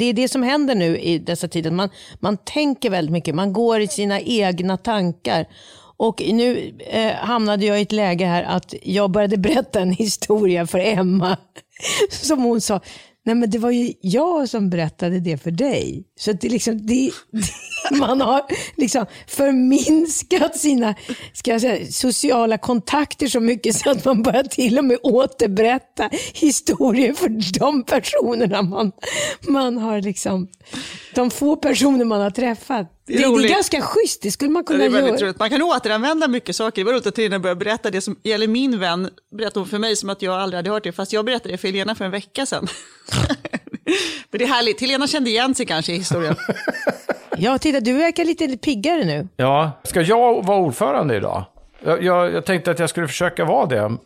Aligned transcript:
det 0.00 0.04
är 0.04 0.12
det 0.12 0.28
som 0.28 0.42
händer 0.42 0.74
nu 0.74 0.98
i 0.98 1.18
dessa 1.18 1.48
tider. 1.48 1.70
Man, 1.70 1.88
man 2.20 2.36
tänker 2.36 2.90
väldigt 2.90 3.12
mycket, 3.12 3.34
man 3.34 3.52
går 3.52 3.80
i 3.80 3.88
sina 3.88 4.20
egna 4.20 4.76
tankar. 4.76 5.46
Och 5.96 6.22
nu 6.26 6.72
eh, 6.90 7.12
hamnade 7.12 7.66
jag 7.66 7.78
i 7.78 7.82
ett 7.82 7.92
läge 7.92 8.24
här 8.24 8.42
att 8.42 8.74
jag 8.82 9.10
började 9.10 9.36
berätta 9.48 9.80
en 9.80 9.92
historia 9.92 10.66
för 10.66 10.78
Emma. 10.78 11.36
Som 12.10 12.42
hon 12.42 12.60
sa, 12.60 12.80
nej 13.24 13.34
men 13.34 13.50
det 13.50 13.58
var 13.58 13.70
ju 13.70 13.92
jag 14.00 14.48
som 14.48 14.70
berättade 14.70 15.20
det 15.20 15.38
för 15.38 15.50
dig. 15.50 16.04
Så 16.20 16.32
det 16.32 16.48
liksom, 16.48 16.86
det, 16.86 17.10
man 17.98 18.20
har 18.20 18.42
liksom 18.76 19.06
förminskat 19.26 20.56
sina 20.56 20.94
ska 21.32 21.50
jag 21.50 21.60
säga, 21.60 21.86
sociala 21.92 22.58
kontakter 22.58 23.26
så 23.26 23.40
mycket 23.40 23.76
så 23.76 23.90
att 23.90 24.04
man 24.04 24.22
börjar 24.22 24.42
till 24.42 24.78
och 24.78 24.84
med 24.84 24.98
återberätta 25.02 26.10
historier 26.34 27.12
för 27.12 27.58
de 27.58 27.84
personerna 27.84 28.62
man, 28.62 28.92
man 29.48 29.78
har 29.78 30.00
liksom, 30.00 30.48
de 31.14 31.30
få 31.30 31.56
personer 31.56 32.04
man 32.04 32.20
har 32.20 32.30
träffat. 32.30 32.99
Det 33.06 33.14
är, 33.14 33.38
det, 33.38 33.48
är 33.48 33.48
ganska 33.48 33.82
schysst, 33.82 34.22
det 34.22 34.30
skulle 34.30 34.50
man 34.50 34.64
kunna 34.64 34.84
ja, 34.84 34.90
göra. 34.90 35.16
Roligt. 35.16 35.38
Man 35.38 35.50
kan 35.50 35.62
återanvända 35.62 36.28
mycket 36.28 36.56
saker. 36.56 36.80
Det 36.80 36.84
var 36.84 36.92
roligt 36.92 37.06
att 37.06 37.14
Trina 37.14 37.38
började 37.38 37.58
berätta 37.58 37.90
det 37.90 38.00
som 38.00 38.16
gäller 38.22 38.48
min 38.48 38.80
vän, 38.80 39.10
berättade 39.32 39.60
hon 39.60 39.68
för 39.68 39.78
mig 39.78 39.96
som 39.96 40.10
att 40.10 40.22
jag 40.22 40.34
aldrig 40.34 40.58
hade 40.58 40.70
hört 40.70 40.84
det, 40.84 40.92
fast 40.92 41.12
jag 41.12 41.24
berättade 41.24 41.54
det 41.54 41.58
för 41.58 41.68
Helena 41.68 41.94
för 41.94 42.04
en 42.04 42.10
vecka 42.10 42.46
sedan. 42.46 42.66
Men 44.30 44.38
det 44.38 44.44
är 44.44 44.48
härligt, 44.48 44.80
Helena 44.80 45.06
kände 45.06 45.30
igen 45.30 45.54
sig 45.54 45.66
kanske 45.66 45.92
i 45.92 45.96
historien. 45.96 46.36
Ja, 47.42 47.58
titta, 47.58 47.80
du 47.80 47.92
verkar 47.92 48.24
lite 48.24 48.56
piggare 48.56 49.04
nu. 49.04 49.28
Ja, 49.36 49.80
ska 49.84 50.00
jag 50.02 50.46
vara 50.46 50.58
ordförande 50.58 51.16
idag? 51.16 51.44
Jag, 51.84 52.04
jag, 52.04 52.32
jag 52.32 52.44
tänkte 52.44 52.70
att 52.70 52.78
jag 52.78 52.90
skulle 52.90 53.08
försöka 53.08 53.44
vara 53.44 53.66
det. 53.66 53.96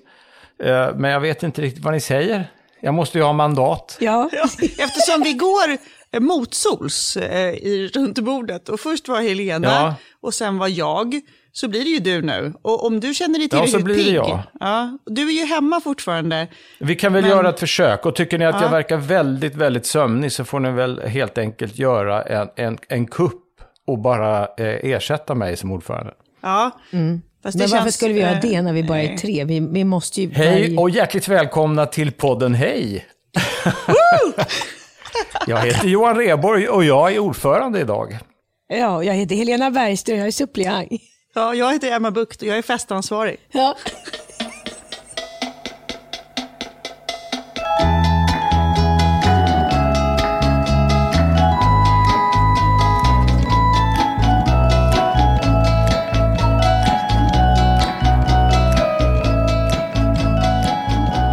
Eh, 0.65 0.95
men 0.95 1.11
jag 1.11 1.21
vet 1.21 1.43
inte 1.43 1.63
riktigt 1.63 1.85
vad 1.85 1.95
ni 1.95 2.01
säger. 2.01 2.51
Jag 2.81 2.95
måste 2.95 3.19
ju 3.19 3.25
ha 3.25 3.33
mandat. 3.33 3.97
Ja. 4.01 4.29
ja 4.33 4.45
eftersom 4.79 5.23
vi 5.23 5.33
går 5.33 5.79
motsols 6.21 7.17
eh, 7.17 7.55
runt 7.93 8.19
bordet 8.19 8.69
och 8.69 8.81
först 8.81 9.09
var 9.09 9.21
Helena 9.21 9.69
ja. 9.69 9.95
och 10.21 10.35
sen 10.35 10.59
var 10.59 10.69
jag 10.69 11.21
så 11.53 11.69
blir 11.69 11.85
det 11.85 11.91
ju 11.91 11.99
du 11.99 12.23
nu. 12.23 12.53
Och 12.63 12.87
om 12.87 13.01
du 13.01 13.15
känner 13.15 13.39
dig 13.39 13.49
tillräckligt 13.49 13.75
ja, 13.75 13.79
så 13.79 13.85
blir 13.85 13.97
det 13.97 14.05
pigg, 14.05 14.15
jag. 14.15 14.43
Ja, 14.61 14.99
du 15.07 15.29
är 15.29 15.33
ju 15.33 15.45
hemma 15.45 15.81
fortfarande. 15.81 16.47
Vi 16.79 16.97
kan 16.97 17.13
väl 17.13 17.23
men... 17.23 17.31
göra 17.31 17.49
ett 17.49 17.61
försök. 17.61 18.07
Och 18.07 18.15
tycker 18.15 18.39
ni 18.39 18.45
att 18.45 18.55
ja. 18.55 18.63
jag 18.63 18.71
verkar 18.71 18.97
väldigt, 18.97 19.55
väldigt 19.55 19.87
sömnig 19.87 20.33
så 20.33 20.45
får 20.45 20.61
ni 20.61 20.71
väl 20.71 21.01
helt 21.01 21.39
enkelt 21.39 21.79
göra 21.79 22.23
en, 22.23 22.49
en, 22.57 22.79
en 22.89 23.07
kupp 23.07 23.43
och 23.87 23.99
bara 23.99 24.41
eh, 24.41 24.67
ersätta 24.67 25.35
mig 25.35 25.57
som 25.57 25.73
ordförande. 25.73 26.13
Ja. 26.41 26.71
Mm. 26.93 27.23
men 27.43 27.53
varför 27.55 27.69
känns, 27.69 27.95
skulle 27.95 28.15
vi 28.15 28.21
göra 28.21 28.41
det 28.41 28.63
när 28.63 28.73
vi 28.73 28.83
bara 28.83 29.03
är 29.03 29.17
tre? 29.17 29.45
Vi, 29.45 29.61
vi 29.61 29.85
måste 29.85 30.23
ju... 30.23 30.31
Hej 30.33 30.77
och 30.79 30.91
hjärtligt 30.91 31.29
välkomna 31.29 31.87
till 31.87 32.13
podden 32.13 32.55
Hej! 32.55 33.07
jag 35.47 35.59
heter 35.59 35.89
Johan 35.89 36.17
Reborg 36.17 36.69
och 36.69 36.85
jag 36.85 37.15
är 37.15 37.19
ordförande 37.19 37.81
idag. 37.81 38.19
Ja, 38.69 39.05
jag 39.05 39.15
heter 39.15 39.35
Helena 39.35 39.71
Bergström 39.71 40.19
jag 40.19 40.27
är 40.27 40.31
suppleant. 40.31 40.89
Ja, 41.35 41.55
jag 41.55 41.73
heter 41.73 41.91
Emma 41.91 42.11
Bukt 42.11 42.43
och 42.43 42.49
jag 42.49 42.59
är 42.59 42.63
festansvarig. 42.63 43.37
Ja. 43.53 43.77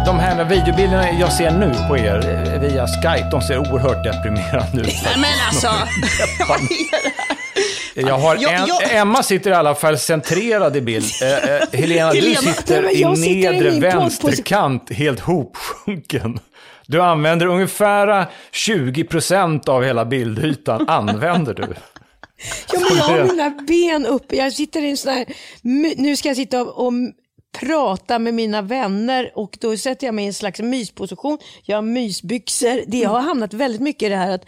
De 0.06 0.18
här 0.18 0.44
videobilderna 0.44 1.10
jag 1.10 1.32
ser 1.32 1.50
nu 1.50 1.74
på 1.88 1.98
er 1.98 2.51
via 2.62 2.86
Skype, 2.86 3.28
de 3.30 3.42
ser 3.42 3.58
oerhört 3.58 4.04
deprimerande 4.04 4.80
ut. 4.80 4.94
Men 5.16 5.24
alltså, 5.48 5.68
vad 6.48 6.60
är 6.60 6.68
det 6.68 7.12
här? 7.96 8.08
Jag 8.08 8.18
har 8.18 8.34
en, 8.34 8.66
jag. 8.66 8.94
Emma 8.94 9.22
sitter 9.22 9.50
i 9.50 9.54
alla 9.54 9.74
fall 9.74 9.98
centrerad 9.98 10.76
i 10.76 10.80
bild. 10.80 11.04
Eh, 11.22 11.54
eh, 11.54 11.62
Helena, 11.72 12.12
du 12.12 12.34
sitter 12.34 12.82
Nej, 12.82 13.00
i 13.00 13.04
nedre 13.04 13.68
i 13.68 13.80
vänsterkant, 13.80 14.92
helt 14.92 15.20
hopsjunken. 15.20 16.38
Du 16.86 17.02
använder 17.02 17.46
ungefär 17.46 18.26
20% 18.52 19.68
av 19.68 19.84
hela 19.84 20.04
bildytan, 20.04 20.88
använder 20.88 21.54
du. 21.54 21.62
Ja, 22.72 22.80
men 22.80 22.96
jag 22.96 23.04
har 23.04 23.24
mina 23.24 23.50
ben 23.50 24.06
uppe. 24.06 24.36
Jag 24.36 24.52
sitter 24.52 24.82
i 24.82 24.90
en 24.90 24.96
sån 24.96 25.12
här, 25.12 25.24
nu 25.96 26.16
ska 26.16 26.28
jag 26.28 26.36
sitta 26.36 26.62
och, 26.62 26.86
och 26.86 26.92
prata 27.52 28.18
med 28.18 28.34
mina 28.34 28.62
vänner 28.62 29.32
och 29.34 29.58
då 29.60 29.76
sätter 29.76 30.06
jag 30.06 30.14
mig 30.14 30.24
i 30.24 30.26
en 30.26 30.34
slags 30.34 30.60
mysposition. 30.60 31.38
Jag 31.64 31.76
har 31.76 31.82
mysbyxor. 31.82 32.82
Det 32.86 33.04
har 33.04 33.20
hamnat 33.20 33.54
väldigt 33.54 33.80
mycket 33.80 34.02
i 34.02 34.08
det 34.08 34.16
här 34.16 34.30
att 34.30 34.44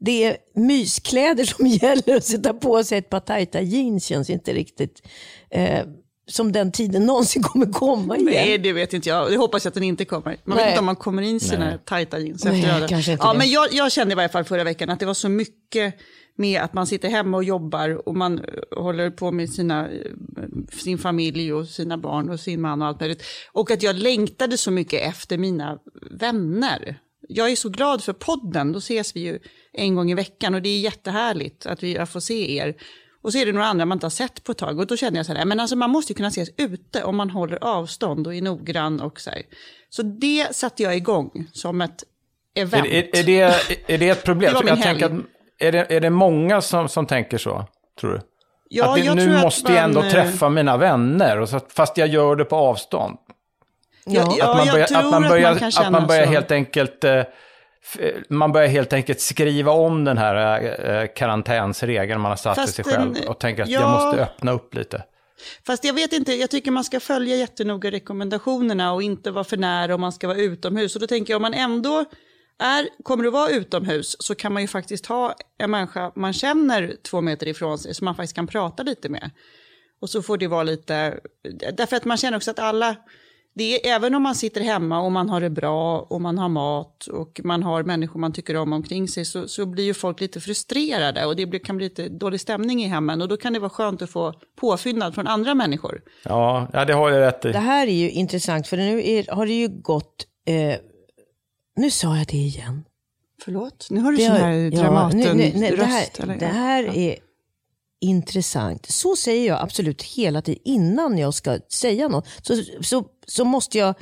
det 0.00 0.24
är 0.24 0.36
myskläder 0.54 1.44
som 1.44 1.66
gäller 1.82 2.16
att 2.16 2.24
sätta 2.24 2.54
på 2.54 2.84
sig 2.84 2.98
ett 2.98 3.10
par 3.10 3.20
tajta 3.20 3.60
jeans 3.60 4.04
känns 4.04 4.30
inte 4.30 4.52
riktigt 4.52 5.02
eh, 5.50 5.84
som 6.28 6.52
den 6.52 6.72
tiden 6.72 7.06
någonsin 7.06 7.42
kommer 7.42 7.72
komma 7.72 8.16
igen. 8.16 8.32
Nej, 8.34 8.58
det 8.58 8.72
vet 8.72 8.92
inte 8.92 9.08
jag. 9.08 9.30
Det 9.30 9.36
hoppas 9.36 9.64
jag 9.64 9.70
att 9.70 9.74
den 9.74 9.82
inte 9.82 10.04
kommer. 10.04 10.36
Man 10.44 10.56
Nej. 10.56 10.64
vet 10.64 10.72
inte 10.72 10.78
om 10.78 10.86
man 10.86 10.96
kommer 10.96 11.22
in 11.22 11.40
sina 11.40 11.64
Nej. 11.64 11.78
tajta 11.84 12.18
jeans 12.18 12.44
Nej, 12.44 12.64
efter 12.64 12.88
kanske 12.88 13.12
inte 13.12 13.24
ja, 13.24 13.32
det. 13.32 13.38
Men 13.38 13.50
jag, 13.50 13.72
jag 13.72 13.92
kände 13.92 14.12
i 14.12 14.14
varje 14.14 14.28
fall 14.28 14.44
förra 14.44 14.64
veckan 14.64 14.90
att 14.90 15.00
det 15.00 15.06
var 15.06 15.14
så 15.14 15.28
mycket 15.28 15.94
med 16.36 16.60
att 16.60 16.74
man 16.74 16.86
sitter 16.86 17.08
hemma 17.08 17.36
och 17.36 17.44
jobbar 17.44 18.08
och 18.08 18.16
man 18.16 18.38
eh, 18.38 18.82
håller 18.82 19.10
på 19.10 19.32
med 19.32 19.50
sina, 19.50 19.88
eh, 19.88 20.12
sin 20.72 20.98
familj 20.98 21.52
och 21.52 21.66
sina 21.66 21.98
barn 21.98 22.30
och 22.30 22.40
sin 22.40 22.60
man 22.60 22.82
och 22.82 22.88
allt 22.88 23.00
möjligt. 23.00 23.22
Och 23.52 23.70
att 23.70 23.82
jag 23.82 23.96
längtade 23.96 24.58
så 24.58 24.70
mycket 24.70 25.02
efter 25.02 25.38
mina 25.38 25.78
vänner 26.10 26.98
jag 27.28 27.50
är 27.50 27.56
så 27.56 27.68
glad 27.68 28.04
för 28.04 28.12
podden, 28.12 28.72
då 28.72 28.78
ses 28.78 29.16
vi 29.16 29.20
ju 29.20 29.38
en 29.72 29.94
gång 29.94 30.10
i 30.10 30.14
veckan 30.14 30.54
och 30.54 30.62
det 30.62 30.68
är 30.68 30.80
jättehärligt 30.80 31.66
att 31.66 31.82
vi 31.82 32.06
får 32.06 32.20
se 32.20 32.56
er. 32.56 32.74
Och 33.22 33.32
så 33.32 33.38
är 33.38 33.46
det 33.46 33.52
några 33.52 33.66
andra 33.66 33.86
man 33.86 33.96
inte 33.96 34.06
har 34.06 34.10
sett 34.10 34.44
på 34.44 34.52
ett 34.52 34.58
tag 34.58 34.78
och 34.78 34.86
då 34.86 34.96
känner 34.96 35.16
jag 35.16 35.26
så 35.26 35.34
här, 35.34 35.44
men 35.44 35.60
alltså 35.60 35.76
man 35.76 35.90
måste 35.90 36.12
ju 36.12 36.16
kunna 36.16 36.28
ses 36.28 36.48
ute 36.56 37.04
om 37.04 37.16
man 37.16 37.30
håller 37.30 37.64
avstånd 37.64 38.26
och 38.26 38.34
är 38.34 38.42
noggrann 38.42 39.00
och 39.00 39.20
så 39.20 39.30
här. 39.30 39.42
Så 39.90 40.02
det 40.02 40.56
satte 40.56 40.82
jag 40.82 40.96
igång 40.96 41.48
som 41.52 41.80
ett 41.80 42.04
event. 42.54 42.86
Är, 42.86 42.90
är, 42.90 43.18
är 43.18 43.24
det, 43.24 43.40
är 43.86 43.98
det 43.98 44.08
ett 44.08 44.24
problem? 44.24 44.54
det 44.62 44.68
jag 44.68 44.82
tänker 44.82 45.06
att, 45.06 45.12
är, 45.58 45.72
det, 45.72 45.92
är 45.92 46.00
det 46.00 46.10
många 46.10 46.60
som, 46.60 46.88
som 46.88 47.06
tänker 47.06 47.38
så, 47.38 47.66
tror 48.00 48.10
du? 48.12 48.20
Ja, 48.68 48.88
att 48.90 49.02
det, 49.02 49.14
nu 49.14 49.40
måste 49.40 49.72
jag 49.72 49.84
ändå 49.84 50.02
träffa 50.02 50.48
mina 50.48 50.76
vänner, 50.76 51.40
och 51.40 51.48
så, 51.48 51.60
fast 51.68 51.96
jag 51.96 52.08
gör 52.08 52.36
det 52.36 52.44
på 52.44 52.56
avstånd. 52.56 53.16
Ja, 54.04 54.34
ja, 54.38 54.50
att 54.50 54.56
man 54.56 54.66
börjar, 54.66 54.84
att 54.84 55.10
man 55.10 55.22
börjar, 55.22 55.52
att 55.52 55.60
man 55.60 55.84
att 55.84 55.92
man 55.92 56.06
börjar 56.06 56.26
helt 56.26 56.50
enkelt 56.50 57.04
eh, 57.04 57.22
man 58.28 58.52
börjar 58.52 58.68
helt 58.68 58.92
enkelt 58.92 59.20
skriva 59.20 59.72
om 59.72 60.04
den 60.04 60.18
här 60.18 60.60
eh, 61.02 61.06
karantänsregeln 61.06 62.20
man 62.20 62.30
har 62.30 62.36
satt 62.36 62.58
för 62.58 62.66
sig 62.66 62.84
själv 62.84 63.14
och 63.28 63.38
tänker 63.38 63.62
att 63.62 63.68
ja, 63.68 63.80
jag 63.80 63.90
måste 63.90 64.22
öppna 64.22 64.52
upp 64.52 64.74
lite. 64.74 65.02
Fast 65.66 65.84
jag 65.84 65.94
vet 65.94 66.12
inte, 66.12 66.32
jag 66.32 66.50
tycker 66.50 66.70
man 66.70 66.84
ska 66.84 67.00
följa 67.00 67.36
jättenoga 67.36 67.90
rekommendationerna 67.90 68.92
och 68.92 69.02
inte 69.02 69.30
vara 69.30 69.44
för 69.44 69.56
nära 69.56 69.94
om 69.94 70.00
man 70.00 70.12
ska 70.12 70.28
vara 70.28 70.38
utomhus. 70.38 70.94
Och 70.94 71.00
då 71.00 71.06
tänker 71.06 71.32
jag 71.32 71.36
om 71.36 71.42
man 71.42 71.54
ändå 71.54 72.04
är, 72.58 72.88
kommer 73.02 73.26
att 73.26 73.32
vara 73.32 73.50
utomhus 73.50 74.16
så 74.18 74.34
kan 74.34 74.52
man 74.52 74.62
ju 74.62 74.68
faktiskt 74.68 75.06
ha 75.06 75.34
en 75.58 75.70
människa 75.70 76.12
man 76.14 76.32
känner 76.32 76.96
två 77.02 77.20
meter 77.20 77.48
ifrån 77.48 77.78
sig 77.78 77.94
som 77.94 78.04
man 78.04 78.14
faktiskt 78.14 78.34
kan 78.34 78.46
prata 78.46 78.82
lite 78.82 79.08
med. 79.08 79.30
Och 80.00 80.10
så 80.10 80.22
får 80.22 80.38
det 80.38 80.46
vara 80.46 80.62
lite, 80.62 81.20
därför 81.72 81.96
att 81.96 82.04
man 82.04 82.16
känner 82.16 82.36
också 82.36 82.50
att 82.50 82.58
alla, 82.58 82.96
det 83.54 83.86
är, 83.86 83.96
även 83.96 84.14
om 84.14 84.22
man 84.22 84.34
sitter 84.34 84.60
hemma 84.60 85.00
och 85.00 85.12
man 85.12 85.28
har 85.28 85.40
det 85.40 85.50
bra 85.50 86.00
och 86.00 86.20
man 86.20 86.38
har 86.38 86.48
mat 86.48 87.06
och 87.06 87.40
man 87.44 87.62
har 87.62 87.82
människor 87.82 88.20
man 88.20 88.32
tycker 88.32 88.56
om 88.56 88.72
omkring 88.72 89.08
sig 89.08 89.24
så, 89.24 89.48
så 89.48 89.66
blir 89.66 89.84
ju 89.84 89.94
folk 89.94 90.20
lite 90.20 90.40
frustrerade 90.40 91.26
och 91.26 91.36
det 91.36 91.46
blir, 91.46 91.60
kan 91.60 91.76
bli 91.76 91.86
lite 91.86 92.08
dålig 92.08 92.40
stämning 92.40 92.82
i 92.82 92.86
hemmen 92.86 93.22
och 93.22 93.28
då 93.28 93.36
kan 93.36 93.52
det 93.52 93.58
vara 93.58 93.70
skönt 93.70 94.02
att 94.02 94.10
få 94.10 94.34
påfyllnad 94.60 95.14
från 95.14 95.26
andra 95.26 95.54
människor. 95.54 96.02
Ja, 96.22 96.68
ja 96.72 96.84
det 96.84 96.92
har 96.92 97.10
jag 97.10 97.20
rätt 97.20 97.44
i. 97.44 97.52
Det 97.52 97.58
här 97.58 97.86
är 97.86 97.92
ju 97.92 98.10
intressant 98.10 98.66
för 98.66 98.76
nu 98.76 99.08
är, 99.08 99.34
har 99.34 99.46
det 99.46 99.52
ju 99.52 99.68
gått, 99.68 100.26
eh, 100.46 100.78
nu 101.78 101.90
sa 101.90 102.16
jag 102.16 102.26
det 102.26 102.36
igen. 102.36 102.84
Förlåt, 103.44 103.86
nu 103.90 104.00
har 104.00 104.12
du 104.12 104.18
sån 104.18 104.36
här 104.36 104.70
Dramaten-röst. 104.70 106.14
Det 106.16 106.26
här, 106.26 106.36
det 106.38 106.46
här 106.46 106.96
är 106.96 107.16
intressant. 108.00 108.86
Så 108.86 109.16
säger 109.16 109.46
jag 109.48 109.60
absolut 109.62 110.02
hela 110.02 110.42
tiden 110.42 110.62
innan 110.64 111.18
jag 111.18 111.34
ska 111.34 111.58
säga 111.68 112.08
något. 112.08 112.26
Så, 112.42 112.62
så, 112.80 113.04
så 113.26 113.44
måste 113.44 113.78
jag 113.78 113.94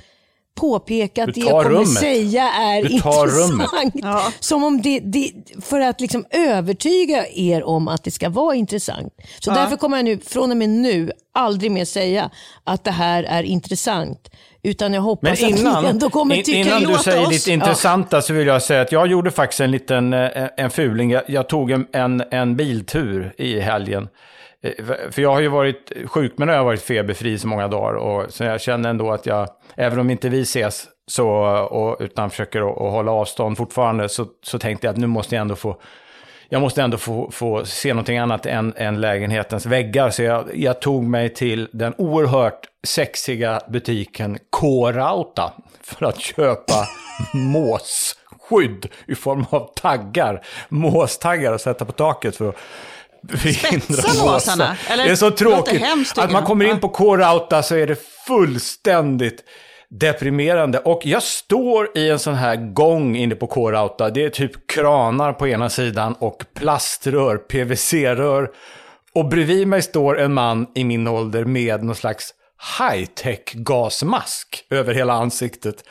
påpeka 0.54 1.24
att 1.24 1.34
det 1.34 1.40
jag 1.40 1.48
kommer 1.64 1.70
rummet. 1.70 1.98
säga 1.98 2.52
är 2.52 2.92
intressant. 2.92 3.94
Ja. 3.94 4.32
Som 4.40 4.64
om 4.64 4.82
det, 4.82 5.00
det, 5.00 5.32
för 5.60 5.80
att 5.80 6.00
liksom 6.00 6.24
övertyga 6.30 7.26
er 7.28 7.64
om 7.64 7.88
att 7.88 8.04
det 8.04 8.10
ska 8.10 8.28
vara 8.28 8.54
intressant. 8.54 9.14
Så 9.40 9.50
ja. 9.50 9.54
därför 9.54 9.76
kommer 9.76 9.96
jag 9.96 10.04
nu, 10.04 10.18
från 10.18 10.50
och 10.50 10.56
med 10.56 10.68
nu, 10.68 11.10
aldrig 11.34 11.70
mer 11.70 11.84
säga 11.84 12.30
att 12.64 12.84
det 12.84 12.90
här 12.90 13.22
är 13.22 13.42
intressant. 13.42 14.30
Utan 14.66 14.94
jag 14.94 15.02
hoppas 15.02 15.40
Men 15.40 15.50
innan, 15.50 15.76
att 15.76 15.82
ni 15.82 15.88
ändå 15.88 16.10
kommer 16.10 16.36
tycka 16.36 16.58
Innan 16.58 16.82
du 16.82 16.98
säger 16.98 17.22
oss. 17.22 17.28
ditt 17.30 17.46
intressanta 17.46 18.16
ja. 18.16 18.20
så 18.20 18.32
vill 18.32 18.46
jag 18.46 18.62
säga 18.62 18.80
att 18.80 18.92
jag 18.92 19.06
gjorde 19.06 19.30
faktiskt 19.30 19.60
en 19.60 19.70
liten 19.70 20.12
eh, 20.12 20.48
en 20.56 20.70
fuling. 20.70 21.10
Jag, 21.10 21.22
jag 21.26 21.48
tog 21.48 21.70
en, 21.70 21.86
en, 21.92 22.22
en 22.30 22.56
biltur 22.56 23.32
i 23.36 23.60
helgen. 23.60 24.08
Eh, 24.62 24.84
för 25.10 25.22
jag 25.22 25.32
har 25.32 25.40
ju 25.40 25.48
varit 25.48 25.92
sjuk, 26.06 26.32
men 26.36 26.48
jag 26.48 26.56
har 26.56 26.64
varit 26.64 26.82
feberfri 26.82 27.38
så 27.38 27.48
många 27.48 27.68
dagar. 27.68 27.94
Och, 27.94 28.32
så 28.32 28.44
jag 28.44 28.60
känner 28.60 28.90
ändå 28.90 29.12
att 29.12 29.26
jag, 29.26 29.48
även 29.76 29.98
om 29.98 30.10
inte 30.10 30.28
vi 30.28 30.40
ses, 30.40 30.86
så, 31.06 31.28
och, 31.70 31.96
utan 32.00 32.30
försöker 32.30 32.60
att, 32.60 32.80
att 32.80 32.92
hålla 32.92 33.12
avstånd 33.12 33.56
fortfarande, 33.56 34.08
så, 34.08 34.26
så 34.42 34.58
tänkte 34.58 34.86
jag 34.86 34.92
att 34.92 34.98
nu 34.98 35.06
måste 35.06 35.34
jag 35.34 35.40
ändå 35.40 35.56
få 35.56 35.80
jag 36.48 36.60
måste 36.60 36.82
ändå 36.82 36.96
få, 36.98 37.30
få 37.30 37.64
se 37.64 37.94
någonting 37.94 38.18
annat 38.18 38.46
än, 38.46 38.72
än 38.76 39.00
lägenhetens 39.00 39.66
väggar. 39.66 40.10
Så 40.10 40.22
jag, 40.22 40.44
jag, 40.54 40.80
tog 40.80 41.04
mig 41.04 41.28
till 41.28 41.68
den 41.72 41.94
oerhört 41.98 42.60
sexiga 42.86 43.60
butiken 43.68 44.38
K-Rauta 44.50 45.52
för 45.82 46.06
att 46.06 46.20
köpa 46.20 46.88
måsskydd 47.32 48.86
i 49.06 49.14
form 49.14 49.44
av 49.50 49.72
taggar. 49.74 50.44
Måstaggar 50.68 51.52
att 51.52 51.62
sätta 51.62 51.84
på 51.84 51.92
taket 51.92 52.36
för 52.36 52.48
att 52.48 52.56
Spetsa 53.28 54.24
måsarna? 54.24 54.76
Det 54.88 55.10
är 55.10 55.14
så 55.14 55.30
tråkigt. 55.30 55.82
Att 56.16 56.32
man 56.32 56.44
kommer 56.44 56.64
in 56.64 56.80
på 56.80 56.88
K-Rauta 56.88 57.62
så 57.62 57.74
är 57.74 57.86
det 57.86 57.96
fullständigt 58.26 59.44
deprimerande. 59.88 60.78
Och 60.78 61.00
jag 61.04 61.22
står 61.22 61.98
i 61.98 62.10
en 62.10 62.18
sån 62.18 62.34
här 62.34 62.56
gång 62.56 63.16
inne 63.16 63.34
på 63.34 63.46
K-Rauta. 63.46 64.10
Det 64.10 64.24
är 64.24 64.30
typ 64.30 64.66
kranar 64.66 65.32
på 65.32 65.48
ena 65.48 65.70
sidan 65.70 66.14
och 66.18 66.44
plaströr, 66.54 67.36
PVC-rör. 67.36 68.50
Och 69.12 69.28
bredvid 69.28 69.68
mig 69.68 69.82
står 69.82 70.20
en 70.20 70.34
man 70.34 70.66
i 70.74 70.84
min 70.84 71.08
ålder 71.08 71.44
med 71.44 71.84
någon 71.84 71.94
slags 71.94 72.34
high-tech 72.78 73.52
gasmask 73.52 74.64
över 74.70 74.94
hela 74.94 75.12
ansiktet. 75.12 75.84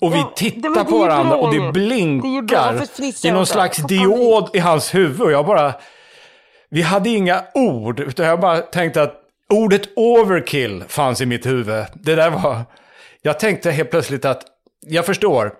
Och 0.00 0.14
vi 0.14 0.24
tittar 0.36 0.72
ja, 0.76 0.84
på 0.84 0.98
varandra 0.98 1.36
och 1.36 1.54
det 1.54 1.72
blinkar 1.72 2.86
det 2.96 3.28
i 3.28 3.32
någon 3.32 3.46
slags 3.46 3.76
diod 3.76 4.50
i 4.52 4.58
hans 4.58 4.94
huvud. 4.94 5.20
Och 5.20 5.32
jag 5.32 5.46
bara... 5.46 5.74
Vi 6.70 6.82
hade 6.82 7.10
inga 7.10 7.44
ord, 7.54 8.00
utan 8.00 8.26
jag 8.26 8.40
bara 8.40 8.58
tänkte 8.58 9.02
att 9.02 9.14
ordet 9.50 9.88
overkill 9.96 10.84
fanns 10.88 11.20
i 11.20 11.26
mitt 11.26 11.46
huvud. 11.46 11.84
Det 11.94 12.14
där 12.14 12.30
var... 12.30 12.62
Jag 13.22 13.38
tänkte 13.38 13.70
helt 13.70 13.90
plötsligt 13.90 14.24
att, 14.24 14.42
jag 14.86 15.06
förstår, 15.06 15.52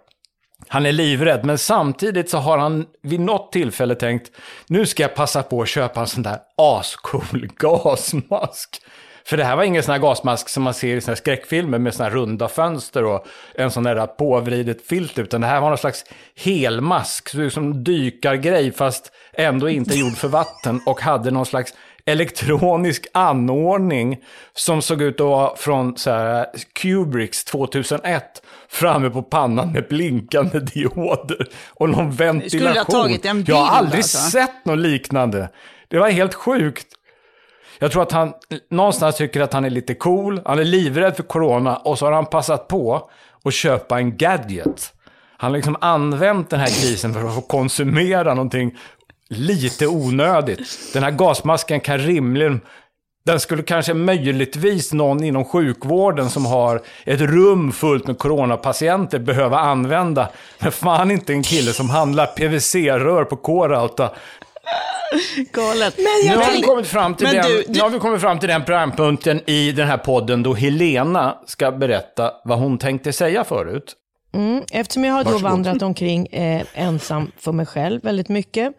han 0.68 0.86
är 0.86 0.92
livrädd, 0.92 1.44
men 1.44 1.58
samtidigt 1.58 2.30
så 2.30 2.38
har 2.38 2.58
han 2.58 2.86
vid 3.02 3.20
något 3.20 3.52
tillfälle 3.52 3.94
tänkt, 3.94 4.30
nu 4.66 4.86
ska 4.86 5.02
jag 5.02 5.14
passa 5.14 5.42
på 5.42 5.62
att 5.62 5.68
köpa 5.68 6.00
en 6.00 6.06
sån 6.06 6.22
där 6.22 6.38
ascool 6.56 7.48
gasmask. 7.56 8.80
För 9.26 9.36
det 9.36 9.44
här 9.44 9.56
var 9.56 9.64
ingen 9.64 9.82
sån 9.82 9.92
här 9.92 9.98
gasmask 9.98 10.48
som 10.48 10.62
man 10.62 10.74
ser 10.74 10.96
i 10.96 11.00
såna 11.00 11.10
här 11.10 11.16
skräckfilmer 11.16 11.78
med 11.78 11.94
såna 11.94 12.08
här 12.08 12.16
runda 12.16 12.48
fönster 12.48 13.04
och 13.04 13.26
en 13.54 13.70
sån 13.70 13.82
där 13.82 14.06
påvridet 14.06 14.86
filter, 14.86 15.22
utan 15.22 15.40
det 15.40 15.46
här 15.46 15.60
var 15.60 15.68
någon 15.68 15.78
slags 15.78 16.04
helmask, 16.36 17.52
som 17.52 17.84
dykargrej 17.84 18.72
fast 18.72 19.12
ändå 19.32 19.68
inte 19.68 19.94
gjord 19.94 20.16
för 20.16 20.28
vatten 20.28 20.80
och 20.86 21.00
hade 21.00 21.30
någon 21.30 21.46
slags 21.46 21.74
elektronisk 22.06 23.06
anordning 23.14 24.18
som 24.54 24.82
såg 24.82 25.02
ut 25.02 25.20
att 25.20 25.26
vara 25.26 25.56
från 25.56 25.98
så 25.98 26.10
här, 26.10 26.46
Kubricks 26.72 27.44
2001 27.44 28.42
framme 28.68 29.10
på 29.10 29.22
pannan 29.22 29.72
med 29.72 29.88
blinkande 29.88 30.58
dioder 30.60 31.48
och 31.68 31.90
någon 31.90 32.10
ventilation. 32.10 32.50
Skulle 32.50 32.80
ha 32.80 32.84
tagit 32.84 33.24
en 33.24 33.36
bild, 33.36 33.48
Jag 33.48 33.56
har 33.56 33.76
aldrig 33.76 33.98
alltså. 33.98 34.18
sett 34.18 34.64
något 34.64 34.78
liknande. 34.78 35.48
Det 35.88 35.98
var 35.98 36.10
helt 36.10 36.34
sjukt. 36.34 36.86
Jag 37.78 37.92
tror 37.92 38.02
att 38.02 38.12
han 38.12 38.32
någonstans 38.70 39.16
tycker 39.16 39.40
att 39.40 39.52
han 39.52 39.64
är 39.64 39.70
lite 39.70 39.94
cool, 39.94 40.40
han 40.44 40.58
är 40.58 40.64
livrädd 40.64 41.16
för 41.16 41.22
corona 41.22 41.76
och 41.76 41.98
så 41.98 42.04
har 42.04 42.12
han 42.12 42.26
passat 42.26 42.68
på 42.68 43.10
att 43.44 43.54
köpa 43.54 43.98
en 43.98 44.16
gadget. 44.16 44.92
Han 45.36 45.50
har 45.50 45.58
liksom 45.58 45.76
använt 45.80 46.50
den 46.50 46.60
här 46.60 46.66
krisen 46.66 47.14
för 47.14 47.28
att 47.28 47.34
få 47.34 47.40
konsumera 47.40 48.34
någonting 48.34 48.78
lite 49.28 49.86
onödigt. 49.86 50.68
Den 50.92 51.02
här 51.02 51.10
gasmasken 51.10 51.80
kan 51.80 51.98
rimligen 51.98 52.60
den 53.26 53.40
skulle 53.40 53.62
kanske 53.62 53.94
möjligtvis 53.94 54.92
någon 54.92 55.24
inom 55.24 55.44
sjukvården 55.44 56.30
som 56.30 56.46
har 56.46 56.82
ett 57.04 57.20
rum 57.20 57.72
fullt 57.72 58.06
med 58.06 58.18
coronapatienter 58.18 59.18
behöva 59.18 59.58
använda. 59.58 60.28
Men 60.58 60.72
fan 60.72 61.10
inte 61.10 61.32
en 61.32 61.42
kille 61.42 61.72
som 61.72 61.90
handlar 61.90 62.26
PVC-rör 62.26 63.24
på 63.24 63.36
K-Rauta. 63.36 64.10
Galet. 65.52 65.98
nu, 65.98 66.36
har 66.36 66.52
vi 66.52 66.62
kommit 66.62 66.86
fram 66.86 67.14
till 67.14 67.26
den, 67.26 67.46
du, 67.46 67.62
du... 67.66 67.72
nu 67.72 67.80
har 67.80 67.90
vi 67.90 67.98
kommit 67.98 68.20
fram 68.20 68.38
till 68.38 68.48
den 68.48 68.64
programpunkten 68.64 69.40
i 69.46 69.72
den 69.72 69.88
här 69.88 69.98
podden 69.98 70.42
då 70.42 70.54
Helena 70.54 71.38
ska 71.46 71.72
berätta 71.72 72.32
vad 72.44 72.58
hon 72.58 72.78
tänkte 72.78 73.12
säga 73.12 73.44
förut. 73.44 73.96
Mm, 74.34 74.62
eftersom 74.72 75.04
jag 75.04 75.14
har 75.14 75.24
då 75.24 75.38
vandrat 75.38 75.82
omkring 75.82 76.26
eh, 76.26 76.62
ensam 76.74 77.32
för 77.38 77.52
mig 77.52 77.66
själv 77.66 78.02
väldigt 78.02 78.28
mycket 78.28 78.72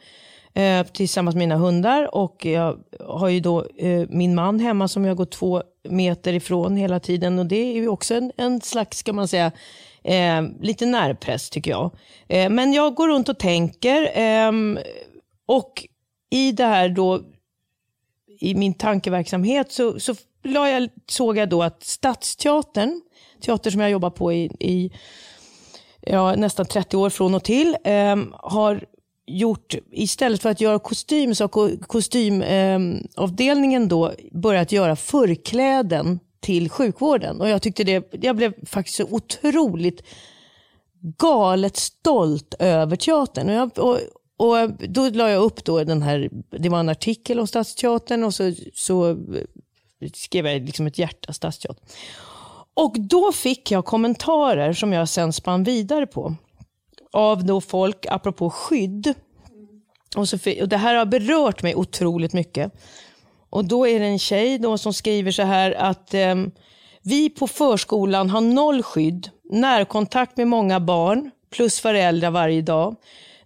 eh, 0.54 0.84
tillsammans 0.84 1.36
med 1.36 1.40
mina 1.40 1.56
hundar. 1.56 2.16
Och 2.16 2.46
jag 2.46 2.78
har 3.00 3.30
ju 3.30 3.40
då 3.40 3.66
eh, 3.78 4.06
min 4.10 4.36
man 4.36 4.60
hemma 4.60 4.88
som 4.88 5.06
jag 5.06 5.18
går 5.18 5.26
två 5.26 5.64
meter 5.90 6.34
ifrån 6.34 6.78
hela 6.78 7.00
tiden. 7.00 7.40
Och 7.40 7.46
det 7.46 7.56
är 7.56 7.74
ju 7.74 7.88
också 7.88 8.16
en, 8.16 8.32
en 8.38 8.62
slags, 8.62 8.98
ska 8.98 9.14
man 9.14 9.28
säga, 9.28 9.52
eh, 10.04 10.42
lite 10.62 10.86
närpress 10.86 11.50
tycker 11.50 11.72
jag. 11.72 11.92
Eh, 12.28 12.50
men 12.50 12.74
jag 12.74 12.96
går 12.96 13.08
runt 13.08 13.30
och 13.30 13.40
tänker. 13.40 14.12
Ehm, 14.14 14.80
och 15.48 15.86
i 16.30 16.52
det 16.52 16.66
här 16.66 16.90
då, 16.90 17.22
i 18.40 18.56
min 18.56 18.74
tankeverksamhet 18.74 19.72
så, 19.72 20.00
så 20.00 20.16
jag, 20.42 20.90
såg 21.08 21.38
jag 21.38 21.50
då 21.50 21.64
att 21.64 21.84
Stadsteatern, 21.84 23.02
teater 23.42 23.72
som 23.72 23.82
jag 23.82 23.92
jobbar 23.92 24.10
på 24.10 24.34
i, 24.34 24.44
i 24.60 24.92
ja, 26.02 26.36
nästan 26.36 26.66
30 26.66 26.98
år 26.98 27.10
från 27.10 27.36
och 27.36 27.44
till, 27.44 27.78
eh, 27.84 28.16
har 28.34 28.86
gjort, 29.28 29.76
istället 29.92 30.42
för 30.42 30.50
att 30.50 30.62
göra 30.62 30.80
kostym 30.80 31.30
ehm, 31.30 31.36
så 31.36 31.44
har 31.44 31.84
kostymavdelningen 31.84 33.82
eh, 33.82 33.88
då 33.88 34.14
börjat 34.32 34.72
göra 34.72 34.96
förkläden 34.96 36.20
till 36.40 36.70
sjukvården. 36.70 37.42
Och 37.42 37.50
jag 37.50 37.62
tyckte 37.62 37.84
det, 37.84 38.14
jag 38.24 38.36
blev 38.36 38.66
faktiskt 38.66 38.98
så 38.98 39.04
otroligt 39.04 40.04
galet 41.18 41.78
stolt 41.78 42.54
över 42.60 42.96
teatern. 42.96 43.50
Och, 43.50 43.56
jag, 43.56 43.80
och, 43.80 44.00
och 44.38 44.70
då 44.90 45.10
la 45.10 45.30
jag 45.30 45.44
upp 45.44 45.66
då 45.66 45.84
den 45.84 46.02
här, 46.02 46.30
det 46.50 46.70
var 46.70 46.80
en 46.80 46.90
artikel 46.90 47.40
om 47.40 47.48
Stadsteatern 47.48 48.24
och 48.24 48.34
så, 48.34 48.54
så 48.74 49.18
skrev 50.14 50.48
jag 50.48 50.62
liksom 50.62 50.88
ett 50.88 50.98
hjärta 50.98 51.34
Stadsteatern. 51.34 51.86
Och 52.74 52.96
då 53.00 53.32
fick 53.32 53.72
jag 53.72 53.86
kommentarer 53.86 54.74
som 54.74 54.94
jag 54.94 55.10
sen 55.10 55.34
spann 55.34 55.64
vidare 55.64 56.08
på 56.08 56.36
av 57.16 57.46
då 57.46 57.62
folk, 57.62 58.06
apropå 58.10 58.50
skydd. 58.50 59.14
Och, 60.16 60.30
så, 60.30 60.38
och 60.62 60.70
det 60.70 60.78
här 60.78 60.96
har 60.96 61.06
berört 61.06 61.64
mig 61.64 61.76
otroligt 61.76 62.34
mycket. 62.34 62.72
Och 63.50 63.66
då 63.66 63.88
är 63.88 64.00
det 64.00 64.06
en 64.06 64.20
tjej 64.20 64.60
då 64.60 64.78
som 64.78 64.94
skriver 64.94 65.32
så 65.32 65.42
här 65.42 65.72
att 65.72 66.14
eh, 66.14 66.36
vi 67.02 67.30
på 67.30 67.48
förskolan 67.48 68.30
har 68.30 68.42
noll 68.42 68.84
skydd, 68.84 69.30
närkontakt 69.52 70.38
med 70.38 70.48
många 70.48 70.80
barn 70.80 71.32
plus 71.52 71.80
föräldrar 71.80 72.32
varje 72.32 72.62
dag. 72.62 72.96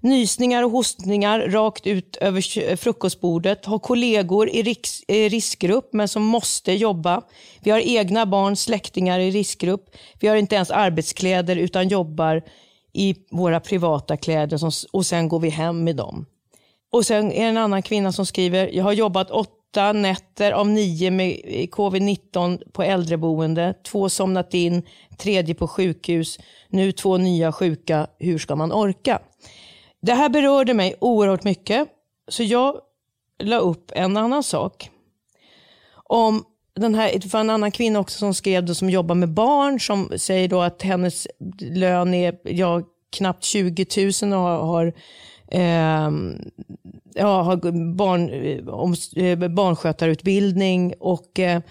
Nysningar 0.02 0.64
och 0.64 0.72
hostningar 0.72 1.40
rakt 1.40 1.88
ut 1.88 2.16
över 2.16 2.60
eh, 2.70 2.76
frukostbordet. 2.76 3.66
Har 3.66 3.80
kollegor 3.80 4.50
i 4.50 4.64
riks, 4.64 5.04
eh, 5.08 5.30
riskgrupp 5.30 5.94
men 5.94 6.08
som 6.08 6.24
måste 6.24 6.74
jobba. 6.74 7.22
Vi 7.62 7.72
har 7.72 7.80
egna 7.80 8.26
barn, 8.26 8.56
släktingar 8.56 9.20
i 9.20 9.32
riskgrupp. 9.32 9.96
Vi 10.20 10.28
har 10.28 10.36
inte 10.36 10.56
ens 10.56 10.72
arbetskläder 10.72 11.56
utan 11.56 11.88
jobbar 11.88 12.44
i 12.94 13.16
våra 13.32 13.60
privata 13.60 14.18
kläder 14.18 14.58
som, 14.58 14.72
och 14.92 15.06
sen 15.06 15.28
går 15.28 15.40
vi 15.40 15.50
hem 15.50 15.84
med 15.84 15.96
dem. 15.96 16.26
Och 16.92 17.06
sen 17.06 17.32
är 17.32 17.44
det 17.44 17.50
en 17.50 17.58
annan 17.58 17.82
kvinna 17.82 18.12
som 18.12 18.26
skriver, 18.26 18.70
jag 18.74 18.84
har 18.84 18.94
jobbat 18.94 19.32
åtta 19.32 19.94
nätter 19.94 20.52
av 20.52 20.68
nio 20.68 21.12
med 21.12 21.42
eh, 21.44 21.68
covid-19 21.68 22.72
på 22.72 22.84
äldreboende, 22.84 23.74
två 23.84 24.10
somnat 24.10 24.54
in, 24.54 24.84
tredje 25.18 25.56
på 25.56 25.68
sjukhus, 25.68 26.40
nu 26.70 26.92
två 26.92 27.18
nya 27.18 27.52
sjuka, 27.52 28.08
hur 28.20 28.38
ska 28.38 28.56
man 28.56 28.72
orka? 28.72 29.20
Det 30.02 30.14
här 30.14 30.30
berörde 30.30 30.74
mig 30.74 30.96
oerhört 31.00 31.44
mycket, 31.44 31.88
så 32.28 32.44
jag 32.44 32.82
la 33.40 33.58
upp 33.58 33.92
en 33.96 34.18
annan 34.18 34.44
sak. 34.44 34.90
Om 35.94 36.44
den 36.76 36.96
här, 36.96 37.20
det 37.20 37.34
var 37.34 37.40
en 37.40 37.50
annan 37.50 37.72
kvinna 37.72 38.00
också 38.00 38.18
som 38.18 38.34
skrev 38.34 38.66
det, 38.66 38.76
som 38.76 38.90
jobbar 38.90 39.16
med 39.16 39.30
barn 39.30 39.80
som 39.80 40.12
säger 40.18 40.48
då 40.48 40.62
att 40.62 40.82
hennes 40.82 41.28
lön 41.60 42.14
är 42.14 42.40
ja, 42.44 42.82
knappt 43.10 43.44
20 43.44 43.86
000 44.22 44.34
och 44.34 44.40
har, 44.40 44.58
har 44.66 44.94
eh, 45.48 46.12
ja, 47.14 47.42
har 47.42 47.72
barn, 47.96 48.30
eh, 48.30 48.68
om, 48.68 48.96
eh, 49.16 49.50
barnskötarutbildning 49.50 50.94
och 51.00 51.40
eh, 51.40 51.62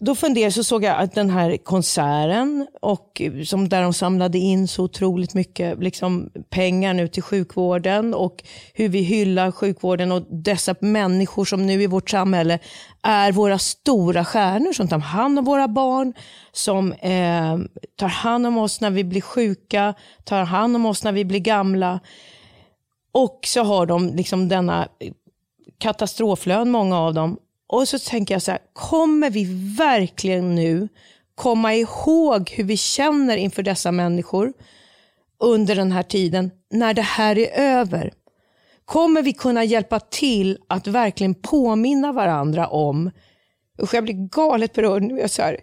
då 0.00 0.14
funderade 0.14 0.52
så 0.52 0.64
såg 0.64 0.84
jag 0.84 0.96
att 0.98 1.14
den 1.14 1.30
här 1.30 1.56
konserten, 1.56 2.66
och, 2.80 3.20
eh, 3.20 3.42
som 3.42 3.68
där 3.68 3.82
de 3.82 3.92
samlade 3.92 4.38
in 4.38 4.68
så 4.68 4.84
otroligt 4.84 5.34
mycket 5.34 5.78
liksom, 5.78 6.30
pengar 6.50 6.94
nu 6.94 7.08
till 7.08 7.22
sjukvården 7.22 8.14
och 8.14 8.44
hur 8.74 8.88
vi 8.88 9.00
hyllar 9.00 9.50
sjukvården 9.50 10.12
och 10.12 10.22
dessa 10.30 10.74
människor 10.80 11.44
som 11.44 11.66
nu 11.66 11.82
i 11.82 11.86
vårt 11.86 12.10
samhälle 12.10 12.58
är 13.02 13.32
våra 13.32 13.58
stora 13.58 14.24
stjärnor 14.24 14.72
som 14.72 14.88
tar 14.88 14.98
hand 14.98 15.38
om 15.38 15.44
våra 15.44 15.68
barn, 15.68 16.14
som 16.52 16.92
eh, 16.92 17.58
tar 17.96 18.08
hand 18.08 18.46
om 18.46 18.58
oss 18.58 18.80
när 18.80 18.90
vi 18.90 19.04
blir 19.04 19.20
sjuka, 19.20 19.94
tar 20.24 20.44
hand 20.44 20.76
om 20.76 20.86
oss 20.86 21.04
när 21.04 21.12
vi 21.12 21.24
blir 21.24 21.40
gamla. 21.40 22.00
Och 23.12 23.40
så 23.46 23.62
har 23.62 23.86
de 23.86 24.08
liksom 24.08 24.48
denna 24.48 24.88
eh, 24.98 25.12
katastroflön 25.78 26.70
många 26.70 26.98
av 26.98 27.14
dem. 27.14 27.38
Och 27.72 27.88
så 27.88 27.98
tänker 27.98 28.34
jag 28.34 28.42
så 28.42 28.50
här, 28.50 28.60
kommer 28.72 29.30
vi 29.30 29.74
verkligen 29.78 30.54
nu 30.54 30.88
komma 31.34 31.74
ihåg 31.74 32.50
hur 32.50 32.64
vi 32.64 32.76
känner 32.76 33.36
inför 33.36 33.62
dessa 33.62 33.92
människor 33.92 34.52
under 35.38 35.76
den 35.76 35.92
här 35.92 36.02
tiden 36.02 36.50
när 36.70 36.94
det 36.94 37.02
här 37.02 37.38
är 37.38 37.50
över? 37.52 38.12
Kommer 38.84 39.22
vi 39.22 39.32
kunna 39.32 39.64
hjälpa 39.64 40.00
till 40.00 40.58
att 40.68 40.86
verkligen 40.86 41.34
påminna 41.34 42.12
varandra 42.12 42.68
om, 42.68 43.10
usch 43.82 43.94
jag 43.94 44.04
blir 44.04 44.28
galet 44.28 44.72
berörd 44.72 45.02
nu, 45.02 45.28
så 45.28 45.42
här, 45.42 45.60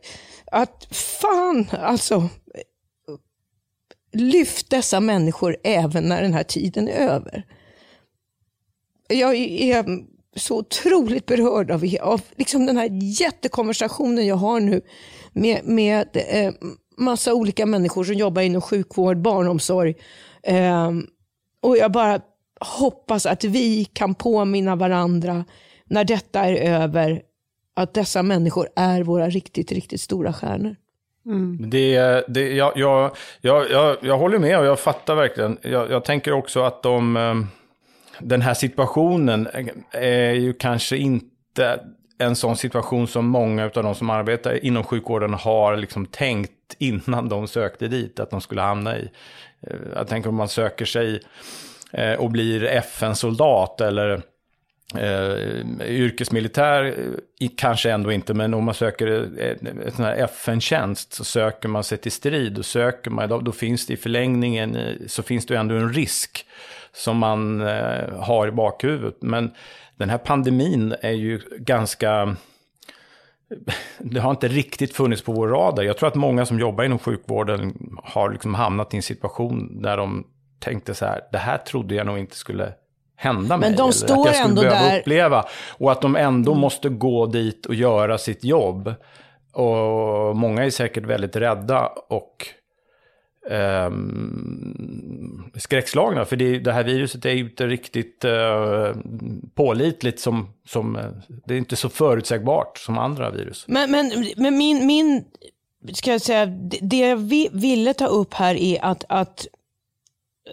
att 0.51 0.87
fan 0.91 1.67
alltså, 1.71 2.29
lyft 4.13 4.69
dessa 4.69 4.99
människor 4.99 5.57
även 5.63 6.03
när 6.03 6.21
den 6.21 6.33
här 6.33 6.43
tiden 6.43 6.87
är 6.87 7.07
över. 7.09 7.45
Jag 9.07 9.35
är 9.35 9.85
så 10.37 10.57
otroligt 10.57 11.25
berörd 11.25 11.71
av, 11.71 11.83
av 12.01 12.21
liksom 12.35 12.65
den 12.65 12.77
här 12.77 12.89
jättekonversationen 13.21 14.27
jag 14.27 14.35
har 14.35 14.59
nu 14.59 14.81
med, 15.33 15.65
med 15.65 16.07
eh, 16.13 16.53
massa 16.97 17.33
olika 17.33 17.65
människor 17.65 18.03
som 18.03 18.15
jobbar 18.15 18.41
inom 18.41 18.61
sjukvård, 18.61 19.17
barnomsorg. 19.17 19.95
Eh, 20.43 20.91
och 21.61 21.77
jag 21.77 21.91
bara 21.91 22.19
hoppas 22.59 23.25
att 23.25 23.43
vi 23.43 23.85
kan 23.85 24.15
påminna 24.15 24.75
varandra 24.75 25.45
när 25.85 26.03
detta 26.03 26.39
är 26.39 26.53
över, 26.53 27.21
att 27.73 27.93
dessa 27.93 28.23
människor 28.23 28.67
är 28.75 29.03
våra 29.03 29.29
riktigt, 29.29 29.71
riktigt 29.71 30.01
stora 30.01 30.33
stjärnor. 30.33 30.75
Mm. 31.25 31.69
Det, 31.69 32.23
det, 32.27 32.53
jag, 32.53 32.71
jag, 32.75 33.11
jag, 33.41 33.97
jag, 34.01 34.17
håller 34.17 34.39
med 34.39 34.59
och 34.59 34.65
jag 34.65 34.79
fattar 34.79 35.15
verkligen. 35.15 35.57
Jag, 35.61 35.91
jag 35.91 36.05
tänker 36.05 36.31
också 36.31 36.61
att 36.61 36.83
de, 36.83 37.17
eh, 37.17 37.35
den 38.19 38.41
här 38.41 38.53
situationen 38.53 39.47
är 39.91 40.33
ju 40.33 40.53
kanske 40.53 40.97
inte 40.97 41.79
en 42.17 42.35
sån 42.35 42.57
situation 42.57 43.07
som 43.07 43.27
många 43.27 43.65
av 43.65 43.71
de 43.71 43.95
som 43.95 44.09
arbetar 44.09 44.65
inom 44.65 44.83
sjukvården 44.83 45.33
har 45.33 45.77
liksom 45.77 46.05
tänkt 46.05 46.51
innan 46.77 47.29
de 47.29 47.47
sökte 47.47 47.87
dit 47.87 48.19
att 48.19 48.29
de 48.29 48.41
skulle 48.41 48.61
hamna 48.61 48.97
i. 48.97 49.09
Eh, 49.67 49.75
jag 49.95 50.07
tänker 50.07 50.29
om 50.29 50.35
man 50.35 50.49
söker 50.49 50.85
sig 50.85 51.21
eh, 51.91 52.13
och 52.13 52.31
blir 52.31 52.63
FN-soldat 52.63 53.81
eller 53.81 54.21
eh, 54.95 55.87
yrkesmilitär, 55.87 56.85
eh, 57.39 57.49
kanske 57.57 57.91
ändå 57.91 58.11
inte, 58.11 58.33
men 58.33 58.53
om 58.53 58.63
man 58.63 58.73
söker 58.73 59.07
en 59.87 59.91
sån 59.91 60.05
här 60.05 60.15
FN-tjänst 60.15 61.13
så 61.13 61.23
söker 61.23 61.69
man 61.69 61.83
sig 61.83 61.97
till 61.97 62.11
strid 62.11 62.57
och 62.57 62.65
söker 62.65 63.11
man, 63.11 63.29
då, 63.29 63.39
då 63.39 63.51
finns 63.51 63.85
det 63.85 63.93
i 63.93 63.97
förlängningen, 63.97 64.77
så 65.07 65.23
finns 65.23 65.45
det 65.45 65.57
ändå 65.57 65.75
en 65.75 65.93
risk 65.93 66.45
som 66.97 67.17
man 67.17 67.61
eh, 67.61 68.19
har 68.19 68.47
i 68.47 68.51
bakhuvudet. 68.51 69.17
Men 69.21 69.51
den 69.95 70.09
här 70.09 70.17
pandemin 70.17 70.95
är 71.01 71.11
ju 71.11 71.41
ganska... 71.57 72.35
Det 73.99 74.19
har 74.19 74.31
inte 74.31 74.47
riktigt 74.47 74.93
funnits 74.93 75.21
på 75.21 75.31
vår 75.31 75.47
radar. 75.47 75.83
Jag 75.83 75.97
tror 75.97 76.09
att 76.09 76.15
många 76.15 76.45
som 76.45 76.59
jobbar 76.59 76.83
inom 76.83 76.99
sjukvården 76.99 77.73
har 78.03 78.31
liksom 78.31 78.53
hamnat 78.53 78.93
i 78.93 78.97
en 78.97 79.03
situation 79.03 79.81
där 79.81 79.97
de 79.97 80.27
tänkte 80.59 80.93
så 80.93 81.05
här, 81.05 81.21
det 81.31 81.37
här 81.37 81.57
trodde 81.57 81.95
jag 81.95 82.05
nog 82.05 82.17
inte 82.17 82.35
skulle 82.35 82.73
hända 83.15 83.57
mig. 83.57 83.69
Men 83.69 83.77
de 83.77 83.93
står 83.93 84.29
att 84.29 84.35
jag 84.35 84.45
ändå 84.45 84.61
där. 84.61 84.99
uppleva. 84.99 85.45
Och 85.69 85.91
att 85.91 86.01
de 86.01 86.15
ändå 86.15 86.51
mm. 86.51 86.61
måste 86.61 86.89
gå 86.89 87.25
dit 87.25 87.65
och 87.65 87.75
göra 87.75 88.17
sitt 88.17 88.43
jobb. 88.43 88.93
Och 89.53 90.35
många 90.35 90.65
är 90.65 90.69
säkert 90.69 91.03
väldigt 91.03 91.35
rädda 91.35 91.87
och 92.09 92.47
eh, 93.49 93.91
skräckslagna. 95.55 96.25
För 96.25 96.35
det, 96.35 96.59
det, 96.59 96.73
här 96.73 96.83
viruset 96.83 97.25
är 97.25 97.31
ju 97.31 97.39
inte 97.39 97.67
riktigt 97.67 98.25
eh, 98.25 98.91
pålitligt 99.55 100.19
som, 100.19 100.53
som, 100.67 100.95
eh, 100.95 101.05
det 101.45 101.53
är 101.53 101.57
inte 101.57 101.75
så 101.75 101.89
förutsägbart 101.89 102.77
som 102.77 102.97
andra 102.97 103.31
virus. 103.31 103.65
Men, 103.67 103.91
men, 103.91 104.11
men 104.37 104.57
min, 104.57 104.87
min, 104.87 105.25
ska 105.93 106.11
jag 106.11 106.21
säga, 106.21 106.45
det 106.81 106.97
jag 106.97 107.17
ville 107.51 107.93
ta 107.93 108.07
upp 108.07 108.33
här 108.33 108.55
är 108.55 108.85
att, 108.85 109.03
att 109.09 109.47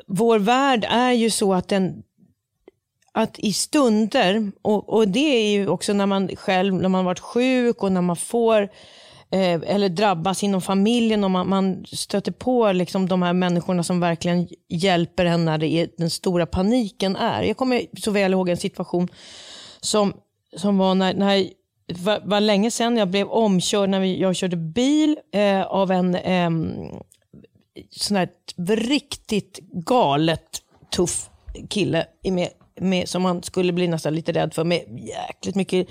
vår 0.07 0.39
värld 0.39 0.87
är 0.91 1.13
ju 1.13 1.31
så 1.31 1.55
att 1.55 1.69
den 1.69 2.03
att 3.17 3.39
i 3.39 3.53
stunder, 3.53 4.53
och, 4.63 4.89
och 4.89 5.09
det 5.09 5.21
är 5.21 5.51
ju 5.51 5.69
också 5.69 5.93
när 5.93 6.07
man 6.07 6.29
själv, 6.37 6.75
när 6.75 6.89
man 6.89 7.05
varit 7.05 7.21
sjuk 7.21 7.83
och 7.83 7.93
när 7.93 8.01
man 8.01 8.17
får 8.17 8.69
eh, 9.31 9.61
eller 9.67 9.89
drabbas 9.89 10.43
inom 10.43 10.61
familjen 10.61 11.25
och 11.25 11.31
man, 11.31 11.49
man 11.49 11.85
stöter 11.87 12.33
på 12.33 12.73
liksom 12.73 13.09
de 13.09 13.23
här 13.23 13.33
människorna 13.33 13.83
som 13.83 14.01
verkligen 14.01 14.49
hjälper 14.69 15.25
en 15.25 15.45
när 15.45 15.59
det 15.59 15.69
är, 15.69 15.89
den 15.97 16.11
stora 16.11 16.47
paniken 16.47 17.17
är. 17.17 17.43
Jag 17.43 17.57
kommer 17.57 17.83
så 18.01 18.11
väl 18.11 18.33
ihåg 18.33 18.49
en 18.49 18.57
situation 18.57 19.09
som, 19.81 20.13
som 20.57 20.79
var 20.79 20.95
när, 20.95 21.15
när 21.15 21.49
var, 21.87 22.21
var 22.25 22.41
länge 22.41 22.71
sedan 22.71 22.97
jag 22.97 23.09
blev 23.09 23.29
omkörd 23.29 23.89
när 23.89 24.01
vi, 24.01 24.21
jag 24.21 24.37
körde 24.37 24.57
bil 24.57 25.19
eh, 25.33 25.63
av 25.63 25.91
en 25.91 26.15
eh, 26.15 26.51
sån 27.91 28.17
här 28.17 28.29
riktigt 28.67 29.59
galet 29.73 30.63
tuff 30.97 31.31
kille 31.69 32.07
med 32.23 32.49
med, 32.81 33.09
som 33.09 33.23
man 33.23 33.43
skulle 33.43 33.73
bli 33.73 33.89
nästan 33.89 34.15
lite 34.15 34.33
rädd 34.33 34.55
för 34.55 34.65
med 34.65 34.83
jäkligt 34.99 35.55
mycket 35.55 35.89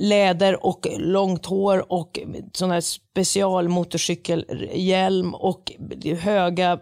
läder 0.00 0.66
och 0.66 0.86
långt 0.98 1.46
hår 1.46 1.92
och 1.92 2.20
sån 2.52 2.70
här 2.70 2.80
specialmotorcykelhjälm 2.80 5.34
och 5.34 5.72
höga 6.20 6.78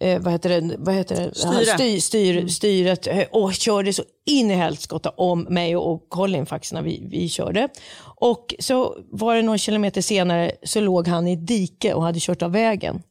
eh, 0.00 0.20
vad 0.20 0.32
heter 0.32 0.60
det, 0.60 0.76
vad 0.78 0.94
heter 0.94 1.16
det? 1.16 1.34
Styre. 1.34 1.64
Styr, 1.64 2.00
styr, 2.00 2.36
mm. 2.36 2.48
styret 2.48 3.06
eh, 3.06 3.24
och 3.30 3.54
körde 3.54 3.92
så 3.92 4.02
in 4.26 4.50
i 4.50 4.54
helskotta 4.54 5.10
om 5.10 5.42
mig 5.42 5.76
och 5.76 6.08
Colin 6.08 6.46
faktiskt 6.46 6.72
när 6.72 6.82
vi, 6.82 7.06
vi 7.10 7.28
körde. 7.28 7.68
Och 8.00 8.54
så 8.58 8.96
var 9.10 9.36
det 9.36 9.42
någon 9.42 9.58
kilometer 9.58 10.00
senare 10.00 10.52
så 10.62 10.80
låg 10.80 11.08
han 11.08 11.28
i 11.28 11.36
dike 11.36 11.94
och 11.94 12.02
hade 12.02 12.20
kört 12.20 12.42
av 12.42 12.52
vägen. 12.52 13.02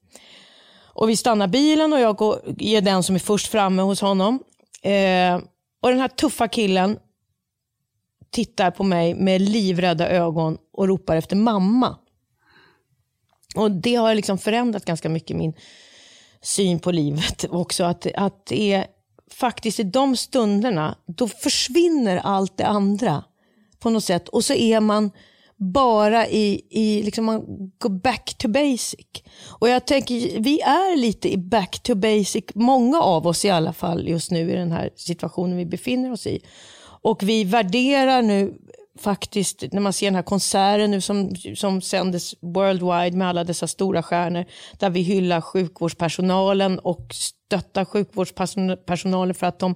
Och 0.98 1.10
vi 1.10 1.18
stannar 1.18 1.48
bilen 1.48 1.94
och 1.94 2.00
jag 2.00 2.16
går, 2.16 2.40
är 2.60 2.82
den 2.82 3.04
som 3.04 3.16
är 3.16 3.20
först 3.20 3.48
framme 3.48 3.82
hos 3.82 4.02
honom. 4.02 4.40
Eh, 4.82 5.36
och 5.82 5.90
den 5.90 6.00
här 6.00 6.08
tuffa 6.08 6.48
killen 6.48 7.00
tittar 8.32 8.72
på 8.72 8.84
mig 8.84 9.16
med 9.16 9.42
livrädda 9.42 10.10
ögon 10.10 10.58
och 10.74 10.88
ropar 10.88 11.16
efter 11.16 11.36
mamma. 11.36 11.98
Och 13.56 13.72
Det 13.72 13.96
har 13.96 14.16
liksom 14.16 14.38
förändrat 14.38 14.86
ganska 14.86 15.10
mycket 15.10 15.38
min 15.38 15.54
syn 16.42 16.80
på 16.80 16.92
livet 16.92 17.46
också. 17.50 17.84
Att, 17.84 18.08
att 18.16 18.46
det 18.46 18.74
är 18.74 18.88
faktiskt 19.32 19.80
i 19.80 19.84
de 19.84 20.18
stunderna, 20.18 20.98
då 21.06 21.28
försvinner 21.28 22.18
allt 22.18 22.58
det 22.58 22.68
andra 22.68 23.24
på 23.80 23.90
något 23.90 24.04
sätt. 24.04 24.30
Och 24.30 24.46
så 24.46 24.54
är 24.54 24.80
man 24.80 25.12
bara 25.58 26.28
i, 26.28 26.62
i 26.70 27.04
liksom 27.04 27.26
man 27.26 27.42
går 27.78 27.90
back 27.90 28.36
to 28.38 28.48
basic. 28.48 29.06
Och 29.60 29.70
jag 29.70 29.88
tänker, 29.88 30.40
vi 30.40 30.62
är 30.62 30.98
lite 30.98 31.34
i 31.34 31.38
back 31.38 31.80
to 31.84 31.96
basic, 31.96 32.44
många 32.56 33.02
av 33.02 33.28
oss 33.28 33.46
i 33.46 33.50
alla 33.50 33.74
fall 33.74 34.08
just 34.08 34.32
nu 34.32 34.52
i 34.52 34.56
den 34.56 34.72
här 34.72 34.90
situationen 34.96 35.58
vi 35.58 35.66
befinner 35.66 36.12
oss 36.12 36.28
i. 36.28 36.42
Och 37.02 37.24
vi 37.24 37.44
värderar 37.44 38.22
nu 38.22 38.54
faktiskt, 39.00 39.64
när 39.72 39.82
man 39.82 39.94
ser 39.94 40.08
den 40.08 40.16
här 40.16 40.24
konserten 40.24 40.92
nu 40.92 41.02
som, 41.02 41.36
som 41.56 41.82
sändes 41.82 42.36
worldwide 42.42 43.18
med 43.18 43.28
alla 43.28 43.44
dessa 43.44 43.68
stora 43.68 44.04
stjärnor, 44.04 44.46
där 44.80 44.90
vi 44.90 45.02
hyllar 45.02 45.42
sjukvårdspersonalen 45.42 46.80
och 46.80 47.08
stöttar 47.14 47.86
sjukvårdspersonalen 47.86 49.36
för 49.36 49.48
att 49.48 49.60
de, 49.60 49.76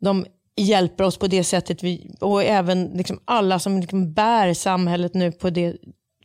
de 0.00 0.26
hjälper 0.56 1.04
oss 1.04 1.16
på 1.16 1.26
det 1.26 1.44
sättet. 1.44 1.82
Vi, 1.82 2.14
och 2.20 2.42
även 2.42 2.84
liksom 2.84 3.20
alla 3.24 3.58
som 3.58 3.80
liksom 3.80 4.12
bär 4.12 4.54
samhället 4.54 5.14
nu 5.14 5.32
på 5.32 5.50
det 5.50 5.76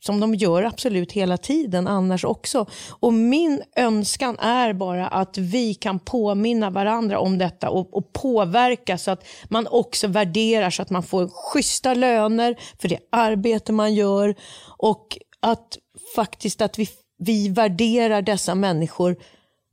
som 0.05 0.19
de 0.19 0.35
gör 0.35 0.63
absolut 0.63 1.11
hela 1.11 1.37
tiden 1.37 1.87
annars 1.87 2.25
också. 2.25 2.65
Och 2.89 3.13
min 3.13 3.61
önskan 3.75 4.39
är 4.39 4.73
bara 4.73 5.07
att 5.07 5.37
vi 5.37 5.73
kan 5.73 5.99
påminna 5.99 6.69
varandra 6.69 7.19
om 7.19 7.37
detta 7.37 7.69
och, 7.69 7.97
och 7.97 8.13
påverka 8.13 8.97
så 8.97 9.11
att 9.11 9.25
man 9.49 9.67
också 9.67 10.07
värderar 10.07 10.69
så 10.69 10.81
att 10.81 10.89
man 10.89 11.03
får 11.03 11.27
schyssta 11.27 11.93
löner 11.93 12.55
för 12.79 12.89
det 12.89 12.99
arbete 13.11 13.71
man 13.71 13.93
gör 13.93 14.35
och 14.77 15.17
att 15.39 15.77
faktiskt 16.15 16.61
att 16.61 16.79
vi, 16.79 16.89
vi 17.17 17.49
värderar 17.49 18.21
dessa 18.21 18.55
människor 18.55 19.15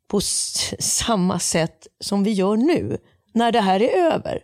på 0.09 0.21
samma 0.79 1.39
sätt 1.39 1.87
som 2.01 2.25
vi 2.25 2.33
gör 2.33 2.57
nu 2.57 2.99
när 3.33 3.53
det 3.53 3.61
här 3.61 3.83
är 3.83 4.13
över. 4.13 4.43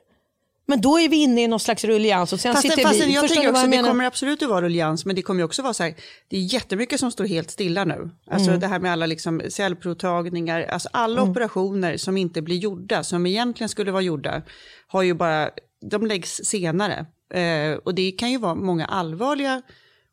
Men 0.71 0.81
då 0.81 0.99
är 0.99 1.09
vi 1.09 1.17
inne 1.17 1.43
i 1.43 1.49
någon 1.49 1.61
slags 1.61 1.85
rullians 1.85 2.33
och 2.33 2.41
sen 2.41 2.55
fast, 2.55 2.63
sitter 2.63 2.83
fast 2.83 3.01
vi... 3.01 3.15
Jag 3.15 3.29
tänker 3.29 3.51
också, 3.51 3.67
det 3.67 3.83
kommer 3.83 4.05
absolut 4.05 4.43
att 4.43 4.49
vara 4.49 4.63
rullians, 4.63 5.05
men 5.05 5.17
det 5.17 5.23
kommer 5.23 5.43
också 5.43 5.63
vara 5.63 5.75
så 5.75 5.83
här, 5.83 5.95
det 6.29 6.37
är 6.37 6.41
jättemycket 6.41 7.01
som 7.01 7.11
står 7.11 7.25
helt 7.25 7.51
stilla 7.51 7.85
nu. 7.85 8.11
Alltså 8.31 8.49
mm. 8.49 8.61
det 8.61 8.67
här 8.67 8.79
med 8.79 8.93
alla 8.93 9.07
liksom 9.07 9.43
cellprovtagningar, 9.49 10.63
alltså 10.63 10.89
alla 10.93 11.21
mm. 11.21 11.31
operationer 11.31 11.97
som 11.97 12.17
inte 12.17 12.43
blir 12.43 12.57
gjorda, 12.57 13.05
som 13.05 13.27
egentligen 13.27 13.69
skulle 13.69 13.93
vara 13.93 14.03
gjorda, 14.03 14.43
har 14.87 15.03
ju 15.03 15.15
bara, 15.15 15.51
de 15.91 16.07
läggs 16.07 16.41
senare. 16.45 17.07
Eh, 17.35 17.79
och 17.85 17.95
det 17.95 18.11
kan 18.11 18.31
ju 18.31 18.39
vara 18.39 18.55
många 18.55 18.87
allvarliga 18.87 19.63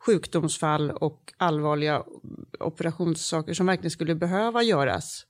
sjukdomsfall 0.05 0.91
och 0.91 1.34
allvarliga 1.38 2.03
operationssaker 2.60 3.53
som 3.53 3.65
verkligen 3.65 3.91
skulle 3.91 4.15
behöva 4.15 4.63
göras, 4.63 5.25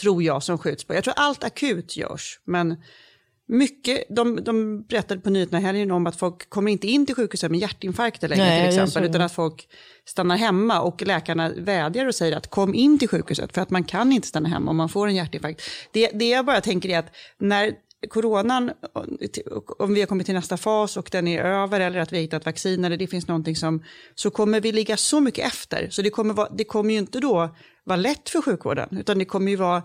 tror 0.00 0.22
jag, 0.22 0.42
som 0.42 0.58
skjuts 0.58 0.84
på. 0.84 0.94
Jag 0.94 1.04
tror 1.04 1.14
allt 1.16 1.44
akut 1.44 1.96
görs, 1.96 2.40
men 2.44 2.76
mycket, 3.50 4.04
de, 4.08 4.44
de 4.44 4.82
berättade 4.82 5.20
på 5.20 5.30
nyheterna 5.30 5.58
helgen 5.58 5.90
om 5.90 6.06
att 6.06 6.16
folk 6.16 6.50
kommer 6.50 6.72
inte 6.72 6.86
in 6.86 7.06
till 7.06 7.14
sjukhuset 7.14 7.50
med 7.50 7.60
hjärtinfarkter 7.60 8.28
längre 8.28 8.44
Nej, 8.44 8.70
till 8.70 8.82
exempel, 8.82 9.10
utan 9.10 9.20
att 9.20 9.32
folk 9.32 9.68
stannar 10.04 10.36
hemma 10.36 10.80
och 10.80 11.02
läkarna 11.02 11.52
vädjar 11.56 12.06
och 12.06 12.14
säger 12.14 12.36
att 12.36 12.50
kom 12.50 12.74
in 12.74 12.98
till 12.98 13.08
sjukhuset 13.08 13.54
för 13.54 13.60
att 13.60 13.70
man 13.70 13.84
kan 13.84 14.12
inte 14.12 14.28
stanna 14.28 14.48
hemma 14.48 14.70
om 14.70 14.76
man 14.76 14.88
får 14.88 15.06
en 15.08 15.14
hjärtinfarkt. 15.14 15.62
Det, 15.92 16.10
det 16.14 16.28
jag 16.28 16.46
bara 16.46 16.60
tänker 16.60 16.88
är 16.88 16.98
att 16.98 17.16
när 17.38 17.72
coronan, 18.08 18.70
om 19.78 19.94
vi 19.94 20.00
har 20.00 20.06
kommit 20.06 20.26
till 20.26 20.34
nästa 20.34 20.56
fas 20.56 20.96
och 20.96 21.08
den 21.12 21.28
är 21.28 21.42
över 21.44 21.80
eller 21.80 21.98
att 22.00 22.12
vi 22.12 22.16
har 22.16 22.22
hittat 22.22 22.46
vaccin 22.46 22.84
eller 22.84 22.96
det 22.96 23.06
finns 23.06 23.28
någonting 23.28 23.56
som, 23.56 23.84
så 24.14 24.30
kommer 24.30 24.60
vi 24.60 24.72
ligga 24.72 24.96
så 24.96 25.20
mycket 25.20 25.46
efter. 25.46 25.88
Så 25.90 26.02
det 26.02 26.10
kommer, 26.10 26.34
vara, 26.34 26.48
det 26.48 26.64
kommer 26.64 26.92
ju 26.92 26.98
inte 26.98 27.20
då 27.20 27.54
vara 27.90 28.00
lätt 28.00 28.28
för 28.28 28.42
sjukvården, 28.42 28.88
utan 28.98 29.18
det 29.18 29.24
kommer 29.24 29.50
ju 29.50 29.56
vara 29.56 29.82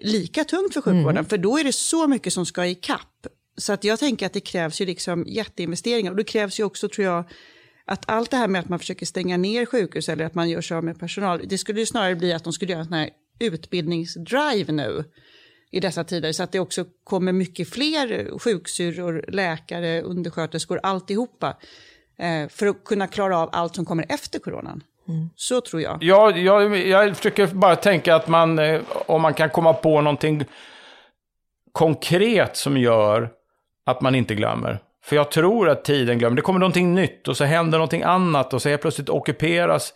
lika 0.00 0.44
tungt 0.44 0.74
för 0.74 0.80
sjukvården, 0.80 1.16
mm. 1.16 1.24
för 1.24 1.38
då 1.38 1.58
är 1.58 1.64
det 1.64 1.72
så 1.72 2.08
mycket 2.08 2.32
som 2.32 2.46
ska 2.46 2.66
i 2.66 2.74
kapp. 2.74 3.26
Så 3.56 3.72
att 3.72 3.84
jag 3.84 3.98
tänker 3.98 4.26
att 4.26 4.32
det 4.32 4.40
krävs 4.40 4.80
ju 4.80 4.86
liksom 4.86 5.24
jätteinvesteringar 5.26 6.10
och 6.10 6.16
det 6.16 6.24
krävs 6.24 6.60
ju 6.60 6.64
också, 6.64 6.88
tror 6.88 7.06
jag, 7.06 7.24
att 7.84 8.10
allt 8.10 8.30
det 8.30 8.36
här 8.36 8.48
med 8.48 8.60
att 8.60 8.68
man 8.68 8.78
försöker 8.78 9.06
stänga 9.06 9.36
ner 9.36 9.66
sjukhus 9.66 10.08
eller 10.08 10.24
att 10.24 10.34
man 10.34 10.50
gör 10.50 10.60
sig 10.60 10.76
av 10.76 10.84
med 10.84 10.98
personal, 10.98 11.40
det 11.44 11.58
skulle 11.58 11.80
ju 11.80 11.86
snarare 11.86 12.14
bli 12.14 12.32
att 12.32 12.44
de 12.44 12.52
skulle 12.52 12.72
göra 12.72 12.80
en 12.80 12.86
sån 12.86 12.94
här 12.94 13.10
utbildningsdrive 13.38 14.72
nu 14.72 15.04
i 15.70 15.80
dessa 15.80 16.04
tider 16.04 16.32
så 16.32 16.42
att 16.42 16.52
det 16.52 16.60
också 16.60 16.84
kommer 17.04 17.32
mycket 17.32 17.68
fler 17.68 18.38
sjuksyrror, 18.38 19.24
läkare, 19.28 20.02
undersköterskor, 20.02 20.80
alltihopa 20.82 21.56
eh, 22.18 22.48
för 22.48 22.66
att 22.66 22.84
kunna 22.84 23.06
klara 23.06 23.38
av 23.38 23.48
allt 23.52 23.74
som 23.74 23.84
kommer 23.84 24.06
efter 24.08 24.38
coronan. 24.38 24.82
Mm. 25.08 25.30
Så 25.36 25.60
tror 25.60 25.82
jag. 25.82 25.98
Ja, 26.00 26.30
jag, 26.30 26.76
jag 26.76 27.16
försöker 27.16 27.46
bara 27.46 27.76
tänka 27.76 28.14
att 28.14 28.28
man, 28.28 28.58
eh, 28.58 28.80
om 29.06 29.22
man 29.22 29.34
kan 29.34 29.50
komma 29.50 29.72
på 29.72 30.00
någonting 30.00 30.44
konkret 31.72 32.56
som 32.56 32.76
gör 32.76 33.30
att 33.86 34.00
man 34.00 34.14
inte 34.14 34.34
glömmer. 34.34 34.78
För 35.04 35.16
jag 35.16 35.30
tror 35.30 35.68
att 35.68 35.84
tiden 35.84 36.18
glömmer. 36.18 36.36
Det 36.36 36.42
kommer 36.42 36.60
någonting 36.60 36.94
nytt 36.94 37.28
och 37.28 37.36
så 37.36 37.44
händer 37.44 37.78
någonting 37.78 38.02
annat 38.02 38.54
och 38.54 38.62
så 38.62 38.68
helt 38.68 38.82
plötsligt 38.82 39.08
ockuperas 39.08 39.92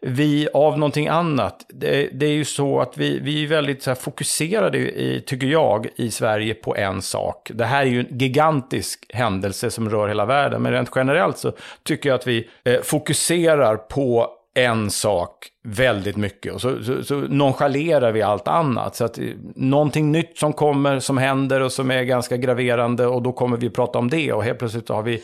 vi 0.00 0.48
av 0.54 0.78
någonting 0.78 1.08
annat. 1.08 1.66
Det, 1.68 2.08
det, 2.12 2.26
är 2.26 2.32
ju 2.32 2.44
så 2.44 2.80
att 2.80 2.98
vi, 2.98 3.18
vi 3.18 3.44
är 3.44 3.48
väldigt 3.48 3.82
så 3.82 3.90
här, 3.90 3.94
fokuserade, 3.94 4.78
i, 4.78 5.22
tycker 5.26 5.46
jag, 5.46 5.88
i 5.96 6.10
Sverige 6.10 6.54
på 6.54 6.76
en 6.76 7.02
sak. 7.02 7.50
Det 7.54 7.64
här 7.64 7.82
är 7.82 7.90
ju 7.90 8.00
en 8.00 8.18
gigantisk 8.18 9.06
händelse 9.08 9.70
som 9.70 9.90
rör 9.90 10.08
hela 10.08 10.26
världen, 10.26 10.62
men 10.62 10.72
rent 10.72 10.90
generellt 10.94 11.38
så 11.38 11.52
tycker 11.82 12.08
jag 12.08 12.16
att 12.16 12.26
vi 12.26 12.48
eh, 12.64 12.80
fokuserar 12.80 13.76
på 13.76 14.30
en 14.54 14.90
sak 14.90 15.48
väldigt 15.64 16.16
mycket 16.16 16.54
och 16.54 16.60
så, 16.60 16.84
så, 16.84 17.04
så 17.04 17.14
nonchalerar 17.14 18.12
vi 18.12 18.22
allt 18.22 18.48
annat. 18.48 18.96
Så 18.96 19.04
att 19.04 19.18
eh, 19.18 19.24
någonting 19.56 20.12
nytt 20.12 20.38
som 20.38 20.52
kommer, 20.52 21.00
som 21.00 21.18
händer 21.18 21.60
och 21.60 21.72
som 21.72 21.90
är 21.90 22.02
ganska 22.02 22.36
graverande 22.36 23.06
och 23.06 23.22
då 23.22 23.32
kommer 23.32 23.56
vi 23.56 23.70
prata 23.70 23.98
om 23.98 24.10
det 24.10 24.32
och 24.32 24.44
helt 24.44 24.58
plötsligt 24.58 24.88
har 24.88 25.02
vi... 25.02 25.22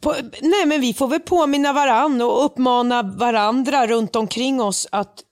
På, 0.00 0.14
nej 0.40 0.66
men 0.66 0.80
vi 0.80 0.94
får 0.94 1.08
väl 1.08 1.20
påminna 1.20 1.72
varann 1.72 2.22
och 2.22 2.44
uppmana 2.44 3.02
varandra 3.02 3.86
runt 3.86 4.16
omkring 4.16 4.60
oss 4.60 4.88
att 4.92 5.24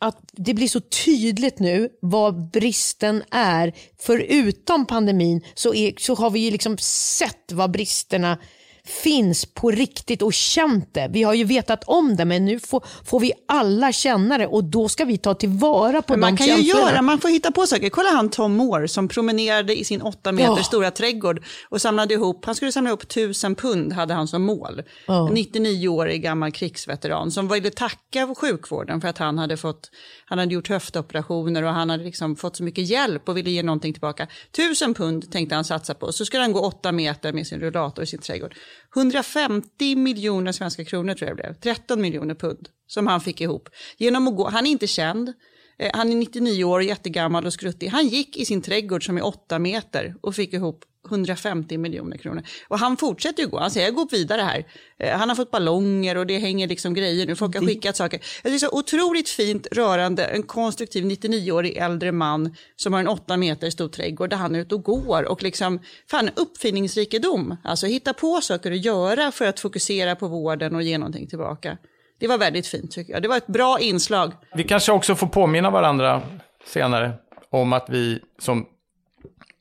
att 0.00 0.18
det 0.32 0.54
blir 0.54 0.68
så 0.68 0.80
tydligt 0.80 1.58
nu 1.58 1.88
vad 2.00 2.50
bristen 2.50 3.22
är. 3.30 3.72
Förutom 4.00 4.86
pandemin 4.86 5.44
så, 5.54 5.74
är, 5.74 5.92
så 5.98 6.14
har 6.14 6.30
vi 6.30 6.40
ju 6.40 6.50
liksom 6.50 6.78
sett 6.78 7.52
vad 7.52 7.70
bristerna 7.70 8.38
finns 8.86 9.46
på 9.46 9.70
riktigt 9.70 10.22
och 10.22 10.32
känt 10.32 10.94
det. 10.94 11.08
Vi 11.10 11.22
har 11.22 11.34
ju 11.34 11.44
vetat 11.44 11.84
om 11.84 12.16
det 12.16 12.24
men 12.24 12.44
nu 12.44 12.60
får, 12.60 12.84
får 13.04 13.20
vi 13.20 13.32
alla 13.48 13.92
känna 13.92 14.38
det 14.38 14.46
och 14.46 14.64
då 14.64 14.88
ska 14.88 15.04
vi 15.04 15.18
ta 15.18 15.34
tillvara 15.34 16.02
på 16.02 16.12
men 16.12 16.20
de. 16.20 16.26
Man 16.26 16.36
kan 16.36 16.46
ju 16.46 16.62
göra, 16.62 17.02
man 17.02 17.18
får 17.18 17.28
hitta 17.28 17.52
på 17.52 17.66
saker. 17.66 17.90
Kolla 17.90 18.08
han 18.08 18.30
Tom 18.30 18.52
Moore 18.56 18.88
som 18.88 19.08
promenerade 19.08 19.78
i 19.78 19.84
sin 19.84 20.02
åtta 20.02 20.32
meter 20.32 20.52
oh. 20.52 20.62
stora 20.62 20.90
trädgård 20.90 21.44
och 21.68 21.80
samlade 21.80 22.14
ihop, 22.14 22.44
han 22.44 22.54
skulle 22.54 22.72
samla 22.72 22.90
ihop 22.90 23.08
tusen 23.08 23.54
pund 23.54 23.92
hade 23.92 24.14
han 24.14 24.28
som 24.28 24.42
mål. 24.42 24.82
Oh. 25.08 25.30
99-årig 25.30 26.22
gammal 26.22 26.52
krigsveteran 26.52 27.30
som 27.30 27.48
ville 27.48 27.70
tacka 27.70 28.34
sjukvården 28.34 29.00
för 29.00 29.08
att 29.08 29.18
han 29.18 29.38
hade 29.38 29.56
fått, 29.56 29.90
han 30.24 30.38
hade 30.38 30.54
gjort 30.54 30.68
höftoperationer 30.68 31.62
och 31.62 31.72
han 31.72 31.90
hade 31.90 32.04
liksom 32.04 32.36
fått 32.36 32.56
så 32.56 32.62
mycket 32.62 32.84
hjälp 32.84 33.28
och 33.28 33.36
ville 33.36 33.50
ge 33.50 33.62
någonting 33.62 33.92
tillbaka. 33.92 34.26
Tusen 34.56 34.94
pund 34.94 35.32
tänkte 35.32 35.54
han 35.54 35.64
satsa 35.64 35.94
på, 35.94 36.12
så 36.12 36.24
skulle 36.24 36.42
han 36.42 36.52
gå 36.52 36.60
åtta 36.60 36.92
meter 36.92 37.32
med 37.32 37.46
sin 37.46 37.60
rullator 37.60 38.04
i 38.04 38.06
sin 38.06 38.20
trädgård. 38.20 38.54
150 38.96 39.96
miljoner 39.96 40.52
svenska 40.52 40.84
kronor 40.84 41.14
tror 41.14 41.28
jag 41.28 41.36
det 41.36 41.42
blev, 41.42 41.54
13 41.54 42.00
miljoner 42.00 42.34
pund 42.34 42.68
som 42.86 43.06
han 43.06 43.20
fick 43.20 43.40
ihop. 43.40 43.68
Genom 43.96 44.28
att 44.28 44.36
gå, 44.36 44.48
han 44.48 44.66
är 44.66 44.70
inte 44.70 44.86
känd, 44.86 45.32
eh, 45.78 45.90
han 45.94 46.12
är 46.12 46.16
99 46.16 46.64
år, 46.64 46.82
jättegammal 46.82 47.46
och 47.46 47.52
skruttig. 47.52 47.88
Han 47.88 48.08
gick 48.08 48.36
i 48.36 48.44
sin 48.44 48.62
trädgård 48.62 49.06
som 49.06 49.16
är 49.16 49.26
8 49.26 49.58
meter 49.58 50.14
och 50.20 50.34
fick 50.34 50.52
ihop 50.52 50.84
150 51.10 51.78
miljoner 51.78 52.16
kronor. 52.16 52.42
Och 52.68 52.78
han 52.78 52.96
fortsätter 52.96 53.42
ju 53.42 53.48
gå, 53.48 53.58
han 53.58 53.70
säger 53.70 53.86
jag 53.86 53.94
går 53.94 54.08
vidare 54.10 54.42
här. 54.42 54.64
Eh, 54.98 55.18
han 55.18 55.28
har 55.28 55.36
fått 55.36 55.50
ballonger 55.50 56.16
och 56.16 56.26
det 56.26 56.38
hänger 56.38 56.68
liksom 56.68 56.94
grejer 56.94 57.26
nu, 57.26 57.36
folk 57.36 57.54
har 57.54 57.66
skickat 57.66 57.96
saker. 57.96 58.20
Det 58.42 58.48
är 58.48 58.58
så 58.58 58.78
otroligt 58.78 59.28
fint, 59.28 59.66
rörande, 59.72 60.24
en 60.24 60.42
konstruktiv 60.42 61.04
99-årig 61.04 61.76
äldre 61.76 62.12
man 62.12 62.56
som 62.76 62.92
har 62.92 63.00
en 63.00 63.08
8 63.08 63.36
meter 63.36 63.70
stor 63.70 63.88
trädgård 63.88 64.30
där 64.30 64.36
han 64.36 64.54
är 64.54 64.60
ute 64.60 64.74
och 64.74 64.82
går 64.82 65.22
och 65.28 65.42
liksom, 65.42 65.80
fan 66.10 66.30
uppfinningsrikedom, 66.36 67.56
alltså 67.64 67.86
hitta 67.86 68.14
på 68.14 68.40
saker 68.40 68.72
att 68.72 68.84
göra 68.84 69.32
för 69.32 69.46
att 69.46 69.60
fokusera 69.60 70.16
på 70.16 70.28
vården 70.28 70.74
och 70.74 70.82
ge 70.82 70.98
någonting 70.98 71.26
tillbaka. 71.26 71.78
Det 72.20 72.28
var 72.28 72.38
väldigt 72.38 72.66
fint 72.66 72.90
tycker 72.90 73.12
jag, 73.12 73.22
det 73.22 73.28
var 73.28 73.36
ett 73.36 73.46
bra 73.46 73.80
inslag. 73.80 74.32
Vi 74.54 74.64
kanske 74.64 74.92
också 74.92 75.14
får 75.14 75.26
påminna 75.26 75.70
varandra 75.70 76.22
senare 76.66 77.12
om 77.50 77.72
att 77.72 77.86
vi 77.90 78.20
som 78.38 78.66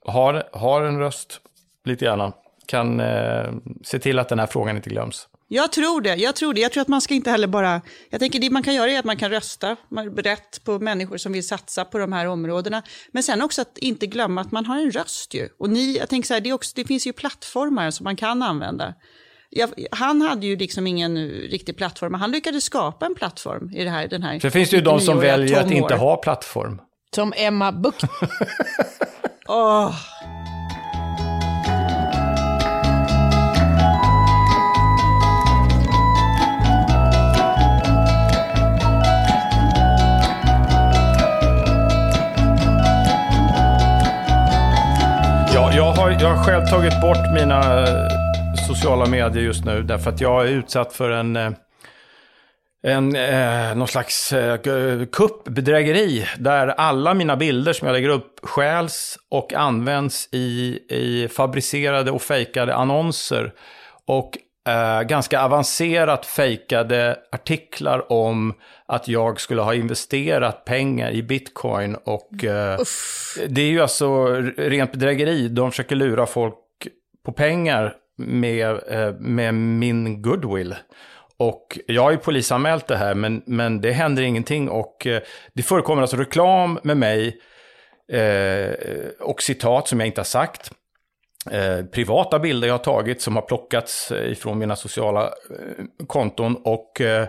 har, 0.06 0.44
har 0.54 0.82
en 0.82 1.00
röst, 1.00 1.42
lite 1.86 2.06
grann, 2.06 2.32
kan 2.66 3.00
eh, 3.00 3.52
se 3.84 4.00
till 4.00 4.20
att 4.20 4.30
den 4.30 4.40
här 4.40 4.48
frågan 4.48 4.76
inte 4.76 4.90
glöms. 4.90 5.28
Jag 5.54 5.72
tror 5.72 6.02
det. 6.02 6.16
Jag 6.16 6.36
tror 6.36 6.54
det. 6.54 6.62
Jag 6.62 6.72
tror 6.72 6.82
att 6.82 6.88
man 6.88 7.02
ska 7.02 7.14
inte 7.14 7.32
heller 7.32 7.48
bara... 7.48 7.82
Jag 8.10 8.20
tänker 8.20 8.40
det 8.40 8.50
man 8.50 8.64
kan 8.64 8.74
göra 8.74 8.92
är 8.92 9.00
att 9.00 9.06
man 9.06 9.18
kan 9.18 9.30
rösta 9.32 9.76
rätt 10.18 10.64
på 10.64 10.80
människor 10.80 11.18
som 11.18 11.34
vill 11.34 11.48
satsa 11.48 11.86
på 11.86 11.98
de 11.98 12.14
här 12.14 12.26
områdena. 12.26 12.84
Men 13.12 13.24
sen 13.24 13.42
också 13.42 13.62
att 13.62 13.78
inte 13.78 14.08
glömma 14.08 14.42
att 14.42 14.52
man 14.52 14.66
har 14.66 14.78
en 14.78 14.92
röst 14.92 15.34
ju. 15.34 15.50
Och 15.60 15.70
ni, 15.70 15.98
jag 15.98 16.10
tänker 16.10 16.28
så 16.28 16.34
här, 16.34 16.42
det, 16.42 16.54
också, 16.54 16.72
det 16.76 16.86
finns 16.86 17.08
ju 17.08 17.14
plattformar 17.14 17.92
som 17.92 18.04
man 18.04 18.16
kan 18.16 18.42
använda. 18.42 18.94
Jag, 19.50 19.70
han 19.92 20.22
hade 20.22 20.46
ju 20.46 20.56
liksom 20.56 20.88
ingen 20.88 21.28
riktig 21.28 21.78
plattform, 21.78 22.12
men 22.12 22.22
han 22.22 22.32
lyckades 22.32 22.64
skapa 22.64 23.06
en 23.06 23.16
plattform 23.16 23.70
i 23.74 23.84
det 23.84 23.90
här, 23.90 24.08
den 24.08 24.24
här... 24.24 24.40
Sen 24.40 24.52
finns 24.52 24.70
det 24.70 24.76
ju 24.76 24.82
de 24.82 25.00
som 25.00 25.20
väljer 25.20 25.60
att 25.60 25.72
inte 25.72 25.96
ha 25.96 26.16
plattform. 26.18 26.82
Som 27.16 27.34
Emma 27.36 27.72
Bucht. 27.72 28.02
Oh. 29.52 29.94
Ja, 45.54 45.74
jag, 45.74 45.92
har, 45.94 46.12
jag 46.12 46.36
har 46.36 46.44
själv 46.44 46.66
tagit 46.66 47.02
bort 47.02 47.18
mina 47.34 47.82
eh, 47.82 48.08
sociala 48.68 49.06
medier 49.06 49.44
just 49.44 49.66
nu 49.66 49.84
därför 49.84 50.10
att 50.10 50.22
jag 50.22 50.44
är 50.44 50.48
utsatt 50.48 50.94
för 50.94 51.10
en 51.10 51.36
eh, 51.36 51.52
en, 52.84 53.16
eh, 53.16 53.76
någon 53.76 53.88
slags 53.88 54.34
eh, 54.34 54.60
kuppbedrägeri 55.12 56.26
där 56.38 56.68
alla 56.68 57.14
mina 57.14 57.36
bilder 57.36 57.74
som 57.74 57.88
jag 57.88 57.94
lägger 57.94 58.10
upp 58.10 58.40
stjäls 58.44 59.18
och 59.30 59.54
används 59.54 60.30
i, 60.32 60.80
i 60.90 61.28
fabricerade 61.28 62.12
och 62.12 62.22
fejkade 62.22 62.76
annonser. 62.76 63.54
Och 64.06 64.38
eh, 64.68 65.02
ganska 65.02 65.42
avancerat 65.42 66.26
fejkade 66.26 67.18
artiklar 67.32 68.12
om 68.12 68.54
att 68.86 69.08
jag 69.08 69.42
skulle 69.42 69.62
ha 69.62 69.74
investerat 69.74 70.66
pengar 70.66 71.12
i 71.12 71.24
bitcoin. 71.24 71.96
Och 71.96 72.44
eh, 72.44 72.80
det 73.48 73.62
är 73.62 73.70
ju 73.70 73.82
alltså 73.82 74.26
rent 74.58 74.92
bedrägeri. 74.92 75.48
De 75.48 75.72
försöker 75.72 75.96
lura 75.96 76.26
folk 76.26 76.56
på 77.26 77.32
pengar 77.32 77.96
med, 78.18 78.70
eh, 78.88 79.14
med 79.20 79.54
min 79.54 80.22
goodwill. 80.22 80.76
Och 81.42 81.80
jag 81.86 82.02
har 82.02 82.12
ju 82.12 82.18
polisanmält 82.18 82.88
det 82.88 82.98
här, 82.98 83.16
men, 83.16 83.44
men 83.46 83.82
det 83.82 83.92
händer 83.92 84.24
ingenting. 84.24 84.70
Och 84.70 85.08
eh, 85.08 85.22
det 85.54 85.64
förekommer 85.64 86.02
alltså 86.02 86.18
reklam 86.18 86.80
med 86.84 86.98
mig 86.98 87.42
eh, 88.12 88.74
och 89.20 89.42
citat 89.42 89.88
som 89.88 90.00
jag 90.00 90.08
inte 90.08 90.20
har 90.22 90.26
sagt. 90.26 90.72
Eh, 91.52 91.86
privata 91.86 92.40
bilder 92.40 92.68
jag 92.68 92.74
har 92.74 92.84
tagit 92.84 93.22
som 93.22 93.36
har 93.36 93.42
plockats 93.42 94.12
eh, 94.12 94.32
ifrån 94.32 94.60
mina 94.60 94.76
sociala 94.76 95.24
eh, 95.26 96.06
konton 96.08 96.56
och 96.64 97.02
eh, 97.02 97.28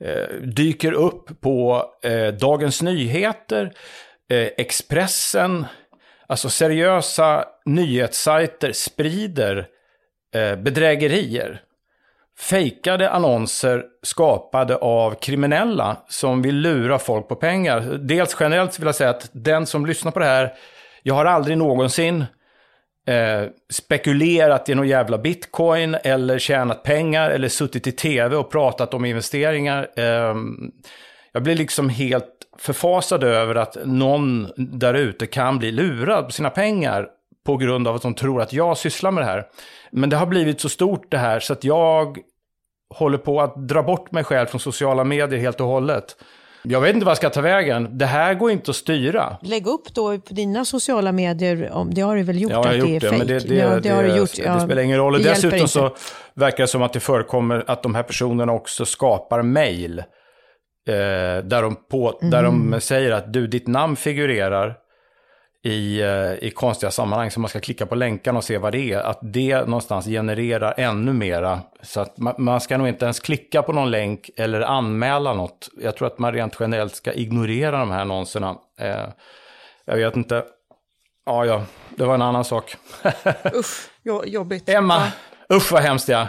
eh 0.00 0.28
dyker 0.42 0.92
upp 0.92 1.40
på 1.40 1.84
eh, 2.02 2.28
Dagens 2.28 2.82
Nyheter, 2.82 3.72
Expressen, 4.56 5.66
alltså 6.26 6.48
seriösa 6.48 7.44
nyhetssajter 7.64 8.72
sprider 8.72 9.66
bedrägerier 10.56 11.62
fejkade 12.38 13.10
annonser 13.10 13.84
skapade 14.02 14.76
av 14.76 15.14
kriminella 15.14 15.96
som 16.08 16.42
vill 16.42 16.56
lura 16.56 16.98
folk 16.98 17.28
på 17.28 17.34
pengar. 17.34 17.80
Dels 18.00 18.36
generellt 18.40 18.78
vill 18.78 18.86
jag 18.86 18.94
säga 18.94 19.10
att 19.10 19.30
den 19.32 19.66
som 19.66 19.86
lyssnar 19.86 20.12
på 20.12 20.18
det 20.18 20.24
här, 20.24 20.54
jag 21.02 21.14
har 21.14 21.24
aldrig 21.24 21.58
någonsin 21.58 22.24
eh, 23.06 23.48
spekulerat 23.70 24.68
i 24.68 24.74
någon 24.74 24.88
jävla 24.88 25.18
bitcoin 25.18 25.94
eller 25.94 26.38
tjänat 26.38 26.82
pengar 26.82 27.30
eller 27.30 27.48
suttit 27.48 27.86
i 27.86 27.92
tv 27.92 28.36
och 28.36 28.50
pratat 28.50 28.94
om 28.94 29.04
investeringar. 29.04 29.88
Eh, 29.96 30.34
jag 31.32 31.42
blir 31.42 31.54
liksom 31.54 31.88
helt 31.88 32.32
förfasad 32.58 33.24
över 33.24 33.54
att 33.54 33.76
någon 33.84 34.48
där 34.56 34.94
ute 34.94 35.26
kan 35.26 35.58
bli 35.58 35.72
lurad 35.72 36.24
på 36.24 36.30
sina 36.30 36.50
pengar 36.50 37.08
på 37.46 37.56
grund 37.56 37.88
av 37.88 37.94
att 37.94 38.02
de 38.02 38.14
tror 38.14 38.42
att 38.42 38.52
jag 38.52 38.78
sysslar 38.78 39.10
med 39.10 39.22
det 39.22 39.26
här. 39.26 39.46
Men 39.90 40.10
det 40.10 40.16
har 40.16 40.26
blivit 40.26 40.60
så 40.60 40.68
stort 40.68 41.10
det 41.10 41.18
här 41.18 41.40
så 41.40 41.52
att 41.52 41.64
jag 41.64 42.18
håller 42.94 43.18
på 43.18 43.40
att 43.40 43.68
dra 43.68 43.82
bort 43.82 44.12
mig 44.12 44.24
själv 44.24 44.46
från 44.46 44.60
sociala 44.60 45.04
medier 45.04 45.40
helt 45.40 45.60
och 45.60 45.66
hållet. 45.66 46.16
Jag 46.68 46.80
vet 46.80 46.94
inte 46.94 47.04
vad 47.04 47.10
jag 47.10 47.16
ska 47.16 47.30
ta 47.30 47.40
vägen. 47.40 47.98
Det 47.98 48.06
här 48.06 48.34
går 48.34 48.50
inte 48.50 48.70
att 48.70 48.76
styra. 48.76 49.36
Lägg 49.42 49.66
upp 49.66 49.94
då 49.94 50.18
på 50.18 50.34
dina 50.34 50.64
sociala 50.64 51.12
medier, 51.12 51.84
det 51.90 52.00
har 52.00 52.16
du 52.16 52.22
väl 52.22 52.40
gjort? 52.40 52.52
Ja, 52.52 52.72
jag 52.74 52.82
har 52.82 52.88
gjort 52.88 53.00
det, 53.00 53.10
det 53.10 53.18
men 53.18 53.26
det, 53.26 53.48
det, 53.48 53.54
ja, 53.54 53.80
det, 53.80 53.88
har 53.88 54.02
du 54.02 54.16
gjort. 54.16 54.38
Ja, 54.38 54.54
det 54.54 54.60
spelar 54.60 54.82
ingen 54.82 54.98
roll. 54.98 55.22
Dessutom 55.22 55.68
så 55.68 55.94
verkar 56.34 56.64
det 56.64 56.68
som 56.68 56.82
att 56.82 56.92
det 56.92 57.00
förekommer 57.00 57.64
att 57.66 57.82
de 57.82 57.94
här 57.94 58.02
personerna 58.02 58.52
också 58.52 58.84
skapar 58.84 59.42
mejl. 59.42 59.98
Eh, 59.98 60.04
där, 61.44 61.62
de 61.62 61.76
mm. 61.92 62.30
där 62.30 62.42
de 62.42 62.80
säger 62.80 63.12
att 63.12 63.32
du, 63.32 63.46
ditt 63.46 63.66
namn 63.66 63.96
figurerar 63.96 64.76
i, 65.66 66.00
eh, 66.00 66.48
i 66.48 66.50
konstiga 66.50 66.90
sammanhang. 66.90 67.30
Så 67.30 67.40
man 67.40 67.48
ska 67.48 67.60
klicka 67.60 67.86
på 67.86 67.94
länkarna 67.94 68.38
och 68.38 68.44
se 68.44 68.58
vad 68.58 68.72
det 68.72 68.92
är. 68.92 68.98
Att 68.98 69.18
det 69.22 69.60
någonstans 69.60 70.06
genererar 70.06 70.74
ännu 70.76 71.12
mera. 71.12 71.60
Så 71.82 72.00
att 72.00 72.18
man, 72.18 72.34
man, 72.38 72.60
ska 72.60 72.78
nog 72.78 72.88
inte 72.88 73.04
ens 73.04 73.20
klicka 73.20 73.62
på 73.62 73.72
någon 73.72 73.90
länk 73.90 74.30
eller 74.36 74.60
anmäla 74.60 75.34
något. 75.34 75.68
Jag 75.78 75.96
tror 75.96 76.06
att 76.06 76.18
man 76.18 76.32
rent 76.32 76.56
generellt 76.60 76.96
ska 76.96 77.12
ignorera 77.12 77.78
de 77.78 77.90
här 77.90 78.00
annonserna. 78.00 78.56
Eh, 78.78 79.06
jag 79.84 79.96
vet 79.96 80.16
inte. 80.16 80.44
Ja, 81.26 81.44
ja, 81.44 81.62
det 81.96 82.04
var 82.04 82.14
en 82.14 82.22
annan 82.22 82.44
sak. 82.44 82.76
Usch, 83.54 83.90
jobbigt. 84.26 84.68
Emma, 84.68 85.12
usch 85.52 85.72
vad 85.72 85.82
hemskt 85.82 86.08
ja. 86.08 86.28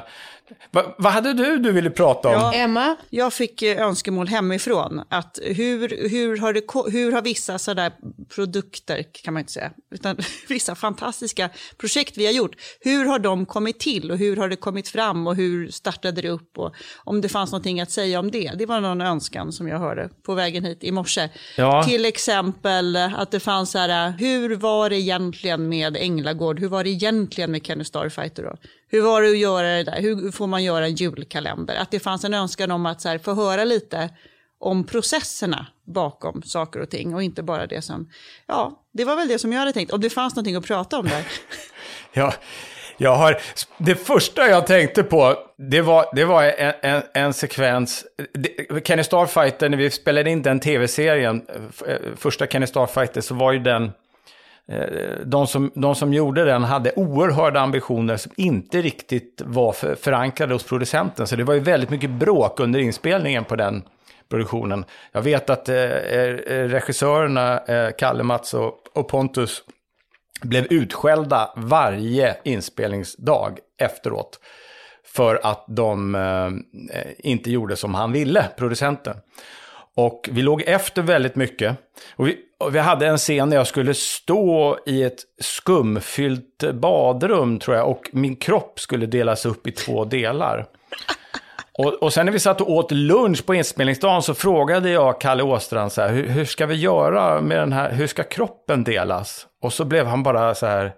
Va, 0.72 0.96
vad 0.98 1.12
hade 1.12 1.34
du 1.34 1.58
du 1.58 1.72
ville 1.72 1.90
prata 1.90 2.28
om? 2.28 2.34
Ja, 2.34 2.54
Emma? 2.54 2.96
Jag 3.10 3.34
fick 3.34 3.62
eh, 3.62 3.88
önskemål 3.88 4.28
hemifrån. 4.28 5.04
Att 5.10 5.40
hur, 5.44 6.10
hur, 6.10 6.38
har, 6.38 6.54
det, 6.54 6.92
hur 6.92 7.12
har 7.12 7.22
vissa 7.22 7.60
sådär 7.60 7.92
produkter, 8.36 9.06
kan 9.24 9.34
man 9.34 9.42
inte 9.42 9.52
säga, 9.52 9.72
utan 9.92 10.18
vissa 10.50 10.76
fantastiska 10.76 11.50
projekt 11.78 12.18
vi 12.18 12.26
har 12.26 12.34
gjort, 12.34 12.56
hur 12.80 13.06
har 13.06 13.20
de 13.20 13.46
kommit 13.46 13.80
till 13.80 14.12
och 14.12 14.18
hur 14.18 14.38
har 14.38 14.50
det 14.50 14.56
kommit 14.56 14.88
fram 14.88 15.28
och 15.28 15.36
hur 15.36 15.70
startade 15.70 16.22
det 16.22 16.30
upp 16.30 16.58
och 16.58 16.76
om 17.04 17.22
det 17.22 17.30
fanns 17.30 17.52
någonting 17.52 17.82
att 17.82 17.92
säga 17.92 18.20
om 18.20 18.32
det. 18.32 18.52
Det 18.58 18.66
var 18.66 18.82
någon 18.82 19.02
önskan 19.02 19.52
som 19.52 19.68
jag 19.68 19.80
hörde 19.80 20.10
på 20.26 20.34
vägen 20.34 20.66
hit 20.66 20.84
i 20.84 20.92
morse. 20.92 21.30
Ja. 21.58 21.84
Till 21.84 22.06
exempel 22.06 22.96
att 22.96 23.32
det 23.32 23.40
fanns 23.40 23.72
så 23.72 23.78
här, 23.78 24.14
hur 24.20 24.56
var 24.56 24.90
det 24.90 25.00
egentligen 25.00 25.70
med 25.70 25.98
Änglagård? 25.98 26.60
Hur 26.60 26.68
var 26.68 26.84
det 26.84 26.90
egentligen 26.90 27.52
med 27.52 27.66
Kenny 27.66 27.84
Starfighter 27.84 28.44
då? 28.44 28.56
Hur 28.90 29.02
var 29.02 29.22
det 29.22 29.30
att 29.30 29.38
göra 29.38 29.68
det 29.68 29.84
där? 29.84 30.02
Hur 30.02 30.32
får 30.32 30.48
man 30.48 30.64
göra 30.64 30.86
en 30.86 30.96
julkalender? 30.96 31.76
Att 31.76 31.92
det 31.92 32.00
fanns 32.00 32.24
en 32.24 32.34
önskan 32.34 32.72
om 32.72 32.86
att 32.86 33.02
så 33.02 33.10
här, 33.10 33.18
få 33.18 33.34
höra 33.34 33.64
lite 33.64 34.10
om 34.60 34.84
processerna 34.84 35.68
bakom 35.86 36.42
saker 36.44 36.80
och 36.80 36.90
ting 36.90 37.16
och 37.16 37.24
inte 37.24 37.44
bara 37.44 37.68
det 37.68 37.82
som, 37.82 38.10
ja, 38.48 38.84
det 38.94 39.06
var 39.06 39.16
väl 39.16 39.28
det 39.28 39.40
som 39.40 39.54
jag 39.54 39.60
hade 39.60 39.74
tänkt, 39.74 39.94
om 39.94 40.02
det 40.02 40.10
fanns 40.10 40.36
någonting 40.36 40.56
att 40.56 40.66
prata 40.66 41.00
om 41.00 41.06
där. 41.06 41.24
ja, 42.14 42.34
jag 42.98 43.16
har, 43.16 43.42
det 43.78 43.96
första 43.96 44.50
jag 44.50 44.68
tänkte 44.68 45.04
på, 45.04 45.38
det 45.58 45.82
var, 45.82 46.06
det 46.16 46.26
var 46.26 46.44
en, 46.44 46.74
en, 46.82 47.02
en 47.14 47.34
sekvens, 47.34 48.06
Kenny 48.84 49.04
Starfighter, 49.04 49.70
när 49.70 49.78
vi 49.78 49.92
spelade 49.92 50.30
in 50.30 50.42
den 50.42 50.60
tv-serien, 50.60 51.46
eh, 51.88 51.96
första 52.16 52.48
Kenny 52.48 52.68
Starfighter, 52.68 53.22
så 53.22 53.36
var 53.36 53.52
ju 53.52 53.60
den, 53.60 53.92
Eh, 54.72 55.26
de 55.26 55.48
som, 55.48 55.72
de 55.76 55.96
som 55.96 56.14
gjorde 56.14 56.46
den 56.46 56.64
hade 56.64 56.92
oerhörda 56.96 57.60
ambitioner 57.60 58.18
som 58.18 58.32
inte 58.36 58.82
riktigt 58.82 59.42
var 59.46 59.72
för, 59.72 59.96
förankrade 59.96 60.54
hos 60.54 60.64
producenten. 60.64 61.28
Så 61.28 61.36
det 61.36 61.44
var 61.44 61.54
ju 61.54 61.60
väldigt 61.60 61.90
mycket 61.90 62.10
bråk 62.10 62.60
under 62.60 62.80
inspelningen 62.80 63.44
på 63.44 63.56
den 63.56 63.84
produktionen. 64.30 64.86
Jag 65.12 65.22
vet 65.22 65.50
att 65.50 65.70
eh, 65.70 65.76
eh 65.76 66.68
regissörerna 66.68 67.60
eh, 67.60 67.92
Kalle, 67.98 68.24
Mats 68.24 68.54
och, 68.54 68.74
och, 68.94 69.08
Pontus 69.08 69.64
blev 70.42 70.68
utskällda 70.70 71.54
varje 71.56 72.38
inspelningsdag 72.44 73.60
efteråt. 73.78 74.40
För 75.06 75.40
att 75.44 75.66
de 75.68 76.16
eh, 76.16 76.52
inte 77.18 77.52
gjorde 77.52 77.76
som 77.76 77.96
han 77.96 78.12
ville, 78.12 78.46
producenten. 78.58 79.18
Och 79.98 80.30
vi 80.32 80.42
låg 80.42 80.62
efter 80.62 81.02
väldigt 81.02 81.36
mycket. 81.36 81.78
Och 82.16 82.28
vi, 82.28 82.38
och 82.60 82.76
vi 82.76 82.80
hade 82.80 83.08
en 83.08 83.18
scen 83.18 83.50
där 83.50 83.58
jag 83.58 83.68
skulle 83.68 83.94
stå 83.94 84.80
i 84.86 85.04
ett 85.04 85.20
skumfyllt 85.42 86.74
badrum, 86.74 87.60
tror 87.60 87.78
jag. 87.78 87.90
Och 87.90 88.10
min 88.12 88.36
kropp 88.36 88.80
skulle 88.80 89.06
delas 89.06 89.46
upp 89.46 89.68
i 89.68 89.72
två 89.72 90.06
delar. 90.06 90.66
Och, 91.78 91.94
och 91.94 92.14
sen 92.14 92.26
när 92.26 92.34
vi 92.34 92.40
satt 92.40 92.62
och 92.62 92.72
åt 92.72 92.92
lunch 92.92 93.46
på 93.46 93.56
inspelningsdagen 93.56 94.22
så 94.22 94.34
frågade 94.34 94.90
jag 94.90 95.22
Kalle 95.22 95.44
Åstrand 95.44 95.92
så 95.92 96.02
här, 96.02 96.10
hur, 96.10 96.28
hur, 96.28 96.46
ska 96.46 96.66
vi 96.66 96.76
göra 96.76 97.42
med 97.42 97.58
den 97.58 97.74
här, 97.74 97.92
hur 97.92 98.08
ska 98.08 98.24
kroppen 98.24 98.84
delas? 98.84 99.48
Och 99.62 99.74
så 99.74 99.86
blev 99.86 100.06
han 100.06 100.24
bara 100.24 100.56
så 100.56 100.66
här 100.66 100.94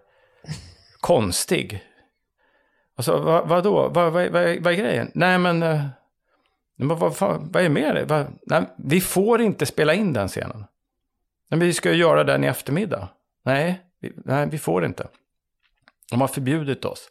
konstig. 0.99 1.83
Alltså, 2.97 3.11
och 3.13 3.19
så, 3.19 3.23
vad, 3.23 3.47
vadå, 3.47 3.87
vad, 3.87 4.13
vad, 4.13 4.29
vad, 4.29 4.31
vad 4.31 4.73
är 4.73 4.77
grejen? 4.77 5.11
Nej 5.13 5.37
men, 5.37 5.63
eh, 5.63 5.85
men 6.85 6.97
vad, 6.97 7.15
vad, 7.19 7.53
vad 7.53 7.63
är 7.63 7.69
med 7.69 7.95
det? 7.95 8.27
Nej, 8.45 8.63
vi 8.77 9.01
får 9.01 9.41
inte 9.41 9.65
spela 9.65 9.93
in 9.93 10.13
den 10.13 10.27
scenen. 10.27 10.65
Men 11.49 11.59
vi 11.59 11.73
ska 11.73 11.91
ju 11.91 11.97
göra 11.97 12.23
den 12.23 12.43
i 12.43 12.47
eftermiddag. 12.47 13.09
Nej, 13.45 13.81
vi, 14.01 14.11
nej, 14.25 14.47
vi 14.51 14.57
får 14.57 14.85
inte. 14.85 15.07
De 16.11 16.21
har 16.21 16.27
förbjudit 16.27 16.85
oss. 16.85 17.09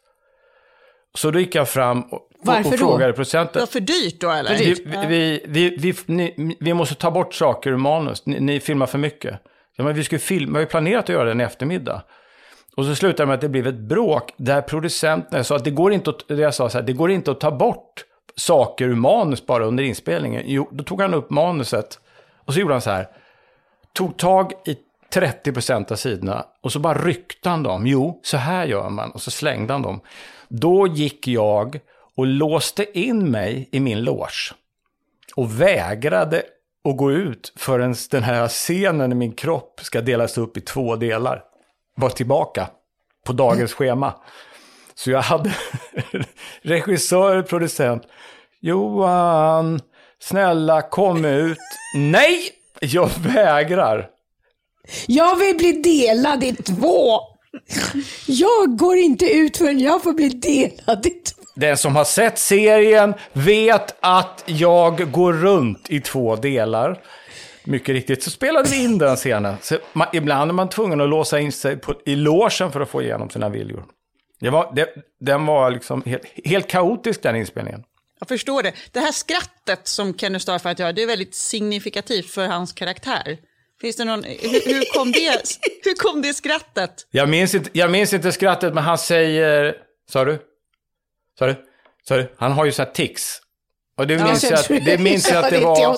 Så 1.13 1.31
då 1.31 1.39
gick 1.39 1.55
jag 1.55 1.69
fram 1.69 2.01
och, 2.01 2.29
Varför 2.43 2.73
och 2.73 2.79
frågade 2.79 3.13
producenten. 3.13 3.53
Det 3.53 3.59
var 3.59 3.67
för 3.67 3.79
dyrt 3.79 4.21
då 4.21 4.29
eller? 4.29 4.57
Vi, 4.57 4.73
vi, 5.07 5.41
vi, 5.47 5.77
vi, 5.77 5.95
ni, 6.05 6.57
vi 6.59 6.73
måste 6.73 6.95
ta 6.95 7.11
bort 7.11 7.33
saker 7.33 7.71
ur 7.71 7.77
manus. 7.77 8.25
Ni, 8.25 8.39
ni 8.39 8.59
filmar 8.59 8.85
för 8.85 8.97
mycket. 8.97 9.39
Ja, 9.75 9.83
men 9.83 9.95
vi 9.95 10.03
skulle 10.03 10.19
filma, 10.19 10.59
vi 10.59 10.65
har 10.65 10.69
planerat 10.69 11.03
att 11.03 11.09
göra 11.09 11.29
den 11.29 11.41
i 11.41 11.43
eftermiddag. 11.43 12.03
Och 12.75 12.85
så 12.85 12.95
slutade 12.95 13.23
det 13.23 13.27
med 13.27 13.35
att 13.35 13.41
det 13.41 13.49
blev 13.49 13.67
ett 13.67 13.79
bråk 13.79 14.33
där 14.37 14.61
producenten 14.61 15.43
sa 15.43 15.55
att 15.55 15.63
det 15.63 15.71
går 15.71 15.93
inte 15.93 16.09
att, 16.09 16.23
jag 16.27 16.53
sa 16.53 16.69
så 16.69 16.77
här, 16.77 16.85
det 16.85 16.93
går 16.93 17.11
inte 17.11 17.31
att 17.31 17.39
ta 17.39 17.51
bort 17.51 18.05
saker 18.35 18.85
ur 18.85 18.95
manus 18.95 19.45
bara 19.45 19.65
under 19.65 19.83
inspelningen. 19.83 20.43
Jo, 20.45 20.69
då 20.71 20.83
tog 20.83 21.01
han 21.01 21.13
upp 21.13 21.29
manuset 21.29 21.99
och 22.45 22.53
så 22.53 22.59
gjorde 22.59 22.73
han 22.73 22.81
så 22.81 22.89
här. 22.89 23.07
Tog 23.93 24.17
tag 24.17 24.53
i 24.65 24.77
30% 25.13 25.91
av 25.91 25.95
sidorna 25.95 26.45
och 26.61 26.71
så 26.71 26.79
bara 26.79 27.05
ryckte 27.05 27.49
han 27.49 27.63
dem. 27.63 27.87
Jo, 27.87 28.19
så 28.23 28.37
här 28.37 28.65
gör 28.65 28.89
man. 28.89 29.11
Och 29.11 29.21
så 29.21 29.31
slängde 29.31 29.73
han 29.73 29.81
dem. 29.81 30.01
Då 30.47 30.87
gick 30.87 31.27
jag 31.27 31.79
och 32.15 32.25
låste 32.25 32.99
in 32.99 33.31
mig 33.31 33.69
i 33.71 33.79
min 33.79 34.03
loge. 34.03 34.53
Och 35.35 35.61
vägrade 35.61 36.43
att 36.89 36.97
gå 36.97 37.11
ut 37.11 37.53
förrän 37.55 37.95
den 38.11 38.23
här 38.23 38.47
scenen 38.47 39.11
i 39.11 39.15
min 39.15 39.31
kropp 39.31 39.79
ska 39.83 40.01
delas 40.01 40.37
upp 40.37 40.57
i 40.57 40.61
två 40.61 40.95
delar. 40.95 41.43
Var 41.95 42.09
tillbaka 42.09 42.69
på 43.25 43.33
dagens 43.33 43.73
schema. 43.73 44.13
Så 44.99 45.11
jag 45.11 45.21
hade 45.21 45.55
regissör, 46.61 47.41
producent. 47.41 48.03
Johan, 48.61 49.79
snälla 50.21 50.81
kom 50.81 51.25
ut. 51.25 51.57
Nej, 51.95 52.39
jag 52.81 53.09
vägrar. 53.19 54.07
Jag 55.07 55.35
vill 55.35 55.57
bli 55.57 55.71
delad 55.71 56.43
i 56.43 56.55
två. 56.55 57.19
Jag 58.27 58.77
går 58.77 58.97
inte 58.97 59.25
ut 59.25 59.57
förrän 59.57 59.79
jag 59.79 60.03
får 60.03 60.13
bli 60.13 60.29
delad 60.29 61.05
i 61.05 61.09
två. 61.09 61.41
Den 61.55 61.77
som 61.77 61.95
har 61.95 62.05
sett 62.05 62.39
serien 62.39 63.13
vet 63.33 63.95
att 63.99 64.43
jag 64.45 65.11
går 65.11 65.33
runt 65.33 65.89
i 65.89 66.01
två 66.01 66.35
delar. 66.35 67.01
Mycket 67.63 67.93
riktigt 67.93 68.23
så 68.23 68.29
spelade 68.29 68.69
vi 68.69 68.83
in 68.83 68.97
den 68.97 69.15
scenen. 69.15 69.55
Man, 69.93 70.07
ibland 70.13 70.51
är 70.51 70.55
man 70.55 70.69
tvungen 70.69 71.01
att 71.01 71.09
låsa 71.09 71.39
in 71.39 71.51
sig 71.51 71.77
på, 71.77 71.93
i 72.05 72.15
låsen 72.15 72.71
för 72.71 72.81
att 72.81 72.89
få 72.89 73.01
igenom 73.01 73.29
sina 73.29 73.49
viljor. 73.49 73.83
Det 74.39 74.49
var, 74.49 74.71
det, 74.75 74.89
den 75.19 75.45
var 75.45 75.71
liksom 75.71 76.03
helt, 76.05 76.23
helt 76.45 76.67
kaotisk 76.67 77.21
den 77.21 77.35
inspelningen. 77.35 77.83
Jag 78.19 78.27
förstår 78.27 78.63
det. 78.63 78.73
Det 78.91 78.99
här 78.99 79.11
skrattet 79.11 79.87
som 79.87 80.17
Kenny 80.17 80.39
Starfight 80.39 80.79
gör, 80.79 80.93
det 80.93 81.03
är 81.03 81.07
väldigt 81.07 81.35
signifikativt 81.35 82.31
för 82.31 82.47
hans 82.47 82.73
karaktär. 82.73 83.37
Finns 83.81 83.95
det 83.95 84.05
någon, 84.05 84.23
hur, 84.23 84.73
hur, 84.73 84.93
kom 84.93 85.11
det, 85.11 85.41
hur 85.83 85.95
kom 85.95 86.21
det 86.21 86.33
skrattet? 86.33 87.07
Jag 87.11 87.29
minns, 87.29 87.55
inte, 87.55 87.69
jag 87.73 87.91
minns 87.91 88.13
inte 88.13 88.31
skrattet, 88.31 88.73
men 88.73 88.83
han 88.83 88.97
säger... 88.97 89.75
Sa 90.09 90.25
du? 90.25 90.39
Sa 91.39 91.47
du? 91.47 91.55
Sa 92.07 92.17
du? 92.17 92.35
Han 92.37 92.51
har 92.51 92.65
ju 92.65 92.71
så 92.71 92.83
här 92.83 92.91
tics. 92.91 93.41
Och 93.97 94.07
det 94.07 94.23
minns 94.23 94.43
ja, 94.43 94.49
jag, 94.49 94.59
att, 94.59 94.85
det 94.85 94.97
minns 94.97 95.31
jag 95.31 95.43
att 95.43 95.49
det 95.49 95.59
var... 95.59 95.97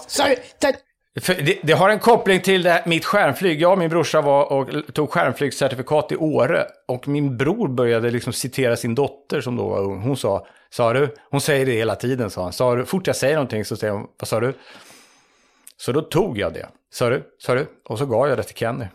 Det, 1.14 1.60
det, 1.64 1.74
har 1.74 1.90
en 1.90 2.00
koppling 2.00 2.42
till 2.42 2.64
det 2.64 2.70
här, 2.70 2.82
mitt 2.86 3.06
skärmflyg. 3.06 3.62
Jag 3.62 3.72
och 3.72 3.78
min 3.78 3.90
brorsa 3.90 4.22
var 4.22 4.52
och 4.52 4.70
tog 4.94 5.12
skärmflygscertifikat 5.12 6.12
i 6.12 6.16
Åre. 6.16 6.66
Och 6.88 7.08
min 7.08 7.38
bror 7.38 7.68
började 7.68 8.12
liksom 8.12 8.34
citera 8.34 8.76
sin 8.76 8.96
dotter 8.96 9.42
som 9.42 9.56
då 9.56 9.70
var 9.70 9.80
ung. 9.80 10.02
Hon 10.02 10.18
sa, 10.18 10.48
sa 10.70 10.94
du? 10.94 11.16
Hon 11.30 11.42
säger 11.42 11.66
det 11.66 11.72
hela 11.72 11.96
tiden, 11.96 12.30
sa 12.30 12.44
han. 12.44 12.54
Sa 12.54 12.76
du? 12.76 12.86
Fort 12.86 13.08
jag 13.08 13.16
säger 13.16 13.36
någonting 13.36 13.66
så 13.66 13.76
säger 13.76 13.94
hon, 13.94 14.08
vad 14.20 14.28
sa 14.28 14.40
du? 14.40 14.54
Så 15.78 15.92
då 15.92 16.02
tog 16.02 16.38
jag 16.38 16.54
det. 16.54 16.68
Sa 16.94 17.10
du? 17.10 17.24
Sa 17.38 17.56
du? 17.56 17.68
Och 17.86 17.98
så 17.98 18.06
gav 18.06 18.30
jag 18.30 18.38
det 18.38 18.44
till 18.44 18.56
Kenny. 18.56 18.86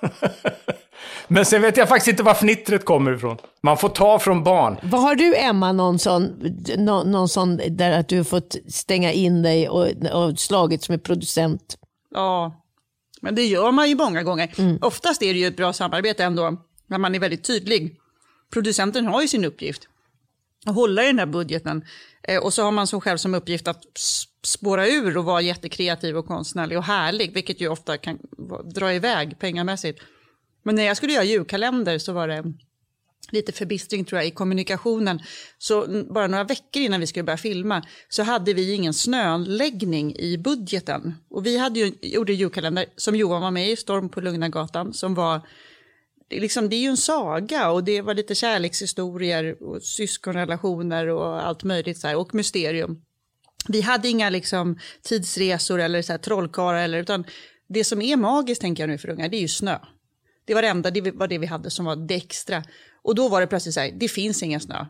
Men 1.28 1.44
sen 1.44 1.62
vet 1.62 1.76
jag 1.76 1.88
faktiskt 1.88 2.08
inte 2.08 2.22
var 2.22 2.34
fnittret 2.34 2.84
kommer 2.84 3.12
ifrån. 3.12 3.36
Man 3.62 3.76
får 3.76 3.88
ta 3.88 4.18
från 4.18 4.44
barn. 4.44 4.76
Vad 4.82 5.00
har 5.00 5.14
du 5.14 5.36
Emma, 5.36 5.72
någon 5.72 5.98
sån, 5.98 6.52
någon, 6.76 7.10
någon 7.10 7.28
sån 7.28 7.60
där 7.70 7.98
att 7.98 8.08
du 8.08 8.16
har 8.16 8.24
fått 8.24 8.56
stänga 8.68 9.12
in 9.12 9.42
dig 9.42 9.68
och, 9.68 9.86
och 10.12 10.38
slagits 10.38 10.88
med 10.88 11.02
producent? 11.02 11.78
Ja, 12.14 12.64
men 13.20 13.34
det 13.34 13.46
gör 13.46 13.72
man 13.72 13.88
ju 13.88 13.94
många 13.94 14.22
gånger. 14.22 14.54
Mm. 14.58 14.78
Oftast 14.82 15.22
är 15.22 15.32
det 15.34 15.40
ju 15.40 15.46
ett 15.46 15.56
bra 15.56 15.72
samarbete 15.72 16.24
ändå, 16.24 16.56
när 16.86 16.98
man 16.98 17.14
är 17.14 17.18
väldigt 17.18 17.44
tydlig. 17.44 17.96
Producenten 18.52 19.06
har 19.06 19.22
ju 19.22 19.28
sin 19.28 19.44
uppgift 19.44 19.88
att 20.66 20.74
hålla 20.74 21.04
i 21.04 21.06
den 21.06 21.18
här 21.18 21.26
budgeten. 21.26 21.84
Eh, 22.22 22.42
och 22.42 22.54
så 22.54 22.62
har 22.62 22.72
man 22.72 22.86
som 22.86 23.00
själv 23.00 23.16
som 23.16 23.34
uppgift 23.34 23.68
att 23.68 23.82
spåra 24.44 24.88
ur 24.88 25.16
och 25.16 25.24
vara 25.24 25.40
jättekreativ 25.40 26.16
och 26.16 26.26
konstnärlig 26.26 26.78
och 26.78 26.84
härlig, 26.84 27.34
vilket 27.34 27.60
ju 27.60 27.68
ofta 27.68 27.96
kan 27.96 28.18
dra 28.74 28.94
iväg 28.94 29.38
pengamässigt. 29.38 30.00
Men 30.64 30.74
när 30.74 30.84
jag 30.84 30.96
skulle 30.96 31.12
göra 31.12 31.24
julkalender 31.24 31.98
så 31.98 32.12
var 32.12 32.28
det 32.28 32.44
lite 33.30 33.52
förbistring 33.52 34.04
tror 34.04 34.18
jag 34.20 34.26
i 34.26 34.30
kommunikationen. 34.30 35.20
Så 35.58 36.04
bara 36.10 36.26
några 36.26 36.44
veckor 36.44 36.82
innan 36.82 37.00
vi 37.00 37.06
skulle 37.06 37.22
börja 37.22 37.36
filma 37.36 37.86
så 38.08 38.22
hade 38.22 38.54
vi 38.54 38.72
ingen 38.72 38.94
snöläggning 38.94 40.16
i 40.16 40.38
budgeten. 40.38 41.14
Och 41.30 41.46
vi 41.46 41.58
hade 41.58 41.80
ju, 41.80 41.92
gjorde 42.02 42.32
julkalender 42.32 42.86
som 42.96 43.16
Johan 43.16 43.42
var 43.42 43.50
med 43.50 43.70
i, 43.70 43.76
Storm 43.76 44.08
på 44.08 44.20
Lugna 44.20 44.48
gatan, 44.48 44.92
som 44.92 45.14
var 45.14 45.40
det 46.28 46.36
är, 46.36 46.40
liksom, 46.40 46.68
det 46.68 46.76
är 46.76 46.80
ju 46.80 46.88
en 46.88 46.96
saga 46.96 47.70
och 47.70 47.84
det 47.84 48.02
var 48.02 48.14
lite 48.14 48.34
kärlekshistorier 48.34 49.62
och 49.62 49.82
syskonrelationer 49.82 51.06
och 51.06 51.46
allt 51.46 51.64
möjligt 51.64 51.98
så 51.98 52.08
här, 52.08 52.16
och 52.16 52.34
mysterium. 52.34 53.02
Vi 53.68 53.80
hade 53.80 54.08
inga 54.08 54.30
liksom, 54.30 54.78
tidsresor 55.02 55.80
eller 55.80 56.02
så 56.02 56.12
här, 56.12 56.18
trollkarlar, 56.18 56.78
eller, 56.78 56.98
utan 56.98 57.24
det 57.68 57.84
som 57.84 58.02
är 58.02 58.16
magiskt 58.16 58.60
tänker 58.60 58.82
jag 58.82 58.90
nu 58.90 58.98
för 58.98 59.08
unga, 59.08 59.28
det 59.28 59.36
är 59.36 59.40
ju 59.40 59.48
snö. 59.48 59.78
Det 60.44 60.54
var 60.54 60.62
det 60.62 60.68
enda, 60.68 60.90
det 60.90 61.10
var 61.10 61.28
det 61.28 61.38
vi 61.38 61.46
hade 61.46 61.70
som 61.70 61.84
var 61.84 61.96
det 61.96 62.14
extra. 62.14 62.64
Och 63.02 63.14
då 63.14 63.28
var 63.28 63.40
det 63.40 63.46
plötsligt 63.46 63.74
så 63.74 63.80
här, 63.80 63.92
det 63.94 64.08
finns 64.08 64.42
ingen 64.42 64.60
snö. 64.60 64.86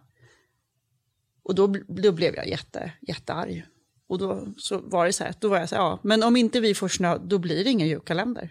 Och 1.43 1.55
då, 1.55 1.67
då 1.89 2.13
blev 2.13 2.35
jag 2.35 2.49
jätte, 2.49 2.93
jättearg. 3.01 3.65
Och 4.07 4.19
då 4.19 4.55
så 4.57 4.79
var 4.79 5.07
det 5.07 5.13
så 5.13 5.25
här, 5.25 5.35
då 5.41 5.49
var 5.49 5.59
jag 5.59 5.69
så 5.69 5.75
här, 5.75 5.83
ja, 5.83 6.01
men 6.03 6.23
om 6.23 6.37
inte 6.37 6.61
vi 6.61 6.75
får 6.75 6.89
snö, 6.89 7.19
då 7.19 7.39
blir 7.39 7.65
det 7.65 7.71
ingen 7.71 7.89
julkalender. 7.89 8.51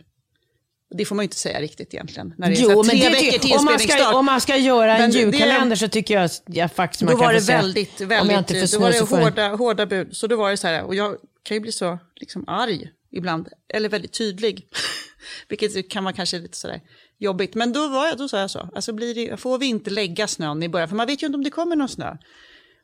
Det 0.96 1.06
får 1.06 1.16
man 1.16 1.24
ju 1.24 1.26
inte 1.26 1.36
säga 1.36 1.62
riktigt 1.62 1.94
egentligen. 1.94 2.34
När 2.38 2.50
det 2.50 2.56
är 2.56 2.62
jo, 2.62 2.84
tre 2.84 3.04
men 3.04 3.12
veckor 3.12 3.40
till 3.40 3.58
om 3.58 3.66
man, 3.66 3.80
ska, 3.80 4.18
om 4.18 4.26
man 4.26 4.42
ska 4.42 4.58
göra 4.58 4.98
en 4.98 5.12
julkalender 5.12 5.70
det, 5.70 5.78
så 5.78 5.88
tycker 5.88 6.14
jag, 6.22 6.30
jag 6.46 6.72
faktiskt 6.72 7.04
man 7.04 7.14
kan 7.14 7.20
var 7.20 7.34
det 7.34 7.40
väldigt, 7.40 8.02
väldigt, 8.02 8.72
då 8.72 8.80
var 8.80 8.92
det 8.92 9.00
hårda, 9.00 9.56
hårda 9.56 9.86
bud. 9.86 10.18
Så 10.18 10.28
då 10.28 10.36
var 10.36 10.52
det 10.52 10.58
så 10.58 10.68
här, 10.68 10.84
och 10.84 10.96
jag 10.96 11.18
kan 11.44 11.56
ju 11.58 11.62
bli 11.62 11.72
så 11.72 12.00
liksom 12.16 12.44
arg 12.48 12.92
ibland, 13.14 13.50
eller 13.74 13.90
väldigt 13.90 14.14
tydlig. 14.14 14.68
Vilket 15.48 15.90
kan 15.90 16.04
vara 16.04 16.14
kanske 16.14 16.40
lite 16.40 16.58
sådär 16.58 16.82
jobbigt. 17.18 17.56
Men 17.56 17.74
då, 17.74 17.88
var 17.88 18.08
jag, 18.08 18.18
då 18.18 18.28
sa 18.28 18.40
jag 18.40 18.52
så, 18.52 18.70
alltså 18.76 18.94
blir 18.94 19.16
det, 19.16 19.38
får 19.38 19.60
vi 19.60 19.66
inte 19.66 19.90
lägga 19.90 20.28
snön 20.28 20.64
i 20.64 20.70
början, 20.70 20.90
för 20.90 20.96
man 20.96 21.08
vet 21.08 21.24
ju 21.24 21.26
inte 21.26 21.38
om 21.38 21.44
det 21.44 21.50
kommer 21.50 21.76
någon 21.76 21.90
snö. 21.90 22.18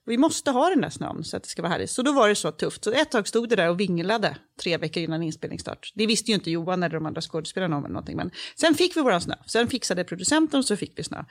Vi 0.05 0.17
måste 0.17 0.51
ha 0.51 0.69
den 0.69 0.81
där 0.81 0.89
snön 0.89 1.23
så 1.23 1.37
att 1.37 1.43
det 1.43 1.49
ska 1.49 1.61
vara 1.61 1.71
härligt. 1.71 1.89
Så 1.89 2.01
då 2.01 2.11
var 2.11 2.29
det 2.29 2.35
så 2.35 2.51
tufft. 2.51 2.83
Så 2.83 2.91
ett 2.91 3.11
tag 3.11 3.27
stod 3.27 3.49
det 3.49 3.55
där 3.55 3.69
och 3.69 3.79
vinglade 3.79 4.37
tre 4.61 4.77
veckor 4.77 5.03
innan 5.03 5.23
inspelningsstart. 5.23 5.91
Det 5.95 6.05
visste 6.05 6.31
ju 6.31 6.35
inte 6.35 6.51
Johan 6.51 6.83
eller 6.83 6.95
de 6.95 7.05
andra 7.05 7.21
skådespelarna 7.21 7.77
om 7.77 7.85
eller 7.85 7.93
någonting. 7.93 8.17
Men 8.17 8.31
sen 8.55 8.75
fick 8.75 8.97
vi 8.97 9.01
våran 9.01 9.21
snö. 9.21 9.35
Sen 9.45 9.67
fixade 9.67 10.03
producenten 10.03 10.59
och 10.59 10.65
så 10.65 10.77
fick 10.77 10.99
vi 10.99 11.03
snö. 11.03 11.23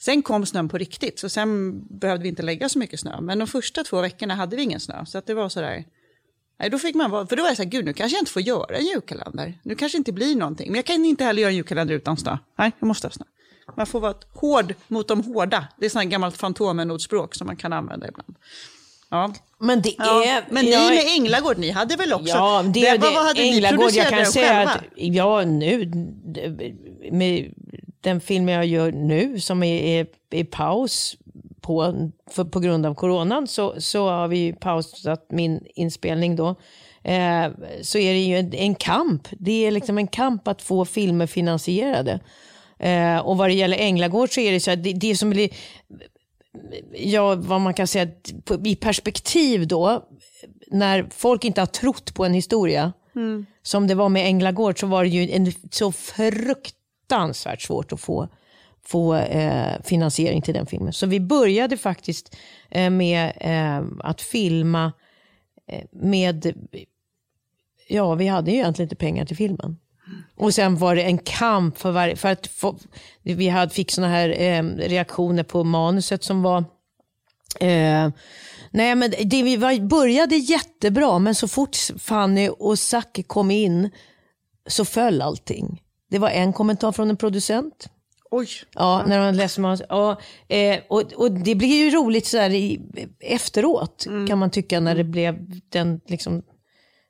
Sen 0.00 0.22
kom 0.22 0.46
snön 0.46 0.68
på 0.68 0.78
riktigt, 0.78 1.18
så 1.18 1.28
sen 1.28 1.80
behövde 2.00 2.22
vi 2.22 2.28
inte 2.28 2.42
lägga 2.42 2.68
så 2.68 2.78
mycket 2.78 3.00
snö. 3.00 3.20
Men 3.20 3.38
de 3.38 3.46
första 3.46 3.84
två 3.84 4.00
veckorna 4.00 4.34
hade 4.34 4.56
vi 4.56 4.62
ingen 4.62 4.80
snö. 4.80 5.06
Så 5.06 5.18
att 5.18 5.26
det 5.26 5.34
var 5.34 5.48
sådär, 5.48 5.84
Nej, 6.60 6.70
då 6.70 6.78
fick 6.78 6.94
man 6.94 7.10
vara, 7.10 7.26
för 7.26 7.36
då 7.36 7.42
var 7.42 7.50
jag 7.50 7.56
så 7.56 7.62
här, 7.62 7.70
gud 7.70 7.84
nu 7.84 7.92
kanske 7.92 8.16
jag 8.16 8.22
inte 8.22 8.32
får 8.32 8.42
göra 8.42 8.76
en 8.76 8.84
julkalender. 8.84 9.58
Nu 9.62 9.74
kanske 9.74 9.98
det 9.98 10.00
inte 10.00 10.12
blir 10.12 10.36
någonting. 10.36 10.66
Men 10.66 10.76
jag 10.76 10.84
kan 10.84 11.04
inte 11.04 11.24
heller 11.24 11.42
göra 11.42 11.50
en 11.50 11.56
julkalender 11.56 11.94
utan 11.94 12.16
snö. 12.16 12.38
Nej, 12.58 12.72
jag 12.78 12.86
måste 12.86 13.06
ha 13.06 13.12
snö. 13.12 13.24
Man 13.76 13.86
får 13.86 14.00
vara 14.00 14.14
hård 14.32 14.74
mot 14.88 15.08
de 15.08 15.24
hårda. 15.24 15.68
Det 15.78 15.86
är 15.86 15.90
sånt 15.90 16.10
gammalt 16.10 16.36
Fantomen-ordspråk 16.36 17.34
som 17.34 17.46
man 17.46 17.56
kan 17.56 17.72
använda 17.72 18.08
ibland. 18.08 18.34
Ja. 19.10 19.34
Men 19.58 19.82
det 19.82 19.88
är... 19.88 20.26
Ja, 20.26 20.42
men 20.50 20.64
ni 20.64 20.70
med 20.70 21.04
Änglagård, 21.16 21.58
ni 21.58 21.70
hade 21.70 21.96
väl 21.96 22.12
också... 22.12 22.28
Ja, 22.28 22.62
det, 22.62 22.80
det, 22.80 22.98
vad, 22.98 23.14
vad 23.14 23.24
hade 23.24 23.42
Änglagård, 23.42 23.90
ni 23.92 23.98
jag 23.98 24.08
kan 24.08 24.26
säga 24.26 24.60
att, 24.60 24.82
ja 24.96 25.44
nu, 25.44 25.86
med 27.12 27.54
den 28.00 28.20
film 28.20 28.48
jag 28.48 28.66
gör 28.66 28.92
nu 28.92 29.40
som 29.40 29.62
är 29.62 30.06
i 30.30 30.44
paus 30.44 31.16
på, 31.60 32.10
för, 32.30 32.44
på 32.44 32.60
grund 32.60 32.86
av 32.86 32.94
coronan 32.94 33.46
så, 33.46 33.80
så 33.80 34.08
har 34.08 34.28
vi 34.28 34.52
pausat 34.52 35.26
min 35.30 35.64
inspelning 35.74 36.36
då. 36.36 36.48
Eh, 37.02 37.50
så 37.82 37.98
är 37.98 38.12
det 38.12 38.20
ju 38.20 38.36
en, 38.36 38.54
en, 38.54 38.74
kamp. 38.74 39.28
Det 39.30 39.66
är 39.66 39.70
liksom 39.70 39.98
en 39.98 40.06
kamp 40.06 40.48
att 40.48 40.62
få 40.62 40.84
filmer 40.84 41.26
finansierade. 41.26 42.20
Eh, 42.78 43.18
och 43.18 43.36
vad 43.36 43.48
det 43.48 43.54
gäller 43.54 43.76
Änglagård 43.76 44.34
så 44.34 44.40
är 44.40 44.52
det 44.52 44.60
så 44.60 44.70
att 44.70 44.82
det, 44.82 44.92
det 44.92 45.16
som 45.16 45.30
blir, 45.30 45.50
ja 46.92 47.34
vad 47.34 47.60
man 47.60 47.74
kan 47.74 47.86
säga, 47.86 48.08
i 48.64 48.76
perspektiv 48.76 49.68
då, 49.68 50.04
när 50.70 51.06
folk 51.10 51.44
inte 51.44 51.60
har 51.60 51.66
trott 51.66 52.14
på 52.14 52.24
en 52.24 52.34
historia, 52.34 52.92
mm. 53.16 53.46
som 53.62 53.86
det 53.86 53.94
var 53.94 54.08
med 54.08 54.26
Änglagård 54.26 54.80
så 54.80 54.86
var 54.86 55.04
det 55.04 55.10
ju 55.10 55.30
en, 55.30 55.52
så 55.70 55.92
fruktansvärt 55.92 57.62
svårt 57.62 57.92
att 57.92 58.00
få 58.00 58.28
få 58.86 59.14
eh, 59.14 59.82
finansiering 59.84 60.42
till 60.42 60.54
den 60.54 60.66
filmen. 60.66 60.92
Så 60.92 61.06
vi 61.06 61.20
började 61.20 61.76
faktiskt 61.76 62.36
eh, 62.70 62.90
med 62.90 63.32
eh, 63.40 63.86
att 64.00 64.20
filma 64.20 64.92
eh, 65.68 65.84
med, 65.92 66.68
ja 67.88 68.14
vi 68.14 68.26
hade 68.26 68.50
ju 68.50 68.56
egentligen 68.56 68.86
inte 68.86 68.96
pengar 68.96 69.24
till 69.24 69.36
filmen. 69.36 69.76
Och 70.36 70.54
sen 70.54 70.76
var 70.76 70.94
det 70.94 71.02
en 71.02 71.18
kamp 71.18 71.78
för, 71.78 71.90
varje, 71.90 72.16
för 72.16 72.28
att 72.28 72.46
få, 72.46 72.78
vi 73.22 73.48
hade, 73.48 73.74
fick 73.74 73.90
sådana 73.90 74.12
här 74.12 74.28
eh, 74.40 74.62
reaktioner 74.64 75.42
på 75.42 75.64
manuset 75.64 76.24
som 76.24 76.42
var 76.42 76.64
eh, 77.60 78.08
Nej, 78.72 78.94
men 78.94 79.10
det, 79.10 79.42
vi 79.42 79.56
var, 79.56 79.88
började 79.88 80.36
jättebra, 80.36 81.18
men 81.18 81.34
så 81.34 81.48
fort 81.48 81.76
Fanny 81.98 82.48
och 82.48 82.78
Zacke 82.78 83.22
kom 83.22 83.50
in 83.50 83.90
så 84.66 84.84
föll 84.84 85.22
allting. 85.22 85.82
Det 86.10 86.18
var 86.18 86.30
en 86.30 86.52
kommentar 86.52 86.92
från 86.92 87.10
en 87.10 87.16
producent. 87.16 87.88
Oj. 88.30 88.48
Ja, 88.74 89.04
när 89.06 89.18
man 89.18 89.36
läser 89.36 89.62
man, 89.62 89.78
ja, 89.88 90.20
eh, 90.48 90.80
och, 90.88 91.12
och 91.12 91.32
det 91.32 91.54
blir 91.54 91.84
ju 91.84 91.90
roligt 91.90 92.26
så 92.26 92.38
här 92.38 92.50
i, 92.50 92.80
efteråt 93.20 94.06
mm. 94.06 94.26
kan 94.26 94.38
man 94.38 94.50
tycka 94.50 94.80
när 94.80 94.94
det 94.94 95.04
blev 95.04 95.60
den 95.68 96.00
liksom, 96.06 96.42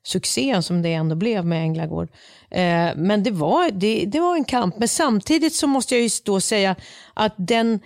succén 0.03 0.63
som 0.63 0.81
det 0.81 0.93
ändå 0.93 1.15
blev 1.15 1.45
med 1.45 1.63
Änglagård. 1.63 2.09
Eh, 2.51 2.89
men 2.95 3.23
det 3.23 3.31
var, 3.31 3.71
det, 3.71 4.05
det 4.05 4.19
var 4.19 4.35
en 4.35 4.45
kamp. 4.45 4.77
Men 4.77 4.87
samtidigt 4.87 5.53
så 5.53 5.67
måste 5.67 5.95
jag 5.95 6.03
ju 6.03 6.09
då 6.25 6.41
säga 6.41 6.75
att 7.13 7.33
den, 7.37 7.79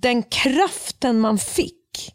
den 0.00 0.22
kraften 0.22 1.20
man 1.20 1.38
fick 1.38 2.14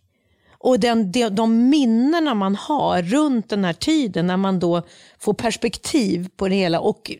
och 0.66 0.80
den, 0.80 1.12
de, 1.12 1.30
de 1.30 1.70
minnena 1.70 2.34
man 2.34 2.56
har 2.56 3.02
runt 3.02 3.50
den 3.50 3.66
här 3.66 3.74
tiden 3.74 4.28
när 4.28 4.38
man 4.38 4.60
då 4.60 4.82
får 5.20 5.34
perspektiv 5.34 6.30
på 6.36 6.48
det 6.48 6.56
hela 6.56 6.80
och, 6.80 7.12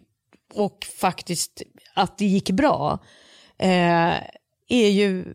och 0.54 0.86
faktiskt 1.00 1.62
att 1.96 2.18
det 2.18 2.26
gick 2.26 2.52
bra 2.52 3.00
eh, 3.58 4.14
är 4.68 4.90
ju 4.90 5.34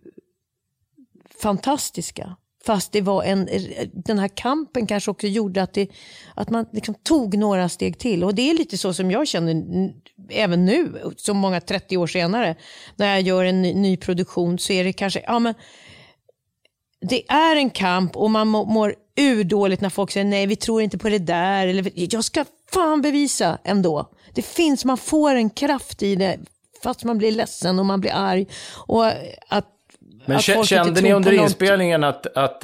fantastiska. 1.43 2.37
Fast 2.65 2.93
det 2.93 3.01
var 3.01 3.23
en, 3.23 3.49
den 3.93 4.19
här 4.19 4.29
kampen 4.29 4.87
kanske 4.87 5.11
också 5.11 5.27
gjorde 5.27 5.63
att, 5.63 5.73
det, 5.73 5.89
att 6.35 6.51
man 6.51 6.67
liksom 6.73 6.95
tog 6.95 7.39
några 7.39 7.69
steg 7.69 7.99
till. 7.99 8.25
Och 8.25 8.35
det 8.35 8.51
är 8.51 8.55
lite 8.55 8.79
så 8.79 8.95
som 8.95 9.11
jag 9.11 9.29
känner 9.29 9.65
även 10.31 10.65
nu, 10.65 10.93
så 11.17 11.35
många 11.35 11.61
30 11.61 11.97
år 11.97 12.07
senare. 12.07 12.57
När 12.97 13.07
jag 13.07 13.21
gör 13.21 13.45
en 13.45 13.63
ny, 13.63 13.75
ny 13.75 13.97
produktion 13.97 14.59
så 14.59 14.73
är 14.73 14.85
det 14.85 14.93
kanske, 14.93 15.23
ja 15.27 15.39
men 15.39 15.55
det 17.01 17.31
är 17.31 17.57
en 17.57 17.71
kamp 17.71 18.17
och 18.17 18.31
man 18.31 18.49
mår 18.49 18.95
urdåligt 19.17 19.81
när 19.83 19.91
folk 19.91 20.11
säger 20.11 20.27
nej 20.27 20.47
vi 20.47 20.57
tror 20.57 20.83
inte 20.83 20.99
på 20.99 21.09
det 21.09 21.19
där. 21.19 21.67
Eller, 21.67 21.93
jag 21.95 22.25
ska 22.25 22.45
fan 22.73 23.03
bevisa 23.03 23.59
ändå. 23.65 24.11
Det 24.35 24.43
finns, 24.43 24.85
man 24.85 24.97
får 24.97 25.35
en 25.35 25.51
kraft 25.51 26.03
i 26.03 26.15
det 26.15 26.39
fast 26.83 27.05
man 27.05 27.19
blir 27.19 27.33
ledsen 27.33 27.79
och 27.79 27.87
man 27.87 28.01
blir 28.01 28.13
arg. 28.15 28.47
Och 28.87 29.07
att, 29.49 29.67
men 30.27 30.37
att 30.37 30.67
kände 30.67 31.01
ni 31.01 31.13
under 31.13 31.33
inspelningen 31.33 32.05
att, 32.05 32.37
att 32.37 32.59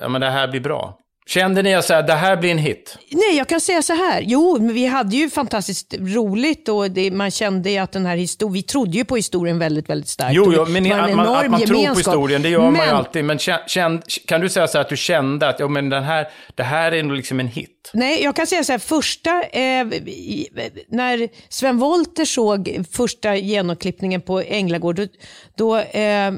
ja, 0.00 0.08
men 0.08 0.20
det 0.20 0.30
här 0.30 0.48
blir 0.48 0.60
bra? 0.60 0.98
Kände 1.28 1.62
ni 1.62 1.74
att 1.74 1.88
det 1.88 2.12
här 2.12 2.36
blir 2.36 2.50
en 2.50 2.58
hit? 2.58 2.98
Nej, 3.10 3.36
jag 3.36 3.48
kan 3.48 3.60
säga 3.60 3.82
så 3.82 3.92
här. 3.92 4.22
Jo, 4.26 4.58
vi 4.72 4.86
hade 4.86 5.16
ju 5.16 5.30
fantastiskt 5.30 5.94
roligt 5.98 6.68
och 6.68 6.90
det, 6.90 7.10
man 7.10 7.30
kände 7.30 7.82
att 7.82 7.92
den 7.92 8.06
här 8.06 8.16
historien, 8.16 8.52
vi 8.52 8.62
trodde 8.62 8.90
ju 8.90 9.04
på 9.04 9.16
historien 9.16 9.58
väldigt, 9.58 9.88
väldigt 9.88 10.08
starkt. 10.08 10.34
Jo, 10.34 10.52
jo 10.56 10.66
men 10.66 10.92
att 10.92 11.14
man, 11.14 11.28
att 11.28 11.50
man 11.50 11.60
tror 11.60 11.86
på 11.86 11.94
historien, 11.94 12.42
det 12.42 12.48
gör 12.48 12.60
men, 12.60 12.72
man 12.72 12.86
ju 12.86 12.92
alltid. 12.92 13.24
Men 13.24 13.38
känd, 13.66 14.02
kan 14.26 14.40
du 14.40 14.48
säga 14.48 14.66
så 14.68 14.78
här 14.78 14.84
att 14.84 14.88
du 14.88 14.96
kände 14.96 15.48
att 15.48 15.60
ja, 15.60 15.68
men 15.68 15.90
den 15.90 16.04
här, 16.04 16.28
det 16.54 16.62
här 16.62 16.92
är 16.92 17.02
nog 17.02 17.16
liksom 17.16 17.40
en 17.40 17.48
hit? 17.48 17.90
Nej, 17.92 18.22
jag 18.22 18.36
kan 18.36 18.46
säga 18.46 18.64
så 18.64 18.72
här, 18.72 18.78
första, 18.78 19.42
eh, 19.42 19.86
när 20.88 21.28
Sven 21.48 21.78
Wollter 21.78 22.24
såg 22.24 22.84
första 22.92 23.36
genomklippningen 23.36 24.20
på 24.20 24.40
Änglagård, 24.40 24.96
då, 24.96 25.06
då 25.56 25.78
eh, 25.78 26.32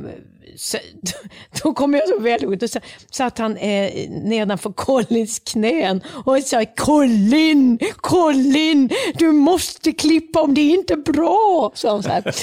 då 1.63 1.75
kommer 1.75 1.99
jag 1.99 2.09
så 2.09 2.19
väl 2.19 2.43
ihåg, 2.43 2.59
då 2.59 2.67
satt 3.11 3.39
han 3.39 3.57
eh, 3.57 4.11
nedanför 4.11 4.73
Collins 4.73 5.39
knän 5.39 6.03
och 6.27 6.43
sa 6.43 6.65
Colin, 6.77 7.79
Colin, 7.97 8.91
du 9.15 9.33
måste 9.33 9.93
klippa 9.93 10.41
om 10.41 10.55
det 10.55 10.61
är 10.61 10.75
inte 10.75 10.97
bra. 10.97 11.73
Sa 11.75 11.91
han 11.91 12.03
så 12.03 12.09
här. 12.09 12.23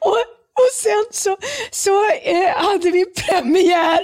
och, 0.00 0.18
och 0.58 0.70
sen 0.74 1.04
så, 1.10 1.36
så 1.70 2.04
eh, 2.22 2.48
hade 2.56 2.90
vi 2.90 3.04
premiär 3.04 4.00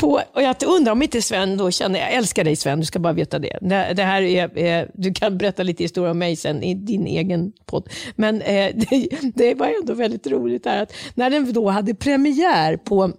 på, 0.00 0.20
och 0.32 0.42
jag 0.42 0.56
undrar 0.66 0.92
om 0.92 1.02
inte 1.02 1.22
Sven 1.22 1.56
då 1.56 1.70
känner, 1.70 1.98
jag 1.98 2.12
älskar 2.12 2.44
dig 2.44 2.56
Sven, 2.56 2.80
du 2.80 2.86
ska 2.86 2.98
bara 2.98 3.12
veta 3.12 3.38
det. 3.38 3.58
Det, 3.60 3.92
det 3.96 4.02
här 4.02 4.22
är, 4.22 4.58
eh, 4.58 4.86
du 4.94 5.14
kan 5.14 5.38
berätta 5.38 5.62
lite 5.62 5.84
historia 5.84 6.10
om 6.10 6.18
mig 6.18 6.36
sen 6.36 6.62
i 6.62 6.74
din 6.74 7.06
egen 7.06 7.52
podd. 7.66 7.88
Men 8.16 8.42
eh, 8.42 8.70
det, 8.74 9.08
det 9.34 9.54
var 9.54 9.66
ändå 9.80 9.94
väldigt 9.94 10.26
roligt 10.26 10.64
där 10.64 10.82
att 10.82 10.92
när 11.14 11.30
den 11.30 11.52
då 11.52 11.68
hade 11.68 11.94
premiär 11.94 12.76
på 12.76 13.12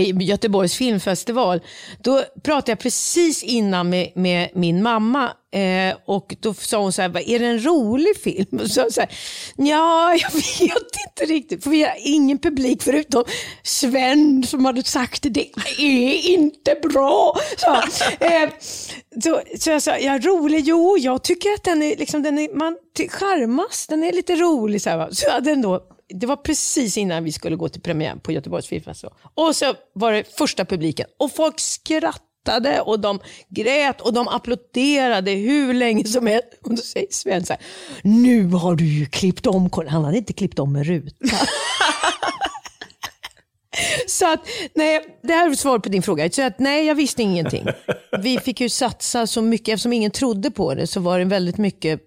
Göteborgs 0.00 0.76
filmfestival. 0.76 1.60
Då 2.02 2.24
pratade 2.42 2.72
jag 2.72 2.78
precis 2.78 3.42
innan 3.42 3.88
med, 3.88 4.12
med 4.14 4.48
min 4.54 4.82
mamma 4.82 5.32
eh, 5.52 5.96
och 6.06 6.34
då 6.40 6.54
sa 6.54 6.78
hon 6.78 6.92
så 6.92 7.02
här, 7.02 7.30
är 7.30 7.38
det 7.38 7.46
en 7.46 7.64
rolig 7.64 8.16
film? 8.16 8.60
Och 8.60 8.70
så, 8.70 8.90
så 8.90 9.00
här, 9.00 9.10
ja, 9.56 10.14
jag 10.14 10.32
vet 10.32 10.92
inte 11.08 11.32
riktigt, 11.32 11.62
för 11.64 11.70
vi 11.70 11.82
har 11.82 11.96
ingen 11.98 12.38
publik 12.38 12.82
förutom 12.82 13.24
Sven 13.62 14.44
som 14.46 14.64
hade 14.64 14.82
sagt 14.82 15.22
det 15.22 15.50
är 15.78 16.30
inte 16.30 16.76
bra. 16.82 17.36
Så, 17.56 17.74
eh, 18.24 18.48
så, 19.22 19.42
så 19.58 19.70
jag 19.70 19.82
sa, 19.82 19.98
ja 19.98 20.18
rolig, 20.18 20.64
jo 20.64 20.98
jag 20.98 21.24
tycker 21.24 21.48
att 21.48 21.64
den 21.64 21.82
är, 21.82 21.96
liksom, 21.96 22.22
den 22.22 22.38
är 22.38 22.54
man 22.54 22.76
charmas, 23.10 23.86
den 23.86 24.04
är 24.04 24.12
lite 24.12 24.34
rolig. 24.36 24.82
Så, 24.82 24.90
här, 24.90 25.08
så 25.12 25.30
hade 25.30 25.50
den 25.50 25.62
då 25.62 25.91
det 26.14 26.26
var 26.26 26.36
precis 26.36 26.96
innan 26.96 27.24
vi 27.24 27.32
skulle 27.32 27.56
gå 27.56 27.68
till 27.68 27.80
premiär 27.80 28.16
på 28.16 28.32
Göteborgs 28.32 28.66
filmfestival. 28.66 29.14
Och 29.34 29.56
så 29.56 29.74
var 29.92 30.12
det 30.12 30.36
första 30.36 30.64
publiken 30.64 31.06
och 31.18 31.32
folk 31.32 31.60
skrattade 31.60 32.80
och 32.80 33.00
de 33.00 33.20
grät 33.48 34.00
och 34.00 34.12
de 34.12 34.28
applåderade 34.28 35.30
hur 35.30 35.74
länge 35.74 36.04
som 36.04 36.26
helst. 36.26 36.48
Och 36.62 36.70
då 36.70 36.76
säger 36.76 37.06
Sven 37.10 37.46
så 37.46 37.52
här, 37.52 37.62
nu 38.02 38.46
har 38.46 38.76
du 38.76 38.84
ju 38.84 39.06
klippt 39.06 39.46
om, 39.46 39.70
han 39.88 40.04
hade 40.04 40.18
inte 40.18 40.32
klippt 40.32 40.58
om 40.58 40.76
en 40.76 40.84
ruta. 40.84 41.16
Så 44.06 44.32
att, 44.32 44.40
nej, 44.74 45.18
det 45.22 45.32
här 45.32 45.50
är 45.50 45.54
svaret 45.54 45.82
på 45.82 45.88
din 45.88 46.02
fråga. 46.02 46.30
Så 46.30 46.42
att, 46.42 46.58
nej, 46.58 46.86
jag 46.86 46.94
visste 46.94 47.22
ingenting. 47.22 47.66
Vi 48.22 48.38
fick 48.38 48.60
ju 48.60 48.68
satsa 48.68 49.26
så 49.26 49.42
mycket, 49.42 49.68
eftersom 49.68 49.92
ingen 49.92 50.10
trodde 50.10 50.50
på 50.50 50.74
det 50.74 50.86
så 50.86 51.00
var 51.00 51.18
det 51.18 51.24
väldigt 51.24 51.58
mycket, 51.58 52.00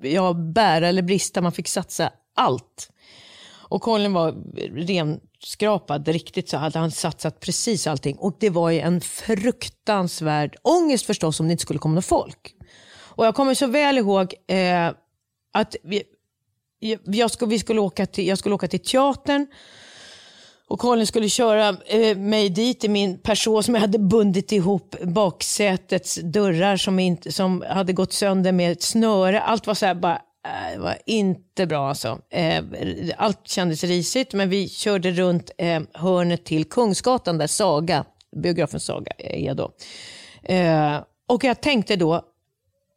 ja, 0.00 0.32
bära 0.32 0.88
eller 0.88 1.02
brista, 1.02 1.40
man 1.40 1.52
fick 1.52 1.68
satsa 1.68 2.10
allt. 2.36 2.90
Och 3.68 3.82
Colin 3.82 4.12
var 4.12 4.34
renskrapad 4.86 6.08
riktigt 6.08 6.48
så 6.48 6.56
hade 6.56 6.78
han 6.78 6.90
satsat 6.90 7.40
precis 7.40 7.86
allting. 7.86 8.16
Och 8.16 8.36
det 8.40 8.50
var 8.50 8.70
ju 8.70 8.80
en 8.80 9.00
fruktansvärd 9.00 10.56
ångest 10.62 11.06
förstås 11.06 11.40
om 11.40 11.46
det 11.46 11.52
inte 11.52 11.62
skulle 11.62 11.78
komma 11.78 11.94
någon 11.94 12.02
folk. 12.02 12.54
Och 13.16 13.26
jag 13.26 13.34
kommer 13.34 13.54
så 13.54 13.66
väl 13.66 13.98
ihåg 13.98 14.34
eh, 14.48 14.90
att 15.52 15.76
vi, 15.82 16.02
jag, 17.04 17.30
skulle, 17.30 17.50
vi 17.50 17.58
skulle 17.58 17.80
åka 17.80 18.06
till, 18.06 18.26
jag 18.26 18.38
skulle 18.38 18.54
åka 18.54 18.68
till 18.68 18.80
teatern 18.80 19.46
och 20.68 20.80
Colin 20.80 21.06
skulle 21.06 21.28
köra 21.28 21.76
eh, 21.86 22.16
mig 22.16 22.48
dit 22.48 22.84
i 22.84 22.88
min 22.88 23.18
Peugeot 23.18 23.64
som 23.64 23.74
jag 23.74 23.80
hade 23.80 23.98
bundit 23.98 24.52
ihop 24.52 24.96
baksätets 25.02 26.14
dörrar 26.14 26.76
som, 26.76 26.98
inte, 26.98 27.32
som 27.32 27.64
hade 27.68 27.92
gått 27.92 28.12
sönder 28.12 28.52
med 28.52 28.72
ett 28.72 28.82
snöre. 28.82 29.40
Allt 29.40 29.66
var 29.66 29.74
så 29.74 29.86
här 29.86 29.94
bara 29.94 30.20
Eh, 30.44 30.72
det 30.72 30.78
var 30.78 30.98
inte 31.06 31.66
bra 31.66 31.88
alltså. 31.88 32.20
Eh, 32.30 32.64
allt 33.16 33.48
kändes 33.48 33.84
risigt, 33.84 34.32
men 34.32 34.48
vi 34.48 34.68
körde 34.68 35.10
runt 35.10 35.50
eh, 35.58 35.82
hörnet 35.92 36.44
till 36.44 36.64
Kungsgatan 36.64 37.38
där 37.38 37.46
Saga, 37.46 38.04
biografen 38.36 38.80
Saga 38.80 39.12
är 39.18 39.54
då. 39.54 39.72
Och 41.28 41.44
jag 41.44 41.60
tänkte 41.60 41.96
då, 41.96 42.22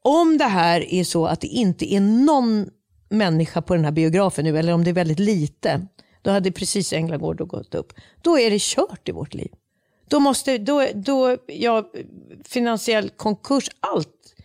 om 0.03 0.38
det 0.38 0.45
här 0.45 0.93
är 0.93 1.03
så 1.03 1.25
att 1.25 1.41
det 1.41 1.47
inte 1.47 1.93
är 1.93 1.99
någon 1.99 2.69
människa 3.10 3.62
på 3.62 3.75
den 3.75 3.86
här 3.86 3.91
biografen 3.91 4.45
nu, 4.45 4.57
eller 4.57 4.73
om 4.73 4.83
det 4.83 4.89
är 4.89 4.93
väldigt 4.93 5.19
lite, 5.19 5.88
då 6.21 6.31
hade 6.31 6.51
precis 6.51 6.93
Änglagård 6.93 7.47
gått 7.47 7.75
upp. 7.75 7.93
Då 8.21 8.39
är 8.39 8.51
det 8.51 8.62
kört 8.62 9.10
i 9.10 9.12
vårt 9.12 9.33
liv. 9.33 9.51
Då 10.10 10.19
måste, 10.19 10.57
då, 10.57 10.88
då, 10.93 11.38
ja, 11.47 11.91
finansiell 12.45 13.10
konkurs, 13.10 13.69
allt. 13.79 14.36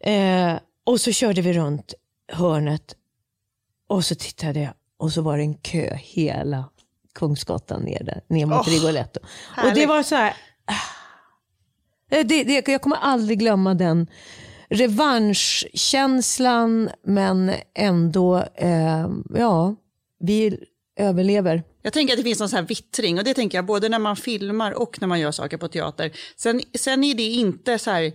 Eh, 0.00 0.54
och 0.84 1.00
så 1.00 1.12
körde 1.12 1.40
vi 1.40 1.52
runt 1.52 1.94
hörnet 2.28 2.96
och 3.88 4.04
så 4.04 4.14
tittade 4.14 4.60
jag 4.60 4.74
och 4.96 5.12
så 5.12 5.22
var 5.22 5.36
det 5.36 5.42
en 5.42 5.54
kö 5.54 5.94
hela 5.94 6.70
Kungsgatan 7.14 7.82
ner, 7.82 8.04
där, 8.04 8.22
ner 8.28 8.46
mot 8.46 8.66
oh, 8.66 8.70
Rigoletto. 8.70 9.20
Och 9.64 9.74
det 9.74 9.86
var 9.86 10.02
så 10.02 10.14
här, 10.14 10.36
det, 12.08 12.44
det, 12.44 12.68
jag 12.68 12.82
kommer 12.82 12.96
aldrig 12.96 13.38
glömma 13.38 13.74
den 13.74 14.06
revanschkänslan 14.68 16.90
men 17.02 17.52
ändå, 17.74 18.44
eh, 18.54 19.08
ja, 19.34 19.74
vi 20.18 20.58
överlever. 20.96 21.62
Jag 21.82 21.92
tänker 21.92 22.14
att 22.14 22.18
det 22.18 22.24
finns 22.24 22.40
någon 22.40 22.48
sån 22.48 22.56
här 22.56 22.66
vittring 22.66 23.18
och 23.18 23.24
det 23.24 23.34
tänker 23.34 23.58
jag 23.58 23.66
både 23.66 23.88
när 23.88 23.98
man 23.98 24.16
filmar 24.16 24.72
och 24.72 25.00
när 25.00 25.08
man 25.08 25.20
gör 25.20 25.30
saker 25.30 25.56
på 25.56 25.68
teater. 25.68 26.12
Sen, 26.36 26.60
sen 26.74 27.04
är 27.04 27.14
det 27.14 27.22
inte 27.22 27.78
så 27.78 27.90
här, 27.90 28.02
eh, 28.02 28.12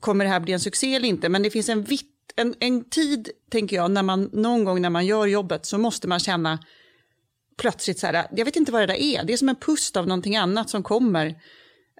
kommer 0.00 0.24
det 0.24 0.30
här 0.30 0.40
bli 0.40 0.52
en 0.52 0.60
succé 0.60 0.94
eller 0.94 1.08
inte, 1.08 1.28
men 1.28 1.42
det 1.42 1.50
finns 1.50 1.68
en 1.68 1.82
vittring 1.82 2.15
en, 2.36 2.54
en 2.60 2.84
tid, 2.84 3.30
tänker 3.50 3.76
jag, 3.76 3.90
när 3.90 4.02
man 4.02 4.30
någon 4.32 4.64
gång 4.64 4.82
när 4.82 4.90
man 4.90 5.06
gör 5.06 5.26
jobbet 5.26 5.66
så 5.66 5.78
måste 5.78 6.08
man 6.08 6.20
känna 6.20 6.58
plötsligt 7.56 7.98
så 7.98 8.06
här, 8.06 8.26
jag 8.30 8.44
vet 8.44 8.56
inte 8.56 8.72
vad 8.72 8.82
det 8.82 8.86
där 8.86 9.00
är, 9.00 9.24
det 9.24 9.32
är 9.32 9.36
som 9.36 9.48
en 9.48 9.56
pust 9.56 9.96
av 9.96 10.06
någonting 10.06 10.36
annat 10.36 10.70
som 10.70 10.82
kommer. 10.82 11.26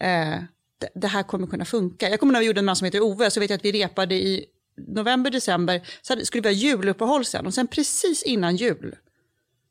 Eh, 0.01 0.39
det, 0.79 0.89
det, 0.95 1.07
här 1.07 1.23
kommer 1.23 1.47
kunna 1.47 1.65
funka. 1.65 2.11
Jag 2.11 2.21
kommer 2.21 2.33
när 2.33 2.41
vi 2.41 2.47
gjorde 2.47 2.59
en 2.59 2.65
man 2.65 2.77
som 2.77 2.85
heter 2.85 3.01
Ove, 3.01 3.31
så 3.31 3.41
vet 3.41 3.51
jag 3.51 3.57
att 3.57 3.65
vi 3.65 3.73
repade 3.73 4.15
i 4.15 4.47
november, 4.87 5.31
december, 5.31 5.89
så 6.03 6.13
hade, 6.13 6.27
skulle 6.27 6.43
vi 6.43 6.49
ha 6.49 6.55
juluppehåll 6.55 7.25
sen 7.25 7.47
och 7.47 7.55
sen 7.55 7.67
precis 7.67 8.23
innan 8.23 8.57
jul 8.57 8.97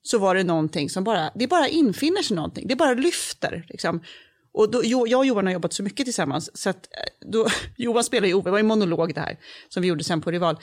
så 0.01 0.17
var 0.17 0.35
det 0.35 0.43
någonting 0.43 0.89
som 0.89 1.03
bara, 1.03 1.31
det 1.35 1.47
bara 1.47 1.67
infinner 1.67 2.21
sig 2.21 2.35
någonting, 2.35 2.67
det 2.67 2.75
bara 2.75 2.93
lyfter. 2.93 3.65
Liksom. 3.69 4.01
Och 4.55 4.71
då, 4.71 4.81
jag 4.85 5.19
och 5.19 5.25
Johan 5.25 5.45
har 5.45 5.53
jobbat 5.53 5.73
så 5.73 5.83
mycket 5.83 6.05
tillsammans, 6.05 6.57
så 6.57 6.69
att 6.69 6.75
eh, 6.75 7.29
då, 7.31 7.47
Johan 7.77 8.03
spelar 8.03 8.27
ju 8.27 8.33
Ove, 8.33 8.43
det 8.43 8.51
var 8.51 8.59
en 8.59 8.67
monolog 8.67 9.13
det 9.13 9.21
här, 9.21 9.37
som 9.69 9.81
vi 9.81 9.87
gjorde 9.87 10.03
sen 10.03 10.21
på 10.21 10.31
Rival. 10.31 10.57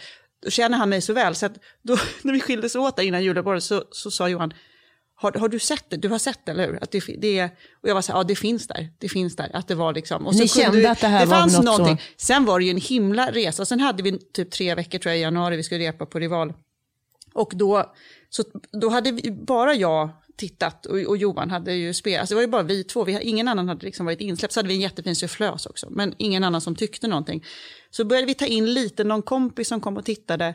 Då 0.45 0.51
känner 0.51 0.79
han 0.79 0.89
mig 0.89 1.01
så 1.01 1.13
väl, 1.13 1.35
så 1.35 1.47
att 1.47 1.53
då, 1.83 1.99
när 2.23 2.33
vi 2.33 2.41
skildes 2.41 2.77
åt 2.77 2.97
där 2.97 3.03
innan 3.03 3.25
juluppehållet 3.25 3.65
så, 3.65 3.85
så 3.91 4.11
sa 4.11 4.29
Johan, 4.29 4.55
har, 5.15 5.33
har, 5.33 5.49
du 5.49 5.59
sett 5.59 5.91
det? 5.91 5.97
Du 5.97 6.09
har 6.09 6.19
sett 6.19 6.47
det, 6.47 6.53
eller 6.53 6.67
hur? 6.67 6.83
Att 6.83 6.91
det, 6.91 7.05
det, 7.19 7.45
och 7.83 7.89
jag 7.89 7.95
var 7.95 8.03
så 8.03 8.13
här, 8.13 8.19
ja 8.19 8.25
det 8.25 8.37
finns 8.37 8.67
där, 8.67 8.89
det 8.99 9.09
finns 9.09 9.37
där, 9.37 9.51
att 9.57 9.69
det 9.69 9.75
var 9.75 9.95
liksom. 9.95 10.27
Och 10.27 10.35
så 10.35 10.43
Ni 10.43 10.49
kände 10.49 10.81
du, 10.81 10.87
att 10.87 11.01
det 11.01 11.07
här 11.07 11.21
det 11.21 11.27
var 11.27 11.37
fanns 11.37 11.57
något 11.57 11.65
någonting. 11.65 11.97
Så... 12.17 12.27
Sen 12.27 12.45
var 12.45 12.59
det 12.59 12.65
ju 12.65 12.71
en 12.71 12.77
himla 12.81 13.31
resa, 13.31 13.65
sen 13.65 13.81
hade 13.81 14.03
vi 14.03 14.19
typ 14.19 14.51
tre 14.51 14.75
veckor 14.75 14.99
tror 14.99 15.11
jag 15.11 15.19
i 15.19 15.23
januari, 15.23 15.57
vi 15.57 15.63
skulle 15.63 15.89
repa 15.89 16.07
på 16.07 16.19
Rival. 16.19 16.53
Och 17.35 17.53
då, 17.55 17.95
så, 18.31 18.43
då 18.81 18.89
hade 18.89 19.13
vi, 19.13 19.31
bara 19.31 19.75
jag 19.75 20.11
tittat 20.37 20.87
och, 20.87 20.99
och 20.99 21.17
Johan 21.17 21.51
hade 21.51 21.75
ju 21.75 21.95
spelat. 21.95 22.21
Alltså 22.21 22.35
det 22.35 22.37
var 22.37 22.43
ju 22.43 22.49
bara 22.49 22.63
vi 22.63 22.85
två, 22.85 23.05
vi, 23.05 23.21
ingen 23.21 23.49
annan 23.49 23.69
hade 23.69 23.87
liksom 23.87 24.07
varit 24.07 24.21
insläppt. 24.21 24.55
Så 24.55 24.59
hade 24.61 24.69
vi 24.69 24.75
en 24.75 24.81
jättefin 24.81 25.17
sufflös 25.17 25.67
också, 25.67 25.87
men 25.91 26.15
ingen 26.19 26.45
annan 26.45 26.61
som 26.61 26.77
tyckte 26.77 27.09
någonting. 27.09 27.45
Så 27.91 28.05
började 28.05 28.27
vi 28.27 28.35
ta 28.35 28.47
in 28.47 28.75
lite, 28.75 29.05
någon 29.05 29.23
kompis 29.23 29.69
som 29.69 29.81
kom 29.81 29.97
och 29.97 30.05
tittade 30.05 30.55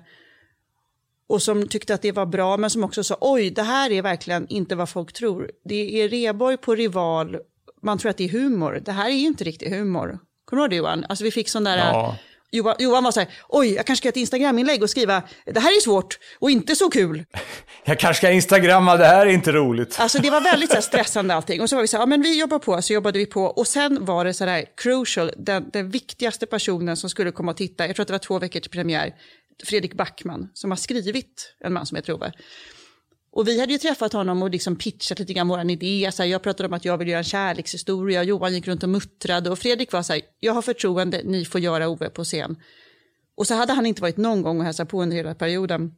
och 1.27 1.41
som 1.41 1.67
tyckte 1.67 1.93
att 1.93 2.01
det 2.01 2.11
var 2.11 2.25
bra, 2.25 2.57
men 2.57 2.69
som 2.69 2.83
också 2.83 3.03
sa 3.03 3.17
oj, 3.21 3.49
det 3.49 3.63
här 3.63 3.91
är 3.91 4.01
verkligen 4.01 4.47
inte 4.47 4.75
vad 4.75 4.89
folk 4.89 5.13
tror. 5.13 5.51
Det 5.63 6.01
är 6.01 6.09
Reborg 6.09 6.57
på 6.57 6.75
Rival, 6.75 7.37
man 7.81 7.97
tror 7.97 8.09
att 8.09 8.17
det 8.17 8.23
är 8.23 8.29
humor. 8.29 8.81
Det 8.85 8.91
här 8.91 9.09
är 9.09 9.13
ju 9.13 9.27
inte 9.27 9.43
riktigt 9.43 9.69
humor. 9.69 10.19
Kommer 10.45 10.59
du 10.59 10.63
ihåg 10.63 10.69
det 10.69 10.75
Johan? 10.75 11.05
Alltså 11.09 11.23
vi 11.23 11.31
fick 11.31 11.49
sån 11.49 11.63
där... 11.63 11.77
Ja. 11.77 12.17
Johan, 12.51 12.75
Johan 12.79 13.03
var 13.03 13.12
så 13.12 13.19
här, 13.19 13.29
oj, 13.49 13.73
jag 13.73 13.86
kanske 13.86 14.01
ska 14.01 14.07
göra 14.07 14.12
ett 14.12 14.17
Instagram-inlägg 14.17 14.83
och 14.83 14.89
skriva, 14.89 15.23
det 15.45 15.60
här 15.60 15.77
är 15.77 15.81
svårt 15.81 16.19
och 16.39 16.51
inte 16.51 16.75
så 16.75 16.89
kul. 16.89 17.25
Jag 17.86 17.99
kanske 17.99 18.19
ska 18.19 18.31
instagramma, 18.31 18.97
det 18.97 19.05
här 19.05 19.25
är 19.25 19.29
inte 19.29 19.51
roligt. 19.51 19.95
Alltså 19.99 20.19
det 20.19 20.29
var 20.29 20.41
väldigt 20.41 20.69
så 20.69 20.75
här, 20.75 20.81
stressande 20.91 21.33
allting. 21.33 21.62
Och 21.62 21.69
så 21.69 21.75
var 21.75 21.81
vi 21.81 21.88
så 21.88 21.97
här, 21.97 22.01
ja 22.01 22.05
men 22.05 22.21
vi 22.21 22.39
jobbar 22.39 22.60
på, 22.60 22.81
så 22.81 22.93
jobbade 22.93 23.19
vi 23.19 23.25
på. 23.25 23.43
Och 23.43 23.67
sen 23.67 24.05
var 24.05 24.25
det 24.25 24.33
så 24.33 24.45
här 24.45 24.65
crucial, 24.77 25.31
den, 25.38 25.69
den 25.73 25.89
viktigaste 25.89 26.45
personen 26.45 26.97
som 26.97 27.10
skulle 27.10 27.31
komma 27.31 27.51
och 27.51 27.57
titta, 27.57 27.88
jag 27.88 27.95
tror 27.95 28.03
att 28.03 28.07
det 28.07 28.13
var 28.13 28.19
två 28.19 28.39
veckor 28.39 28.60
till 28.60 28.71
premiär, 28.71 29.13
Fredrik 29.63 29.93
Backman, 29.93 30.49
som 30.53 30.71
har 30.71 30.75
skrivit 30.75 31.55
En 31.60 31.73
man 31.73 31.86
som 31.86 31.95
heter 31.95 32.13
Ove. 32.13 32.31
Och 33.38 33.47
vi 33.47 33.60
hade 33.60 33.73
ju 33.73 33.80
träffat 33.80 34.13
honom 34.13 34.41
och 34.41 34.50
liksom 34.50 34.76
pitchat 34.76 35.19
lite 35.19 35.34
grann 35.34 35.47
vår 35.47 35.71
idé. 35.71 36.12
Så 36.13 36.23
här, 36.23 36.30
jag 36.30 36.41
pratade 36.41 36.67
om 36.67 36.73
att 36.73 36.86
jag 36.86 36.97
vill 36.97 37.08
göra 37.08 37.17
en 37.17 37.23
kärlekshistoria. 37.23 38.23
Johan 38.23 38.54
gick 38.54 38.67
runt 38.67 38.84
och 38.84 38.89
muttrade. 38.89 39.50
Och 39.50 39.60
Fredrik 39.60 39.91
var 39.91 40.04
så 40.04 40.13
här, 40.13 40.21
jag 40.39 40.54
har 40.54 40.62
förtroende, 40.62 41.21
ni 41.26 41.45
får 41.45 41.62
göra 41.62 41.89
Ove 41.89 42.10
på 42.10 42.23
scen. 42.23 42.58
Och 43.35 43.48
så 43.48 43.54
hade 43.54 43.73
han 43.73 43.85
inte 43.85 44.02
varit 44.02 44.17
någon 44.17 44.42
gång 44.42 44.60
och 44.60 44.65
hälsat 44.65 44.90
på 44.90 45.02
under 45.02 45.17
hela 45.17 45.35
perioden. 45.35 45.96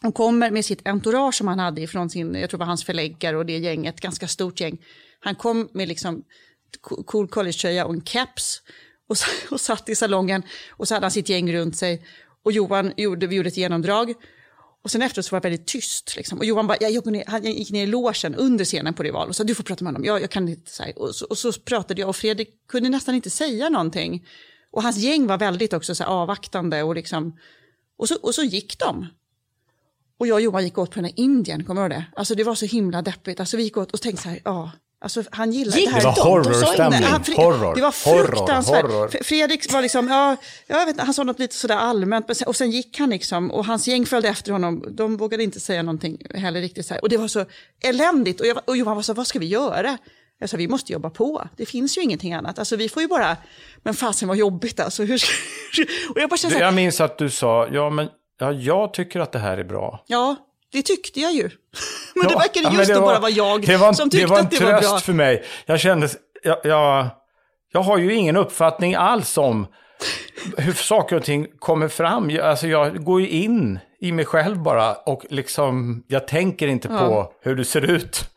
Han 0.00 0.12
kommer 0.12 0.50
med 0.50 0.64
sitt 0.64 0.88
entourage 0.88 1.34
som 1.34 1.48
han 1.48 1.58
hade 1.58 1.86
från 1.86 2.10
sin, 2.10 2.34
jag 2.34 2.50
tror 2.50 2.58
det 2.58 2.62
var 2.62 2.66
hans 2.66 2.84
förläggare 2.84 3.36
och 3.36 3.46
det 3.46 3.58
gänget, 3.58 4.00
ganska 4.00 4.28
stort 4.28 4.60
gäng. 4.60 4.78
Han 5.20 5.34
kom 5.34 5.68
med 5.72 5.88
liksom 5.88 6.24
cool 6.80 7.28
collegetröja 7.28 7.86
och 7.86 7.94
en 7.94 8.00
caps 8.00 8.62
och, 9.08 9.16
och 9.50 9.60
satt 9.60 9.88
i 9.88 9.94
salongen 9.94 10.42
och 10.70 10.88
så 10.88 10.94
hade 10.94 11.04
han 11.04 11.10
sitt 11.10 11.28
gäng 11.28 11.52
runt 11.52 11.76
sig. 11.76 12.06
Och 12.44 12.52
Johan 12.52 12.92
gjorde, 12.96 13.26
vi 13.26 13.36
gjorde 13.36 13.48
ett 13.48 13.56
genomdrag 13.56 14.14
och 14.82 14.90
sen 14.90 15.02
efteråt 15.02 15.26
så 15.26 15.36
var 15.36 15.40
det 15.40 15.48
väldigt 15.48 15.66
tyst. 15.66 16.16
Liksom. 16.16 16.38
Och 16.38 16.44
Johan 16.44 16.66
bara, 16.66 16.76
jag 16.80 16.90
gick 16.90 17.04
ner, 17.04 17.24
han 17.26 17.44
gick 17.44 17.70
ner 17.70 17.82
i 17.82 17.86
logen 17.86 18.34
under 18.34 18.64
scenen 18.64 18.94
på 18.94 19.02
Rival 19.02 19.28
och 19.28 19.36
sa 19.36 19.44
du 19.44 19.54
får 19.54 19.64
prata 19.64 19.84
med 19.84 19.92
honom, 19.92 20.04
jag, 20.04 20.22
jag 20.22 20.30
kan 20.30 20.48
inte 20.48 20.70
Så 20.70 20.84
Och 20.96 21.14
så, 21.14 21.26
och 21.26 21.38
så 21.38 21.52
pratade 21.52 22.00
jag 22.00 22.08
och 22.08 22.16
Fredrik 22.16 22.66
kunde 22.68 22.88
nästan 22.88 23.14
inte 23.14 23.30
säga 23.30 23.68
någonting. 23.68 24.26
Och 24.70 24.82
hans 24.82 24.96
gäng 24.96 25.26
var 25.26 25.38
väldigt 25.38 25.72
också 25.72 25.94
så 25.94 26.04
avvaktande 26.04 26.82
och 26.82 26.94
liksom, 26.94 27.38
och 27.98 28.08
så, 28.08 28.14
och 28.22 28.34
så 28.34 28.42
gick 28.42 28.78
de. 28.78 29.06
Och 30.18 30.26
jag 30.26 30.34
och 30.34 30.40
Johan 30.40 30.64
gick 30.64 30.78
åt 30.78 30.90
på 30.90 30.94
den 30.94 31.04
här 31.04 31.12
Indien, 31.16 31.64
kommer 31.64 31.80
du 31.80 31.94
ihåg 31.94 32.02
det? 32.02 32.06
Alltså 32.16 32.34
det 32.34 32.44
var 32.44 32.54
så 32.54 32.66
himla 32.66 33.02
deppigt. 33.02 33.40
Alltså 33.40 33.56
vi 33.56 33.62
gick 33.62 33.76
åt 33.76 33.92
och 33.92 34.00
tänkte 34.00 34.22
så 34.22 34.28
här, 34.28 34.40
ja, 34.44 34.70
Alltså, 35.02 35.22
han 35.30 35.52
gillade 35.52 35.80
det 35.80 35.90
här. 35.90 36.00
Det 36.00 36.06
var 36.06 36.24
horrorstämning. 36.24 37.02
Horror. 37.36 37.74
Det 37.74 37.82
var 37.82 37.90
fruktansvärt. 37.90 38.82
Horror, 38.82 38.94
horror. 38.94 39.24
Fredrik 39.24 39.72
var 39.72 39.82
liksom, 39.82 40.08
ja, 40.08 40.36
jag 40.66 40.86
vet, 40.86 41.00
han 41.00 41.14
sa 41.14 41.22
något 41.22 41.38
lite 41.38 41.54
sådär 41.54 41.76
allmänt. 41.76 42.42
och 42.46 42.56
sen 42.56 42.70
gick 42.70 42.98
han 42.98 43.10
liksom, 43.10 43.50
och 43.50 43.64
hans 43.64 43.88
gäng 43.88 44.06
följde 44.06 44.28
efter 44.28 44.52
honom. 44.52 44.84
De 44.90 45.16
vågade 45.16 45.42
inte 45.42 45.60
säga 45.60 45.82
någonting 45.82 46.18
heller 46.34 46.60
riktigt. 46.60 46.86
Så 46.86 46.94
här. 46.94 47.02
Och 47.02 47.08
det 47.08 47.16
var 47.16 47.28
så 47.28 47.44
eländigt. 47.84 48.40
Och, 48.40 48.46
jag, 48.46 48.60
och 48.64 48.76
Johan 48.76 48.96
var 48.96 49.02
så 49.02 49.14
vad 49.14 49.26
ska 49.26 49.38
vi 49.38 49.46
göra? 49.46 49.98
Jag 50.38 50.50
sa, 50.50 50.56
vi 50.56 50.68
måste 50.68 50.92
jobba 50.92 51.10
på. 51.10 51.48
Det 51.56 51.66
finns 51.66 51.98
ju 51.98 52.02
ingenting 52.02 52.34
annat. 52.34 52.58
Alltså, 52.58 52.76
vi 52.76 52.88
får 52.88 53.02
ju 53.02 53.08
bara, 53.08 53.36
men 53.82 53.94
fasen 53.94 54.28
vad 54.28 54.36
jobbigt 54.36 54.80
alltså. 54.80 55.02
Hur 55.04 55.18
ska... 55.18 55.32
och 56.14 56.20
jag, 56.20 56.30
bara 56.30 56.36
kände, 56.36 56.58
jag 56.58 56.74
minns 56.74 57.00
att 57.00 57.18
du 57.18 57.30
sa, 57.30 57.68
ja 57.72 57.90
men 57.90 58.08
ja, 58.40 58.52
jag 58.52 58.94
tycker 58.94 59.20
att 59.20 59.32
det 59.32 59.38
här 59.38 59.58
är 59.58 59.64
bra. 59.64 60.04
Ja, 60.06 60.36
det 60.72 60.82
tyckte 60.82 61.20
jag 61.20 61.32
ju. 61.32 61.50
men 62.14 62.28
det 62.28 62.34
verkade 62.34 62.76
just 62.76 62.88
ja, 62.88 62.94
det 62.94 63.00
då 63.00 63.06
bara 63.06 63.18
vara 63.18 63.30
jag 63.30 63.66
det 63.66 63.76
var, 63.76 63.92
som 63.92 64.10
tyckte 64.10 64.26
det 64.26 64.30
var 64.30 64.40
att 64.40 64.50
det 64.50 64.60
var 64.60 64.66
bra. 64.66 64.68
Det 64.68 64.72
var 64.72 64.88
en 64.88 64.92
tröst 64.92 65.04
för 65.04 65.12
mig. 65.12 65.44
Jag 65.66 65.80
kände, 65.80 66.08
jag, 66.42 66.56
jag, 66.64 67.08
jag 67.72 67.82
har 67.82 67.98
ju 67.98 68.14
ingen 68.14 68.36
uppfattning 68.36 68.94
alls 68.94 69.38
om 69.38 69.66
hur 70.56 70.72
saker 70.72 71.16
och 71.16 71.24
ting 71.24 71.46
kommer 71.58 71.88
fram. 71.88 72.38
Alltså 72.42 72.66
jag 72.66 73.04
går 73.04 73.20
ju 73.20 73.28
in 73.28 73.78
i 74.00 74.12
mig 74.12 74.24
själv 74.24 74.62
bara 74.62 74.94
och 74.94 75.26
liksom, 75.28 76.04
jag 76.08 76.28
tänker 76.28 76.68
inte 76.68 76.88
ja. 76.88 76.98
på 76.98 77.32
hur 77.42 77.56
du 77.56 77.64
ser 77.64 77.80
ut. 77.80 78.29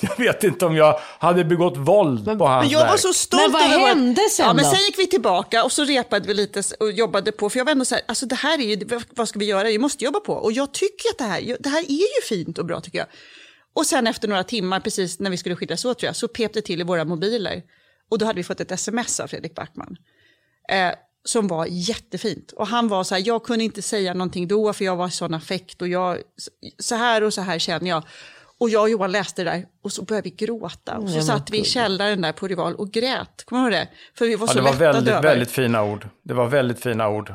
Jag 0.08 0.16
vet 0.16 0.44
inte 0.44 0.66
om 0.66 0.76
jag 0.76 1.00
hade 1.18 1.44
begått 1.44 1.76
våld 1.76 2.26
men, 2.26 2.38
på 2.38 2.46
hans 2.46 2.64
Men 2.64 2.72
jag 2.72 2.80
verk. 2.80 2.90
var 2.90 2.96
så 2.96 3.12
stolt 3.12 3.42
Men 3.42 3.52
vad 3.52 3.62
hände 3.62 4.20
sen 4.30 4.46
ja, 4.46 4.52
då? 4.52 4.56
Men 4.56 4.64
sen 4.64 4.80
gick 4.80 4.98
vi 4.98 5.06
tillbaka 5.06 5.64
och 5.64 5.72
så 5.72 5.84
repade 5.84 6.28
vi 6.28 6.34
lite 6.34 6.62
och 6.80 6.92
jobbade 6.92 7.32
på. 7.32 7.50
För 7.50 7.58
jag 7.58 7.64
var 7.64 7.72
ändå 7.72 7.84
så 7.84 7.94
här, 7.94 8.04
alltså 8.08 8.26
det 8.26 8.34
här 8.34 8.58
är 8.58 8.62
ju, 8.62 8.88
vad 9.10 9.28
ska 9.28 9.38
vi 9.38 9.44
göra? 9.44 9.68
Vi 9.68 9.78
måste 9.78 10.04
jobba 10.04 10.20
på. 10.20 10.32
Och 10.32 10.52
jag 10.52 10.72
tycker 10.72 11.10
att 11.10 11.18
det 11.18 11.24
här, 11.24 11.56
det 11.60 11.68
här 11.68 11.82
är 11.82 11.90
ju 11.90 12.22
fint 12.28 12.58
och 12.58 12.66
bra 12.66 12.80
tycker 12.80 12.98
jag. 12.98 13.08
Och 13.74 13.86
sen 13.86 14.06
efter 14.06 14.28
några 14.28 14.44
timmar, 14.44 14.80
precis 14.80 15.20
när 15.20 15.30
vi 15.30 15.36
skulle 15.36 15.56
skiljas 15.56 15.84
åt 15.84 15.98
tror 15.98 16.06
jag, 16.08 16.16
så 16.16 16.28
pep 16.28 16.52
det 16.52 16.62
till 16.62 16.80
i 16.80 16.84
våra 16.84 17.04
mobiler. 17.04 17.62
Och 18.10 18.18
då 18.18 18.26
hade 18.26 18.36
vi 18.36 18.44
fått 18.44 18.60
ett 18.60 18.70
sms 18.70 19.20
av 19.20 19.26
Fredrik 19.26 19.54
Backman. 19.54 19.96
Eh, 20.68 20.92
som 21.24 21.48
var 21.48 21.66
jättefint. 21.66 22.52
Och 22.52 22.66
han 22.66 22.88
var 22.88 23.04
så 23.04 23.14
här, 23.14 23.22
jag 23.26 23.44
kunde 23.44 23.64
inte 23.64 23.82
säga 23.82 24.14
någonting 24.14 24.48
då 24.48 24.72
för 24.72 24.84
jag 24.84 24.96
var 24.96 25.08
i 25.08 25.10
sån 25.10 25.34
affekt 25.34 25.82
och 25.82 25.88
jag, 25.88 26.18
så 26.78 26.94
här 26.94 27.22
och 27.22 27.34
så 27.34 27.40
här 27.40 27.58
känner 27.58 27.88
jag. 27.88 28.02
Och 28.60 28.70
jag 28.70 28.82
och 28.82 28.90
Johan 28.90 29.12
läste 29.12 29.44
det 29.44 29.50
där 29.50 29.66
och 29.82 29.92
så 29.92 30.02
började 30.02 30.30
vi 30.30 30.46
gråta. 30.46 30.98
Och 30.98 31.08
så 31.08 31.14
mm, 31.14 31.22
satt 31.22 31.50
vi 31.50 31.58
i 31.60 31.64
källaren 31.64 32.20
där 32.20 32.32
på 32.32 32.48
Rival 32.48 32.74
och 32.74 32.90
grät. 32.90 33.44
Kommer 33.44 33.70
du 33.70 33.76
ihåg 33.76 33.86
det? 33.86 33.88
För 34.14 34.26
vi 34.26 34.36
var 34.36 34.46
så 34.46 34.58
ja, 34.58 34.62
det 34.62 34.70
var 34.70 34.76
väldigt, 34.78 35.14
över. 35.14 35.22
väldigt 35.22 35.50
fina 35.50 35.84
ord. 35.84 36.08
Det 36.22 36.34
var 36.34 36.46
väldigt 36.46 36.80
fina 36.80 37.08
ord. 37.08 37.32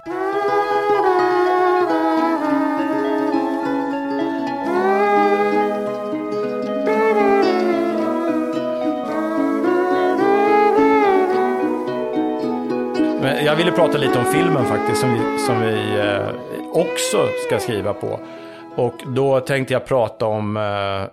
Men 13.21 13.45
jag 13.45 13.55
ville 13.55 13.71
prata 13.71 13.97
lite 13.97 14.19
om 14.19 14.25
filmen 14.25 14.65
faktiskt, 14.65 15.01
som 15.01 15.13
vi, 15.13 15.39
som 15.45 15.61
vi 15.61 15.99
eh, 15.99 16.29
också 16.71 17.27
ska 17.47 17.59
skriva 17.59 17.93
på. 17.93 18.19
Och 18.75 18.93
då 19.07 19.39
tänkte 19.39 19.73
jag 19.73 19.85
prata 19.85 20.25
om, 20.25 20.57
eh, 20.57 21.03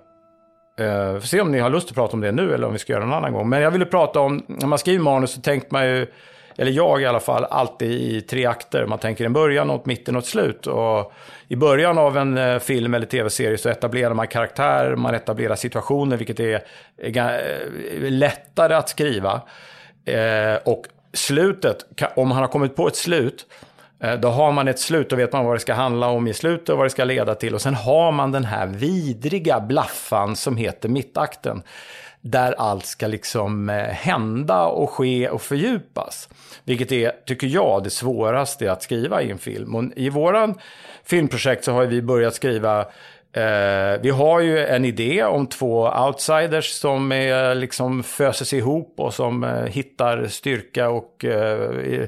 eh, 0.86 1.12
får 1.12 1.26
se 1.26 1.40
om 1.40 1.52
ni 1.52 1.58
har 1.58 1.70
lust 1.70 1.88
att 1.88 1.94
prata 1.94 2.12
om 2.12 2.20
det 2.20 2.32
nu 2.32 2.54
eller 2.54 2.66
om 2.66 2.72
vi 2.72 2.78
ska 2.78 2.92
göra 2.92 3.04
det 3.04 3.10
en 3.10 3.12
annan 3.12 3.32
gång. 3.32 3.48
Men 3.48 3.60
jag 3.60 3.70
ville 3.70 3.84
prata 3.84 4.20
om, 4.20 4.44
när 4.46 4.66
man 4.66 4.78
skriver 4.78 5.04
manus 5.04 5.32
så 5.32 5.40
tänker 5.40 5.68
man 5.70 5.86
ju, 5.86 6.06
eller 6.56 6.72
jag 6.72 7.02
i 7.02 7.06
alla 7.06 7.20
fall, 7.20 7.44
alltid 7.44 7.90
i 7.90 8.20
tre 8.20 8.46
akter. 8.46 8.86
Man 8.86 8.98
tänker 8.98 9.24
en 9.24 9.32
början, 9.32 9.70
ett 9.70 9.86
mitten 9.86 10.16
och 10.16 10.22
ett 10.22 10.28
slut. 10.28 10.66
Och 10.66 11.12
I 11.48 11.56
början 11.56 11.98
av 11.98 12.16
en 12.16 12.38
eh, 12.38 12.58
film 12.58 12.94
eller 12.94 13.06
tv-serie 13.06 13.58
så 13.58 13.68
etablerar 13.68 14.14
man 14.14 14.28
karaktärer, 14.28 14.96
man 14.96 15.14
etablerar 15.14 15.54
situationer, 15.54 16.16
vilket 16.16 16.40
är, 16.40 16.62
är 17.02 17.18
eh, 18.04 18.10
lättare 18.10 18.74
att 18.74 18.88
skriva. 18.88 19.42
Eh, 20.04 20.56
och 20.64 20.84
slutet, 21.12 21.78
om 22.16 22.30
han 22.30 22.40
har 22.40 22.48
kommit 22.48 22.76
på 22.76 22.86
ett 22.86 22.96
slut, 22.96 23.46
Eh, 24.00 24.14
då 24.14 24.28
har 24.28 24.52
man 24.52 24.68
ett 24.68 24.78
slut, 24.78 25.12
och 25.12 25.18
vet 25.18 25.32
man 25.32 25.44
vad 25.44 25.54
det 25.54 25.60
ska 25.60 25.74
handla 25.74 26.08
om 26.08 26.26
i 26.26 26.34
slutet 26.34 26.68
och 26.68 26.76
vad 26.76 26.86
det 26.86 26.90
ska 26.90 27.04
leda 27.04 27.34
till. 27.34 27.54
Och 27.54 27.62
sen 27.62 27.74
har 27.74 28.12
man 28.12 28.32
den 28.32 28.44
här 28.44 28.66
vidriga 28.66 29.60
blaffan 29.60 30.36
som 30.36 30.56
heter 30.56 30.88
mittakten. 30.88 31.62
Där 32.20 32.52
allt 32.58 32.86
ska 32.86 33.06
liksom 33.06 33.70
eh, 33.70 33.76
hända 33.76 34.66
och 34.66 34.90
ske 34.90 35.28
och 35.28 35.42
fördjupas. 35.42 36.28
Vilket 36.64 36.92
är, 36.92 37.12
tycker 37.26 37.46
jag, 37.46 37.84
det 37.84 37.90
svåraste 37.90 38.72
att 38.72 38.82
skriva 38.82 39.22
i 39.22 39.30
en 39.30 39.38
film. 39.38 39.74
Och 39.74 39.84
I 39.96 40.08
våran 40.08 40.54
filmprojekt 41.04 41.64
så 41.64 41.72
har 41.72 41.86
vi 41.86 42.02
börjat 42.02 42.34
skriva 42.34 42.86
Eh, 43.32 44.00
vi 44.02 44.10
har 44.10 44.40
ju 44.40 44.58
en 44.58 44.84
idé 44.84 45.24
om 45.24 45.46
två 45.46 45.88
outsiders 46.06 46.70
som 46.70 47.12
är, 47.12 47.54
liksom 47.54 48.02
föses 48.02 48.52
ihop 48.52 48.94
och 48.96 49.14
som 49.14 49.44
eh, 49.44 49.64
hittar 49.64 50.26
styrka 50.26 50.88
och 50.88 51.24
eh, 51.24 52.06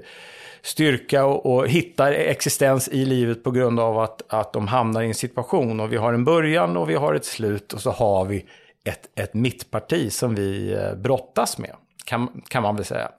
styrka 0.62 1.24
och, 1.24 1.46
och 1.46 1.68
hittar 1.68 2.12
existens 2.12 2.88
i 2.88 3.04
livet 3.04 3.44
på 3.44 3.50
grund 3.50 3.80
av 3.80 3.98
att, 3.98 4.22
att 4.28 4.52
de 4.52 4.68
hamnar 4.68 5.02
i 5.02 5.06
en 5.06 5.14
situation. 5.14 5.80
Och 5.80 5.92
vi 5.92 5.96
har 5.96 6.12
en 6.12 6.24
början 6.24 6.76
och 6.76 6.90
vi 6.90 6.94
har 6.94 7.14
ett 7.14 7.24
slut 7.24 7.72
och 7.72 7.80
så 7.80 7.90
har 7.90 8.24
vi 8.24 8.44
ett, 8.84 9.08
ett 9.14 9.34
mittparti 9.34 10.12
som 10.12 10.34
vi 10.34 10.72
eh, 10.72 10.94
brottas 10.94 11.58
med, 11.58 11.70
kan, 12.04 12.42
kan 12.48 12.62
man 12.62 12.76
väl 12.76 12.84
säga. 12.84 13.10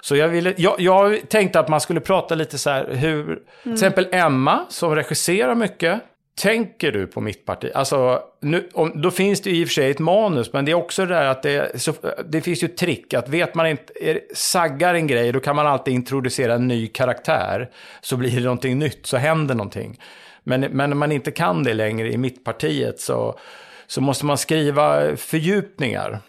Så 0.00 0.16
jag, 0.16 0.28
ville, 0.28 0.54
jag, 0.56 0.80
jag 0.80 1.28
tänkte 1.28 1.60
att 1.60 1.68
man 1.68 1.80
skulle 1.80 2.00
prata 2.00 2.34
lite 2.34 2.58
så 2.58 2.70
här 2.70 2.94
hur, 2.94 3.24
mm. 3.24 3.38
till 3.62 3.72
exempel 3.72 4.08
Emma 4.12 4.66
som 4.68 4.94
regisserar 4.94 5.54
mycket, 5.54 6.00
Tänker 6.40 6.92
du 6.92 7.06
på 7.06 7.20
mitt 7.20 7.44
parti? 7.44 7.70
Alltså, 7.74 8.22
nu, 8.40 8.68
om, 8.72 9.02
då 9.02 9.10
finns 9.10 9.40
det 9.40 9.50
i 9.50 9.64
och 9.64 9.68
för 9.68 9.72
sig 9.72 9.90
ett 9.90 9.98
manus, 9.98 10.52
men 10.52 10.64
det 10.64 10.70
är 10.70 10.74
också 10.74 11.06
det 11.06 11.14
där 11.14 11.24
att 11.24 11.42
det, 11.42 11.80
så, 11.82 11.94
det 12.28 12.40
finns 12.40 12.62
ju 12.62 12.66
ett 12.66 12.76
trick. 12.76 13.14
Att 13.14 13.28
vet 13.28 13.54
man 13.54 13.66
inte, 13.66 13.92
är, 14.00 14.20
saggar 14.34 14.94
en 14.94 15.06
grej, 15.06 15.32
då 15.32 15.40
kan 15.40 15.56
man 15.56 15.66
alltid 15.66 15.94
introducera 15.94 16.54
en 16.54 16.68
ny 16.68 16.86
karaktär. 16.86 17.70
Så 18.00 18.16
blir 18.16 18.36
det 18.36 18.40
någonting 18.40 18.78
nytt, 18.78 19.06
så 19.06 19.16
händer 19.16 19.54
någonting. 19.54 20.00
Men, 20.44 20.60
men 20.60 20.90
när 20.90 20.96
man 20.96 21.12
inte 21.12 21.30
kan 21.30 21.64
det 21.64 21.74
längre 21.74 22.12
i 22.12 22.16
mittpartiet 22.16 23.00
så, 23.00 23.38
så 23.86 24.00
måste 24.00 24.26
man 24.26 24.38
skriva 24.38 25.16
fördjupningar. 25.16 26.20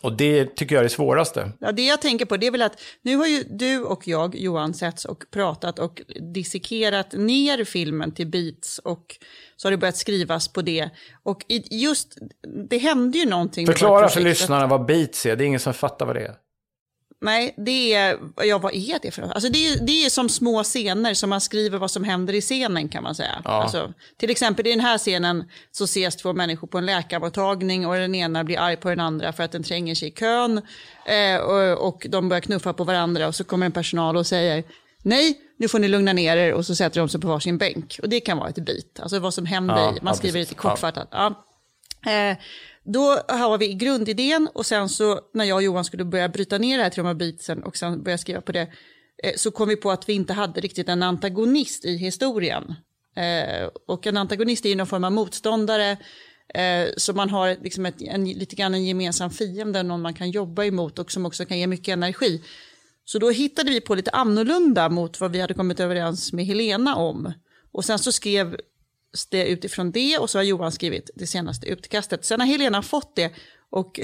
Och 0.00 0.16
det 0.16 0.56
tycker 0.56 0.74
jag 0.74 0.80
är 0.80 0.84
det 0.84 0.90
svåraste. 0.90 1.52
Ja, 1.60 1.72
det 1.72 1.86
jag 1.86 2.00
tänker 2.00 2.24
på 2.24 2.36
det 2.36 2.46
är 2.46 2.50
väl 2.50 2.62
att 2.62 2.80
nu 3.02 3.16
har 3.16 3.26
ju 3.26 3.44
du 3.50 3.82
och 3.82 4.08
jag, 4.08 4.36
Johan, 4.36 4.74
setts 4.74 5.04
och 5.04 5.24
pratat 5.30 5.78
och 5.78 6.02
dissekerat 6.34 7.12
ner 7.12 7.64
filmen 7.64 8.14
till 8.14 8.26
beats 8.26 8.78
och 8.78 9.16
så 9.56 9.68
har 9.68 9.70
det 9.70 9.76
börjat 9.76 9.96
skrivas 9.96 10.48
på 10.48 10.62
det. 10.62 10.90
Och 11.22 11.44
just, 11.70 12.18
det 12.68 12.78
hände 12.78 13.18
ju 13.18 13.26
någonting. 13.26 13.66
Förklara 13.66 14.08
för 14.08 14.20
lyssnarna 14.20 14.66
vad 14.66 14.86
beats 14.86 15.26
är, 15.26 15.36
det 15.36 15.44
är 15.44 15.46
ingen 15.46 15.60
som 15.60 15.74
fattar 15.74 16.06
vad 16.06 16.16
det 16.16 16.22
är. 16.22 16.34
Nej, 17.20 17.54
det 17.56 17.94
är, 17.94 18.18
ja 18.36 18.58
vad 18.58 18.74
är 18.74 18.98
det 19.02 19.10
för 19.10 19.22
något? 19.22 19.32
Alltså 19.32 19.50
det, 19.50 19.68
är, 19.68 19.86
det 19.86 20.04
är 20.04 20.10
som 20.10 20.28
små 20.28 20.64
scener 20.64 21.14
som 21.14 21.30
man 21.30 21.40
skriver 21.40 21.78
vad 21.78 21.90
som 21.90 22.04
händer 22.04 22.34
i 22.34 22.40
scenen 22.40 22.88
kan 22.88 23.02
man 23.02 23.14
säga. 23.14 23.42
Ja. 23.44 23.50
Alltså, 23.50 23.92
till 24.16 24.30
exempel 24.30 24.66
i 24.66 24.70
den 24.70 24.80
här 24.80 24.98
scenen 24.98 25.44
så 25.72 25.84
ses 25.84 26.16
två 26.16 26.32
människor 26.32 26.68
på 26.68 26.78
en 26.78 26.86
läkarmottagning 26.86 27.86
och 27.86 27.94
den 27.94 28.14
ena 28.14 28.44
blir 28.44 28.58
arg 28.58 28.76
på 28.76 28.88
den 28.88 29.00
andra 29.00 29.32
för 29.32 29.42
att 29.42 29.52
den 29.52 29.62
tränger 29.62 29.94
sig 29.94 30.08
i 30.08 30.10
kön. 30.10 30.62
Eh, 31.06 31.40
och, 31.40 31.88
och 31.88 32.06
de 32.08 32.28
börjar 32.28 32.40
knuffa 32.40 32.72
på 32.72 32.84
varandra 32.84 33.26
och 33.28 33.34
så 33.34 33.44
kommer 33.44 33.66
en 33.66 33.72
personal 33.72 34.16
och 34.16 34.26
säger 34.26 34.64
nej, 35.02 35.40
nu 35.58 35.68
får 35.68 35.78
ni 35.78 35.88
lugna 35.88 36.12
ner 36.12 36.36
er 36.36 36.52
och 36.52 36.66
så 36.66 36.74
sätter 36.74 37.00
de 37.00 37.08
sig 37.08 37.20
på 37.20 37.28
varsin 37.28 37.58
bänk. 37.58 37.98
Och 38.02 38.08
det 38.08 38.20
kan 38.20 38.38
vara 38.38 38.48
ett 38.48 38.64
bit, 38.66 39.00
alltså 39.00 39.18
vad 39.18 39.34
som 39.34 39.46
händer, 39.46 39.76
ja, 39.76 39.94
man 40.02 40.16
skriver 40.16 40.40
lite 40.40 40.54
kortfattat. 40.54 41.08
Ja. 41.10 41.44
Eh, 42.06 42.36
då 42.86 43.20
har 43.28 43.58
vi 43.58 43.74
grundidén 43.74 44.48
och 44.54 44.66
sen 44.66 44.88
så 44.88 45.20
när 45.34 45.44
jag 45.44 45.56
och 45.56 45.62
Johan 45.62 45.84
skulle 45.84 46.04
börja 46.04 46.28
bryta 46.28 46.58
ner 46.58 46.76
det 46.76 46.82
här 46.82 46.90
till 46.90 47.02
de 47.02 47.06
här 47.06 47.14
beatsen 47.14 47.62
och 47.62 47.76
sen 47.76 48.02
börja 48.02 48.18
skriva 48.18 48.40
på 48.40 48.52
det 48.52 48.68
eh, 49.22 49.32
så 49.36 49.50
kom 49.50 49.68
vi 49.68 49.76
på 49.76 49.90
att 49.90 50.08
vi 50.08 50.12
inte 50.12 50.32
hade 50.32 50.60
riktigt 50.60 50.88
en 50.88 51.02
antagonist 51.02 51.84
i 51.84 51.96
historien. 51.96 52.74
Eh, 53.16 53.68
och 53.86 54.06
en 54.06 54.16
antagonist 54.16 54.64
är 54.64 54.68
ju 54.68 54.74
någon 54.74 54.86
form 54.86 55.04
av 55.04 55.12
motståndare 55.12 55.96
eh, 56.54 56.88
så 56.96 57.12
man 57.12 57.30
har 57.30 57.56
liksom 57.62 57.86
ett, 57.86 58.02
en, 58.02 58.24
lite 58.24 58.56
grann 58.56 58.74
en 58.74 58.84
gemensam 58.84 59.30
fiende, 59.30 59.82
någon 59.82 60.02
man 60.02 60.14
kan 60.14 60.30
jobba 60.30 60.64
emot 60.64 60.98
och 60.98 61.12
som 61.12 61.26
också 61.26 61.44
kan 61.44 61.58
ge 61.58 61.66
mycket 61.66 61.92
energi. 61.92 62.42
Så 63.04 63.18
då 63.18 63.30
hittade 63.30 63.70
vi 63.70 63.80
på 63.80 63.94
lite 63.94 64.10
annorlunda 64.10 64.88
mot 64.88 65.20
vad 65.20 65.32
vi 65.32 65.40
hade 65.40 65.54
kommit 65.54 65.80
överens 65.80 66.32
med 66.32 66.46
Helena 66.46 66.96
om. 66.96 67.32
Och 67.72 67.84
sen 67.84 67.98
så 67.98 68.12
skrev 68.12 68.56
det 69.24 69.46
utifrån 69.46 69.90
det 69.90 70.18
och 70.18 70.30
så 70.30 70.38
har 70.38 70.42
Johan 70.42 70.72
skrivit 70.72 71.10
det 71.14 71.26
senaste 71.26 71.66
utkastet. 71.66 72.24
Sen 72.24 72.40
har 72.40 72.46
Helena 72.46 72.82
fått 72.82 73.16
det 73.16 73.32
och 73.70 74.00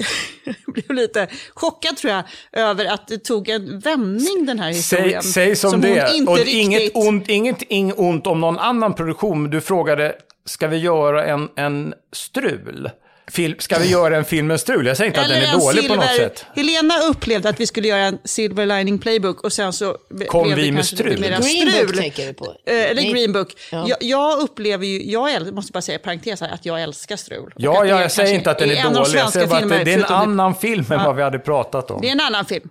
blev 0.67 0.91
lite 0.91 1.27
chockad 1.53 1.97
tror 1.97 2.13
jag 2.13 2.23
över 2.51 2.85
att 2.85 3.07
det 3.07 3.17
tog 3.17 3.49
en 3.49 3.79
vändning 3.79 4.45
den 4.45 4.59
här 4.59 4.69
historien. 4.69 5.23
Säg, 5.23 5.33
säg 5.33 5.55
som, 5.55 5.71
som 5.71 5.81
det 5.81 6.23
och 6.27 6.37
riktigt... 6.37 6.55
inget 6.55 6.91
ont, 6.95 7.29
ingenting 7.29 7.93
ont 7.93 8.27
om 8.27 8.41
någon 8.41 8.59
annan 8.59 8.93
produktion. 8.93 9.49
Du 9.49 9.61
frågade 9.61 10.15
ska 10.45 10.67
vi 10.67 10.77
göra 10.77 11.25
en, 11.25 11.49
en 11.55 11.93
strul? 12.11 12.89
Film, 13.27 13.55
ska 13.59 13.79
vi 13.79 13.89
göra 13.89 14.17
en 14.17 14.25
film 14.25 14.47
med 14.47 14.59
strul? 14.59 14.85
Jag 14.85 14.97
säger 14.97 15.07
inte 15.07 15.21
Eller 15.21 15.35
att 15.35 15.41
den 15.41 15.55
är 15.55 15.59
dålig 15.65 15.81
silver, 15.81 15.95
på 15.95 16.01
något 16.01 16.15
sätt. 16.15 16.45
Helena 16.55 16.99
upplevde 16.99 17.49
att 17.49 17.59
vi 17.59 17.67
skulle 17.67 17.87
göra 17.87 18.01
en 18.01 18.17
Silver 18.23 18.65
Lining 18.65 18.99
Playbook 18.99 19.43
och 19.43 19.53
sen 19.53 19.73
så 19.73 19.97
Kom 20.27 20.43
blev 20.43 20.57
vi 20.57 20.71
med 20.71 20.85
strul? 20.85 21.21
Green 21.21 21.43
strul. 21.43 21.85
Book 21.87 21.95
tänker 21.95 22.27
du 22.27 22.33
på. 22.33 22.45
Eh, 22.45 22.75
Eller 22.75 23.01
Nej. 23.01 23.11
Green 23.11 23.33
Book. 23.33 23.53
Ja. 23.71 23.85
Jag, 23.87 23.97
jag 24.01 24.39
upplever 24.39 24.85
ju, 24.85 25.11
jag 25.11 25.53
måste 25.53 25.71
bara 25.71 25.81
säga 25.81 25.99
parentes 25.99 26.41
här, 26.41 26.49
att 26.49 26.65
jag 26.65 26.81
älskar 26.81 27.15
strul. 27.15 27.53
Ja, 27.55 27.85
ja, 27.85 27.97
är 27.97 28.01
jag 28.01 28.11
säger 28.11 28.35
inte 28.35 28.51
att 28.51 28.59
den 28.59 28.71
är 28.71 28.85
av 28.85 28.93
dålig. 28.93 29.19
Jag 29.19 29.33
säger 29.33 29.47
bara 29.47 29.59
att 29.59 29.69
det, 29.69 29.83
det 29.83 29.93
är 29.93 29.97
en 29.97 30.05
annan 30.05 30.55
film 30.55 30.85
än 30.91 31.03
vad 31.05 31.15
vi 31.15 31.21
hade 31.21 31.39
pratat 31.39 31.91
om. 31.91 32.01
Det 32.01 32.07
är 32.07 32.11
en 32.11 32.19
annan 32.19 32.45
film. 32.45 32.69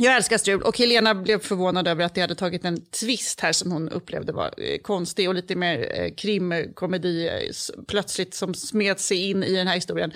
Jag 0.00 0.16
älskar 0.16 0.38
strul 0.38 0.62
och 0.62 0.78
Helena 0.78 1.14
blev 1.14 1.38
förvånad 1.38 1.88
över 1.88 2.04
att 2.04 2.14
det 2.14 2.20
hade 2.20 2.34
tagit 2.34 2.64
en 2.64 2.84
twist 2.84 3.40
här 3.40 3.52
som 3.52 3.72
hon 3.72 3.88
upplevde 3.88 4.32
var 4.32 4.54
eh, 4.58 4.78
konstig 4.78 5.28
och 5.28 5.34
lite 5.34 5.56
mer 5.56 6.00
eh, 6.00 6.14
krimkomedi 6.14 7.28
eh, 7.28 7.84
plötsligt 7.88 8.34
som 8.34 8.54
smet 8.54 9.00
sig 9.00 9.30
in 9.30 9.44
i 9.44 9.56
den 9.56 9.66
här 9.66 9.74
historien. 9.74 10.12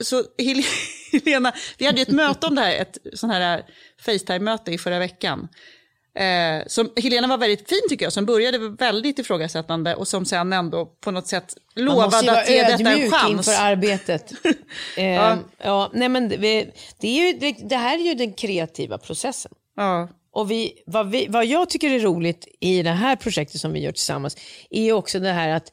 Så 0.00 0.22
Helena, 1.12 1.52
vi 1.78 1.86
hade 1.86 1.98
ju 1.98 2.02
ett 2.02 2.08
möte 2.08 2.46
om 2.46 2.54
det 2.54 2.60
här, 2.60 2.76
ett 2.76 2.98
sånt 3.14 3.32
här 3.32 3.62
Facetime-möte 4.00 4.72
i 4.72 4.78
förra 4.78 4.98
veckan. 4.98 5.48
Eh, 6.18 6.62
som 6.66 6.90
Helena 6.96 7.26
var 7.26 7.38
väldigt 7.38 7.68
fin 7.68 7.80
tycker 7.88 8.06
jag, 8.06 8.12
som 8.12 8.26
började 8.26 8.58
väldigt 8.58 9.18
ifrågasättande 9.18 9.94
och 9.94 10.08
som 10.08 10.24
sen 10.24 10.52
ändå 10.52 10.86
på 10.86 11.10
något 11.10 11.26
sätt 11.26 11.54
Man 11.76 11.84
måste 11.84 12.00
ju 12.00 12.10
lovade 12.10 12.26
vara 12.26 12.40
att 12.40 12.50
ge 12.50 12.62
detta 12.62 12.74
en 12.74 12.86
ödmjuk 12.86 13.14
chans. 13.14 13.30
inför 13.30 13.62
arbetet. 13.62 14.32
eh, 14.96 15.36
ja. 15.58 15.90
nej, 15.92 16.08
men 16.08 16.28
det, 16.28 16.38
det, 16.98 17.08
är 17.08 17.26
ju, 17.26 17.38
det, 17.38 17.68
det 17.68 17.76
här 17.76 17.98
är 17.98 18.02
ju 18.02 18.14
den 18.14 18.32
kreativa 18.32 18.98
processen. 18.98 19.52
Ja. 19.76 20.08
Och 20.32 20.50
vi, 20.50 20.82
vad, 20.86 21.10
vi, 21.10 21.26
vad 21.28 21.46
jag 21.46 21.70
tycker 21.70 21.90
är 21.90 22.00
roligt 22.00 22.48
i 22.60 22.82
det 22.82 22.90
här 22.90 23.16
projektet 23.16 23.60
som 23.60 23.72
vi 23.72 23.80
gör 23.80 23.92
tillsammans 23.92 24.36
är 24.70 24.82
ju 24.82 24.92
också 24.92 25.20
det 25.20 25.32
här 25.32 25.48
att, 25.48 25.72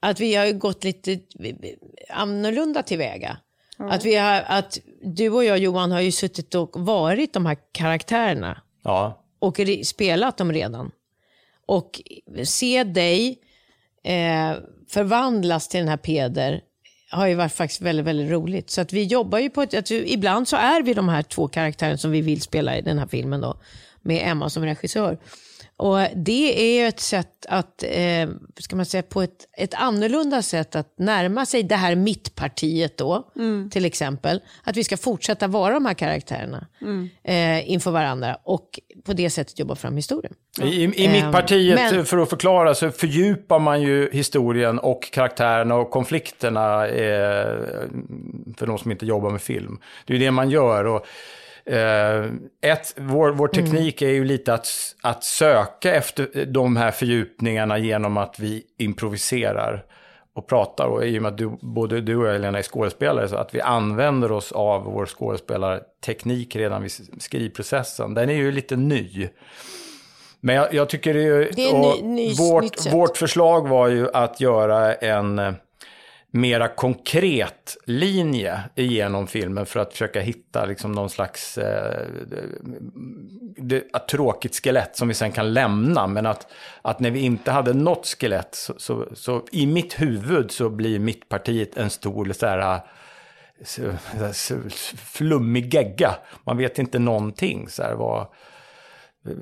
att 0.00 0.20
vi 0.20 0.34
har 0.34 0.46
ju 0.46 0.52
gått 0.52 0.84
lite 0.84 1.18
annorlunda 2.08 2.82
tillväga. 2.82 3.36
Att, 3.78 4.04
vi 4.04 4.16
har, 4.16 4.44
att 4.46 4.78
du 5.02 5.30
och 5.30 5.44
jag 5.44 5.58
Johan 5.58 5.92
har 5.92 6.00
ju 6.00 6.12
suttit 6.12 6.54
och 6.54 6.70
varit 6.80 7.32
de 7.32 7.46
här 7.46 7.56
karaktärerna 7.72 8.62
Ja 8.82 9.20
och 9.40 9.58
re- 9.58 9.84
spelat 9.84 10.36
dem 10.36 10.52
redan. 10.52 10.90
Och 11.66 12.00
se 12.44 12.84
dig 12.84 13.38
eh, 14.04 14.54
förvandlas 14.88 15.68
till 15.68 15.80
den 15.80 15.88
här 15.88 15.96
Peder 15.96 16.60
har 17.10 17.26
ju 17.26 17.34
varit 17.34 17.52
faktiskt 17.52 17.80
väldigt, 17.80 18.06
väldigt 18.06 18.30
roligt. 18.30 18.70
Så 18.70 18.80
att 18.80 18.92
vi 18.92 19.04
jobbar 19.04 19.38
ju 19.38 19.50
på 19.50 19.62
ett, 19.62 19.74
att 19.74 19.90
vi, 19.90 20.12
ibland 20.12 20.48
så 20.48 20.56
är 20.56 20.82
vi 20.82 20.94
de 20.94 21.08
här 21.08 21.22
två 21.22 21.48
karaktärerna 21.48 21.98
som 21.98 22.10
vi 22.10 22.20
vill 22.20 22.40
spela 22.40 22.78
i 22.78 22.82
den 22.82 22.98
här 22.98 23.06
filmen 23.06 23.40
då, 23.40 23.60
med 24.02 24.30
Emma 24.30 24.50
som 24.50 24.64
regissör. 24.64 25.18
Och 25.80 25.98
det 26.16 26.62
är 26.62 26.80
ju 26.82 26.88
ett 26.88 27.00
sätt 27.00 27.46
att, 27.48 27.82
eh, 27.82 28.28
ska 28.58 28.76
man 28.76 28.86
säga, 28.86 29.02
på 29.02 29.22
ett, 29.22 29.48
ett 29.58 29.74
annorlunda 29.74 30.42
sätt 30.42 30.76
att 30.76 30.94
närma 30.98 31.46
sig 31.46 31.62
det 31.62 31.74
här 31.76 31.94
mittpartiet 31.94 32.96
då, 32.98 33.30
till 33.70 33.84
exempel. 33.84 34.40
Att 34.64 34.76
vi 34.76 34.84
ska 34.84 34.96
fortsätta 34.96 35.46
vara 35.46 35.74
de 35.74 35.86
här 35.86 35.94
karaktärerna 35.94 36.66
eh, 37.24 37.70
inför 37.70 37.90
varandra 37.90 38.38
och 38.44 38.80
på 39.04 39.12
det 39.12 39.30
sättet 39.30 39.58
jobba 39.58 39.74
fram 39.74 39.96
historien. 39.96 40.34
I, 40.62 40.66
i 40.84 41.06
Ehm, 41.06 41.12
mittpartiet, 41.12 41.74
men- 41.92 42.06
för 42.06 42.18
att 42.18 42.30
förklara, 42.30 42.74
så 42.74 42.90
fördjupar 42.90 43.58
man 43.58 43.82
ju 43.82 44.10
historien 44.12 44.78
och 44.78 45.10
karaktärerna 45.12 45.74
och 45.74 45.90
konflikterna 45.90 46.86
eh, 46.88 47.58
för 48.56 48.66
de 48.66 48.78
som 48.78 48.90
inte 48.90 49.06
jobbar 49.06 49.30
med 49.30 49.40
film. 49.42 49.78
Det 50.06 50.12
är 50.14 50.18
ju 50.18 50.24
det 50.24 50.30
man 50.30 50.50
gör. 50.50 50.84
Och, 50.84 50.96
eh, 50.96 51.02
ett, 52.62 52.94
vår, 52.96 53.30
vår 53.30 53.48
teknik 53.48 54.02
är 54.02 54.08
ju 54.08 54.24
lite 54.24 54.54
att, 54.54 54.68
att 55.02 55.24
söka 55.24 55.94
efter 55.94 56.44
de 56.44 56.76
här 56.76 56.90
fördjupningarna 56.90 57.78
genom 57.78 58.16
att 58.16 58.38
vi 58.38 58.62
improviserar 58.78 59.84
och 60.34 60.48
pratar. 60.48 60.86
Och 60.86 61.06
i 61.06 61.18
och 61.18 61.22
med 61.22 61.32
att 61.32 61.38
du, 61.38 61.58
både 61.60 62.00
du 62.00 62.16
och 62.16 62.26
jag, 62.26 62.32
Helena, 62.32 62.58
är 62.58 62.62
skådespelare, 62.62 63.28
så 63.28 63.36
att 63.36 63.54
vi 63.54 63.60
använder 63.60 64.32
oss 64.32 64.52
av 64.52 64.84
vår 64.84 65.06
skådespelarteknik 65.06 66.56
redan 66.56 66.82
vid 66.82 66.92
skrivprocessen. 67.18 68.14
Den 68.14 68.30
är 68.30 68.34
ju 68.34 68.52
lite 68.52 68.76
ny. 68.76 69.28
Men 70.40 70.54
jag, 70.54 70.74
jag 70.74 70.88
tycker 70.88 71.14
det 71.14 71.22
är, 71.22 71.50
Det 71.56 71.70
är 71.70 71.78
ny- 71.78 72.02
ny- 72.02 72.34
vårt, 72.34 72.92
vårt 72.92 73.16
förslag 73.16 73.68
var 73.68 73.88
ju 73.88 74.08
att 74.12 74.40
göra 74.40 74.94
en 74.94 75.38
eh, 75.38 75.52
mera 76.30 76.68
konkret 76.68 77.76
linje 77.86 78.60
igenom 78.74 79.26
filmen 79.26 79.66
för 79.66 79.80
att 79.80 79.92
försöka 79.92 80.20
hitta 80.20 80.64
liksom 80.64 80.92
någon 80.92 81.10
slags 81.10 81.58
eh, 81.58 82.06
det, 83.56 83.76
ett 83.76 84.08
tråkigt 84.08 84.54
skelett 84.64 84.96
som 84.96 85.08
vi 85.08 85.14
sen 85.14 85.32
kan 85.32 85.52
lämna. 85.52 86.06
Men 86.06 86.26
att, 86.26 86.46
att 86.82 87.00
när 87.00 87.10
vi 87.10 87.20
inte 87.20 87.50
hade 87.50 87.72
något 87.72 88.06
skelett 88.06 88.54
så, 88.54 88.74
så, 88.76 89.06
så 89.14 89.42
i 89.52 89.66
mitt 89.66 90.00
huvud 90.00 90.50
så 90.50 90.70
blir 90.70 90.98
mittpartiet 90.98 91.76
en 91.76 91.90
stor 91.90 92.32
så 92.32 92.46
här, 92.46 92.80
så, 93.64 93.92
så, 94.32 94.56
flummig 94.96 95.74
gegga. 95.74 96.14
Man 96.44 96.56
vet 96.56 96.78
inte 96.78 96.98
någonting. 96.98 97.68
Så 97.68 97.82
här, 97.82 97.94
vad, 97.94 98.26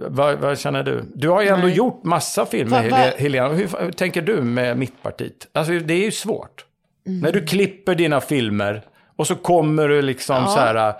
vad, 0.08 0.38
vad 0.38 0.58
känner 0.58 0.82
du? 0.82 1.04
Du 1.14 1.28
har 1.28 1.42
ju 1.42 1.48
ändå 1.48 1.66
Nej. 1.66 1.76
gjort 1.76 2.04
massa 2.04 2.46
filmer, 2.46 2.82
Va- 2.82 2.88
va- 2.90 2.96
Hel- 2.96 3.18
Helena. 3.18 3.48
Hur, 3.48 3.84
hur 3.84 3.92
tänker 3.92 4.22
du 4.22 4.42
med 4.42 4.78
mittpartiet? 4.78 5.48
Alltså 5.52 5.72
det 5.72 5.94
är 5.94 6.04
ju 6.04 6.10
svårt. 6.12 6.64
Mm. 7.08 7.20
När 7.20 7.32
du 7.32 7.46
klipper 7.46 7.94
dina 7.94 8.20
filmer 8.20 8.82
och 9.16 9.26
så 9.26 9.34
kommer 9.34 9.88
du 9.88 10.02
liksom 10.02 10.36
Ja. 10.36 10.46
så 10.46 10.58
här... 10.60 10.94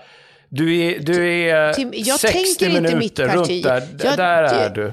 Du 0.51 0.79
är, 0.85 0.99
du 0.99 1.29
är 1.33 1.73
Tim, 1.73 1.91
jag 1.95 2.19
60 2.19 2.33
tänker 2.59 2.77
inte 2.77 2.95
minuter 2.95 3.27
runt 3.27 3.47
där. 3.63 3.87
Jag- 4.03 4.17
där 4.17 4.43
är 4.43 4.69
du. 4.69 4.91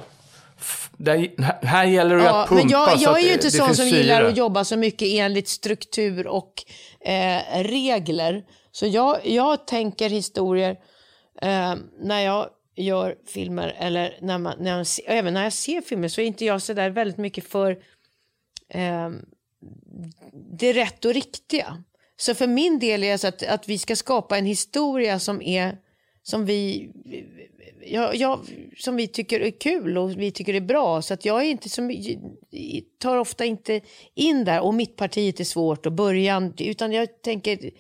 Där, 0.97 1.29
här 1.67 1.85
gäller 1.85 2.17
det 2.17 2.23
Ja, 2.25 2.43
att 2.43 2.49
pumpa 2.49 2.63
men 2.65 2.71
jag, 2.71 2.97
jag 2.97 3.19
är 3.21 3.27
ju 3.27 3.33
inte 3.33 3.51
sån 3.51 3.75
som 3.75 3.85
syre. 3.87 3.99
gillar 3.99 4.25
att 4.25 4.37
jobba 4.37 4.65
så 4.65 4.77
mycket 4.77 5.09
enligt 5.09 5.49
struktur 5.49 6.27
och 6.27 6.53
eh, 7.01 7.63
regler. 7.63 8.43
Så 8.73 8.87
jag, 8.87 9.19
jag 9.27 9.67
tänker 9.67 10.11
historier 10.11 10.71
eh, 11.43 11.75
när 12.01 12.21
jag 12.21 12.47
gör 12.77 13.15
filmer, 13.35 13.77
eller 13.79 14.19
när 14.21 14.39
man, 14.39 14.55
när 14.61 14.85
se- 14.85 15.03
även 15.07 15.35
när 15.35 15.43
jag 15.45 15.53
ser 15.53 15.81
filmer, 15.81 16.09
så 16.09 16.21
är 16.21 16.25
inte 16.25 16.45
jag 16.45 16.63
så 16.63 16.73
där 16.73 16.91
väldigt 16.91 17.19
mycket 17.19 17.45
för 17.49 17.71
eh, 18.75 19.11
det 20.59 20.73
rätt 20.73 21.05
och 21.05 21.15
riktiga. 21.15 21.85
Så 22.17 22.35
för 22.35 22.47
min 22.47 22.79
del 22.79 23.05
är 23.05 23.13
det 23.13 23.19
så 23.19 23.27
att, 23.27 23.43
att 23.43 23.69
vi 23.69 23.79
ska 23.79 23.97
skapa 23.97 24.39
en 24.39 24.47
historia 24.47 25.19
som 25.19 25.43
är 25.43 25.79
som 26.23 26.45
vi, 26.45 26.91
ja, 27.87 28.15
ja, 28.15 28.41
som 28.77 28.97
vi 28.97 29.09
tycker 29.09 29.41
är 29.41 29.51
kul 29.51 29.99
och 29.99 30.21
vi 30.21 30.31
tycker 30.31 30.55
är 30.55 30.61
bra. 30.61 31.03
Så 31.03 31.15
att 31.15 31.25
jag 31.25 31.41
är 31.41 31.51
inte 31.51 31.69
som, 31.69 31.95
tar 32.99 33.17
ofta 33.17 33.45
inte 33.45 33.81
in 34.15 34.45
där 34.45 34.61
och 34.61 34.75
mittpartiet 34.75 35.41
är 35.41 35.45
svårt 35.45 35.87
och 35.87 35.93
början, 35.93 36.55
utan 36.59 36.93
jag 36.93 37.23
tänker 37.23 37.71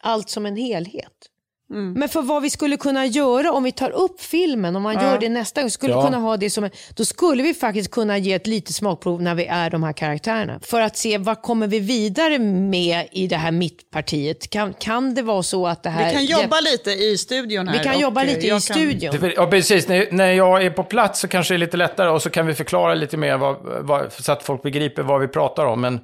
allt 0.00 0.28
som 0.28 0.46
en 0.46 0.56
helhet. 0.56 1.30
Men 1.68 2.08
för 2.08 2.22
vad 2.22 2.42
vi 2.42 2.50
skulle 2.50 2.76
kunna 2.76 3.06
göra 3.06 3.52
om 3.52 3.64
vi 3.64 3.72
tar 3.72 3.90
upp 3.90 4.20
filmen, 4.20 4.76
om 4.76 4.82
man 4.82 4.94
gör 4.94 5.18
det 5.18 5.28
nästa 5.28 5.60
gång, 5.60 5.70
skulle 5.70 5.92
Ja. 5.92 6.04
kunna 6.04 6.16
ha 6.18 6.36
det 6.36 6.50
som 6.50 6.64
en, 6.64 6.70
då 6.96 7.04
skulle 7.04 7.42
vi 7.42 7.54
faktiskt 7.54 7.90
kunna 7.90 8.18
ge 8.18 8.32
ett 8.32 8.46
litet 8.46 8.74
smakprov 8.74 9.22
när 9.22 9.34
vi 9.34 9.46
är 9.46 9.70
de 9.70 9.82
här 9.82 9.92
karaktärerna. 9.92 10.60
För 10.62 10.80
att 10.80 10.96
se 10.96 11.18
vad 11.18 11.42
kommer 11.42 11.66
vi 11.66 11.78
vidare 11.78 12.38
med 12.38 13.08
i 13.12 13.26
det 13.26 13.36
här 13.36 13.50
mittpartiet. 13.52 14.50
Kan, 14.50 14.72
kan 14.74 15.14
det 15.14 15.22
vara 15.22 15.42
så 15.42 15.66
att 15.66 15.82
det 15.82 15.90
här... 15.90 16.06
Vi 16.06 16.12
kan 16.12 16.42
jobba 16.42 16.60
lite 16.60 16.90
i 16.90 17.18
studion 17.18 17.68
här. 17.68 17.78
vi 17.78 17.84
kan 17.84 17.94
och, 17.94 18.00
jobba 18.00 18.20
eh, 18.22 18.26
lite 18.26 18.40
i 18.46 18.48
jag 18.48 18.62
kan- 18.62 18.76
studion. 18.76 19.32
Ja, 19.36 19.46
precis. 19.46 19.88
När, 19.88 20.06
när 20.10 20.32
jag 20.32 20.62
är 20.64 20.70
på 20.70 20.82
plats 20.84 21.20
så 21.20 21.28
kanske 21.28 21.54
det 21.54 21.56
är 21.56 21.58
lite 21.58 21.76
lättare 21.76 22.08
och 22.10 22.22
så 22.22 22.30
kan 22.30 22.46
vi 22.46 22.54
förklara 22.54 22.94
lite 22.94 23.16
mer 23.16 23.36
vad, 23.36 23.56
vad, 23.86 24.12
så 24.12 24.32
att 24.32 24.42
folk 24.42 24.62
begriper 24.62 25.02
vad 25.02 25.20
vi 25.20 25.28
pratar 25.28 25.64
om. 25.66 25.80
Men, 25.80 26.00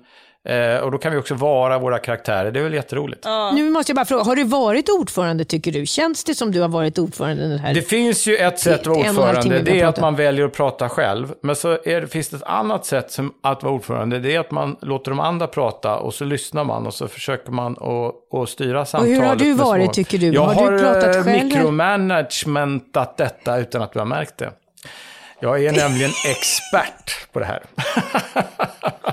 eh, 0.48 0.76
och 0.76 0.90
då 0.90 0.98
kan 0.98 1.12
vi 1.12 1.18
också 1.18 1.34
vara 1.34 1.78
våra 1.78 1.98
karaktärer. 1.98 2.50
Det 2.50 2.58
är 2.60 2.64
väl 2.64 2.74
jätteroligt. 2.74 3.24
Nu 3.54 3.70
måste 3.70 3.90
jag 3.92 3.96
bara 3.96 4.04
fråga, 4.06 4.22
har 4.24 4.36
du 4.36 4.44
varit 4.44 4.88
ordförande 4.88 5.44
tycker 5.44 5.72
du? 5.72 5.86
Känns 5.86 6.24
det 6.24 6.34
som 6.34 6.52
du 6.52 6.60
har 6.60 6.68
varit 6.68 6.98
ordförande 6.98 7.48
den 7.48 7.58
här? 7.58 7.74
Det 7.74 7.82
finns 7.82 8.26
ju 8.26 8.36
ett 8.36 8.58
sätt 8.58 8.80
att 8.80 8.86
vara 8.86 8.98
och 8.98 9.06
ordförande, 9.08 9.58
det 9.58 9.70
är 9.70 9.74
har 9.74 9.88
att 9.88 9.94
pratat. 9.94 10.00
man 10.02 10.16
väljer 10.16 10.44
att 10.46 10.52
prata 10.52 10.88
själv. 10.88 11.34
Men 11.42 11.56
så 11.56 11.78
är 11.84 12.00
det, 12.00 12.06
finns 12.08 12.28
det 12.28 12.36
ett 12.36 12.42
annat 12.42 12.86
sätt 12.86 13.10
som 13.12 13.34
att 13.42 13.62
vara 13.62 13.72
ordförande, 13.74 14.18
det 14.18 14.34
är 14.34 14.40
att 14.40 14.50
man 14.50 14.76
låter 14.80 15.10
de 15.10 15.20
andra 15.20 15.46
prata 15.46 15.96
och 15.96 16.14
så 16.14 16.24
lyssnar 16.24 16.64
man 16.64 16.86
och 16.86 16.94
så 16.94 17.08
försöker 17.08 17.52
man 17.52 17.72
att, 17.72 18.38
att 18.42 18.48
styra 18.48 18.84
samtalet. 18.84 19.16
hur 19.16 19.22
har 19.26 19.36
du 19.36 19.52
varit, 19.52 19.84
små- 19.84 19.92
tycker 19.94 20.18
du? 20.18 20.32
Jag 20.32 20.42
Har 20.42 20.72
du 20.72 20.78
pratat 20.78 21.04
eh, 21.04 21.22
själv, 21.22 21.28
eller? 21.28 21.44
mikromanagementat 21.44 23.16
detta 23.16 23.58
utan 23.58 23.82
att 23.82 23.92
du 23.92 23.98
har 23.98 24.06
märkt 24.06 24.38
det. 24.38 24.50
Jag 25.40 25.64
är 25.64 25.72
nämligen 25.72 26.10
expert 26.30 27.32
på 27.32 27.38
det 27.38 27.44
här. 27.44 27.62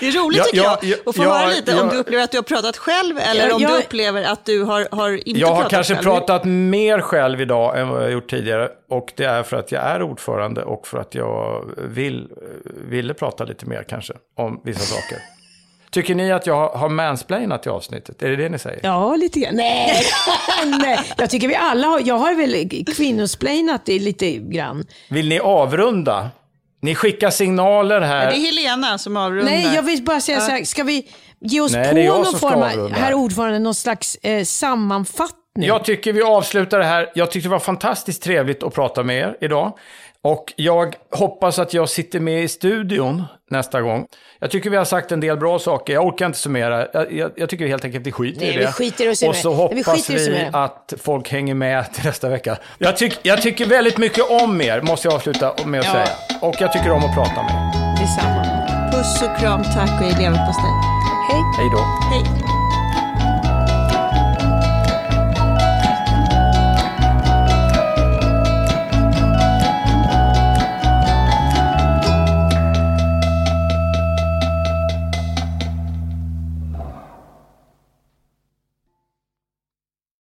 Det 0.00 0.06
är 0.08 0.12
roligt 0.24 0.38
Ja, 0.38 0.44
tycker 0.44 0.56
ja, 0.64 0.78
jag 0.82 0.90
ja, 0.90 0.96
att 1.06 1.16
få 1.16 1.24
ja, 1.24 1.34
höra 1.38 1.48
lite 1.48 1.72
om 1.72 1.86
ja. 1.88 1.92
du 1.92 1.98
upplever 1.98 2.24
att 2.24 2.30
du 2.30 2.38
har 2.38 2.42
pratat 2.42 2.76
själv 2.76 3.18
eller 3.18 3.48
Ja, 3.48 3.54
om 3.54 3.62
jag- 3.62 3.70
du 3.72 3.78
upplever 3.78 4.22
att 4.22 4.44
du 4.44 4.62
har, 4.62 4.88
har 4.90 5.28
inte 5.28 5.40
Jag 5.40 5.48
har 5.48 5.54
pratat 5.54 5.70
kanske 5.70 5.94
själv. 5.94 6.04
pratat 6.04 6.44
mer 6.44 7.00
själv 7.00 7.40
idag 7.40 7.80
än 7.80 7.88
vad 7.88 8.02
jag 8.02 8.10
gjort 8.12 8.30
tidigare. 8.30 8.68
Och 8.90 9.12
det 9.16 9.24
är 9.24 9.42
för 9.42 9.56
att 9.56 9.72
jag 9.72 9.82
är 9.84 10.02
ordförande 10.02 10.62
och 10.62 10.86
för 10.86 10.98
att 10.98 11.14
jag 11.14 11.64
vill, 11.88 12.28
ville 12.88 13.14
prata 13.14 13.44
lite 13.44 13.66
mer 13.66 13.82
kanske 13.88 14.12
om 14.36 14.60
vissa 14.64 14.80
saker. 14.80 15.18
Tycker 15.90 16.14
ni 16.14 16.32
att 16.32 16.46
jag 16.46 16.54
har- 16.54 16.78
har 16.78 16.88
mansplainat 16.88 17.66
i 17.66 17.68
avsnittet? 17.68 18.22
Är 18.22 18.28
det 18.28 18.36
det 18.36 18.48
ni 18.48 18.58
säger? 18.58 18.80
Ja, 18.82 19.16
lite 19.16 19.40
grann. 19.40 19.54
Nej, 19.56 20.02
nej. 20.82 21.00
jag 21.18 21.30
tycker 21.30 21.48
vi 21.48 21.54
alla 21.54 21.86
har, 21.86 22.00
jag 22.04 22.14
har 22.18 22.34
väl 22.34 22.84
kvinnosplainat 22.96 23.86
det 23.86 23.98
lite 23.98 24.32
grann. 24.32 24.84
Vill 25.10 25.28
ni 25.28 25.40
avrunda? 25.40 26.30
Ni 26.82 26.94
skickar 26.94 27.30
signaler 27.30 28.00
här. 28.00 28.30
det 28.30 28.36
är 28.36 28.40
Helena 28.40 28.98
som 28.98 29.16
avrundar. 29.16 29.44
Nej, 29.44 29.74
jag 29.74 29.82
vill 29.82 30.02
bara 30.04 30.20
säga 30.20 30.40
så 30.40 30.50
här. 30.50 30.64
Ska 30.64 30.84
vi 30.84 31.08
ge 31.40 31.60
oss 31.60 31.72
Nej, 31.72 32.06
på 32.08 32.16
någon 32.16 32.38
form 32.38 32.62
av, 32.62 32.92
herr 32.92 33.14
ordförande, 33.14 33.58
någon 33.58 33.74
slags 33.74 34.14
eh, 34.14 34.44
sammanfattning? 34.44 35.36
Jag 35.58 35.84
tycker 35.84 36.12
vi 36.12 36.22
avslutar 36.22 36.78
det 36.78 36.84
här. 36.84 37.10
Jag 37.14 37.30
tyckte 37.30 37.48
det 37.48 37.52
var 37.52 37.58
fantastiskt 37.58 38.22
trevligt 38.22 38.62
att 38.62 38.74
prata 38.74 39.02
med 39.02 39.16
er 39.16 39.36
idag. 39.40 39.78
Och 40.24 40.52
jag 40.56 40.96
hoppas 41.10 41.58
att 41.58 41.74
jag 41.74 41.88
sitter 41.88 42.20
med 42.20 42.42
i 42.42 42.48
studion 42.48 43.24
nästa 43.50 43.80
gång. 43.80 44.06
Jag 44.38 44.50
tycker 44.50 44.70
vi 44.70 44.76
har 44.76 44.84
sagt 44.84 45.12
en 45.12 45.20
del 45.20 45.36
bra 45.36 45.58
saker. 45.58 45.92
Jag 45.92 46.06
orkar 46.06 46.26
inte 46.26 46.38
summera. 46.38 46.86
Jag, 46.92 47.12
jag, 47.12 47.30
jag 47.36 47.48
tycker 47.48 47.66
helt 47.66 47.84
enkelt 47.84 48.06
vi 48.06 48.12
skiter 48.12 48.40
Nej, 48.40 48.54
i 48.54 48.58
det. 48.58 48.66
Vi 48.66 48.72
skiter 48.72 49.08
och, 49.08 49.28
och 49.28 49.36
så 49.36 49.52
hoppas 49.52 50.10
vi, 50.10 50.28
vi 50.30 50.48
att 50.52 50.94
folk 50.98 51.28
hänger 51.28 51.54
med 51.54 51.92
till 51.92 52.04
nästa 52.04 52.28
vecka. 52.28 52.58
Jag, 52.78 52.96
tyck, 52.96 53.18
jag 53.22 53.42
tycker 53.42 53.66
väldigt 53.66 53.98
mycket 53.98 54.30
om 54.30 54.60
er, 54.60 54.82
måste 54.82 55.08
jag 55.08 55.14
avsluta 55.14 55.54
med 55.66 55.80
att 55.80 55.86
ja. 55.86 55.92
säga. 55.92 56.08
Och 56.42 56.54
jag 56.60 56.72
tycker 56.72 56.90
om 56.90 57.04
att 57.04 57.14
prata 57.14 57.42
med 57.42 57.52
er. 57.52 58.00
Detsamma. 58.00 58.90
Puss 58.92 59.22
och 59.22 59.38
kram, 59.38 59.62
tack 59.62 60.00
och 60.00 60.20
leverpastej. 60.20 60.70
Hej. 61.30 61.42
Hej 61.58 61.70
då. 61.72 61.78
Hej. 62.10 62.49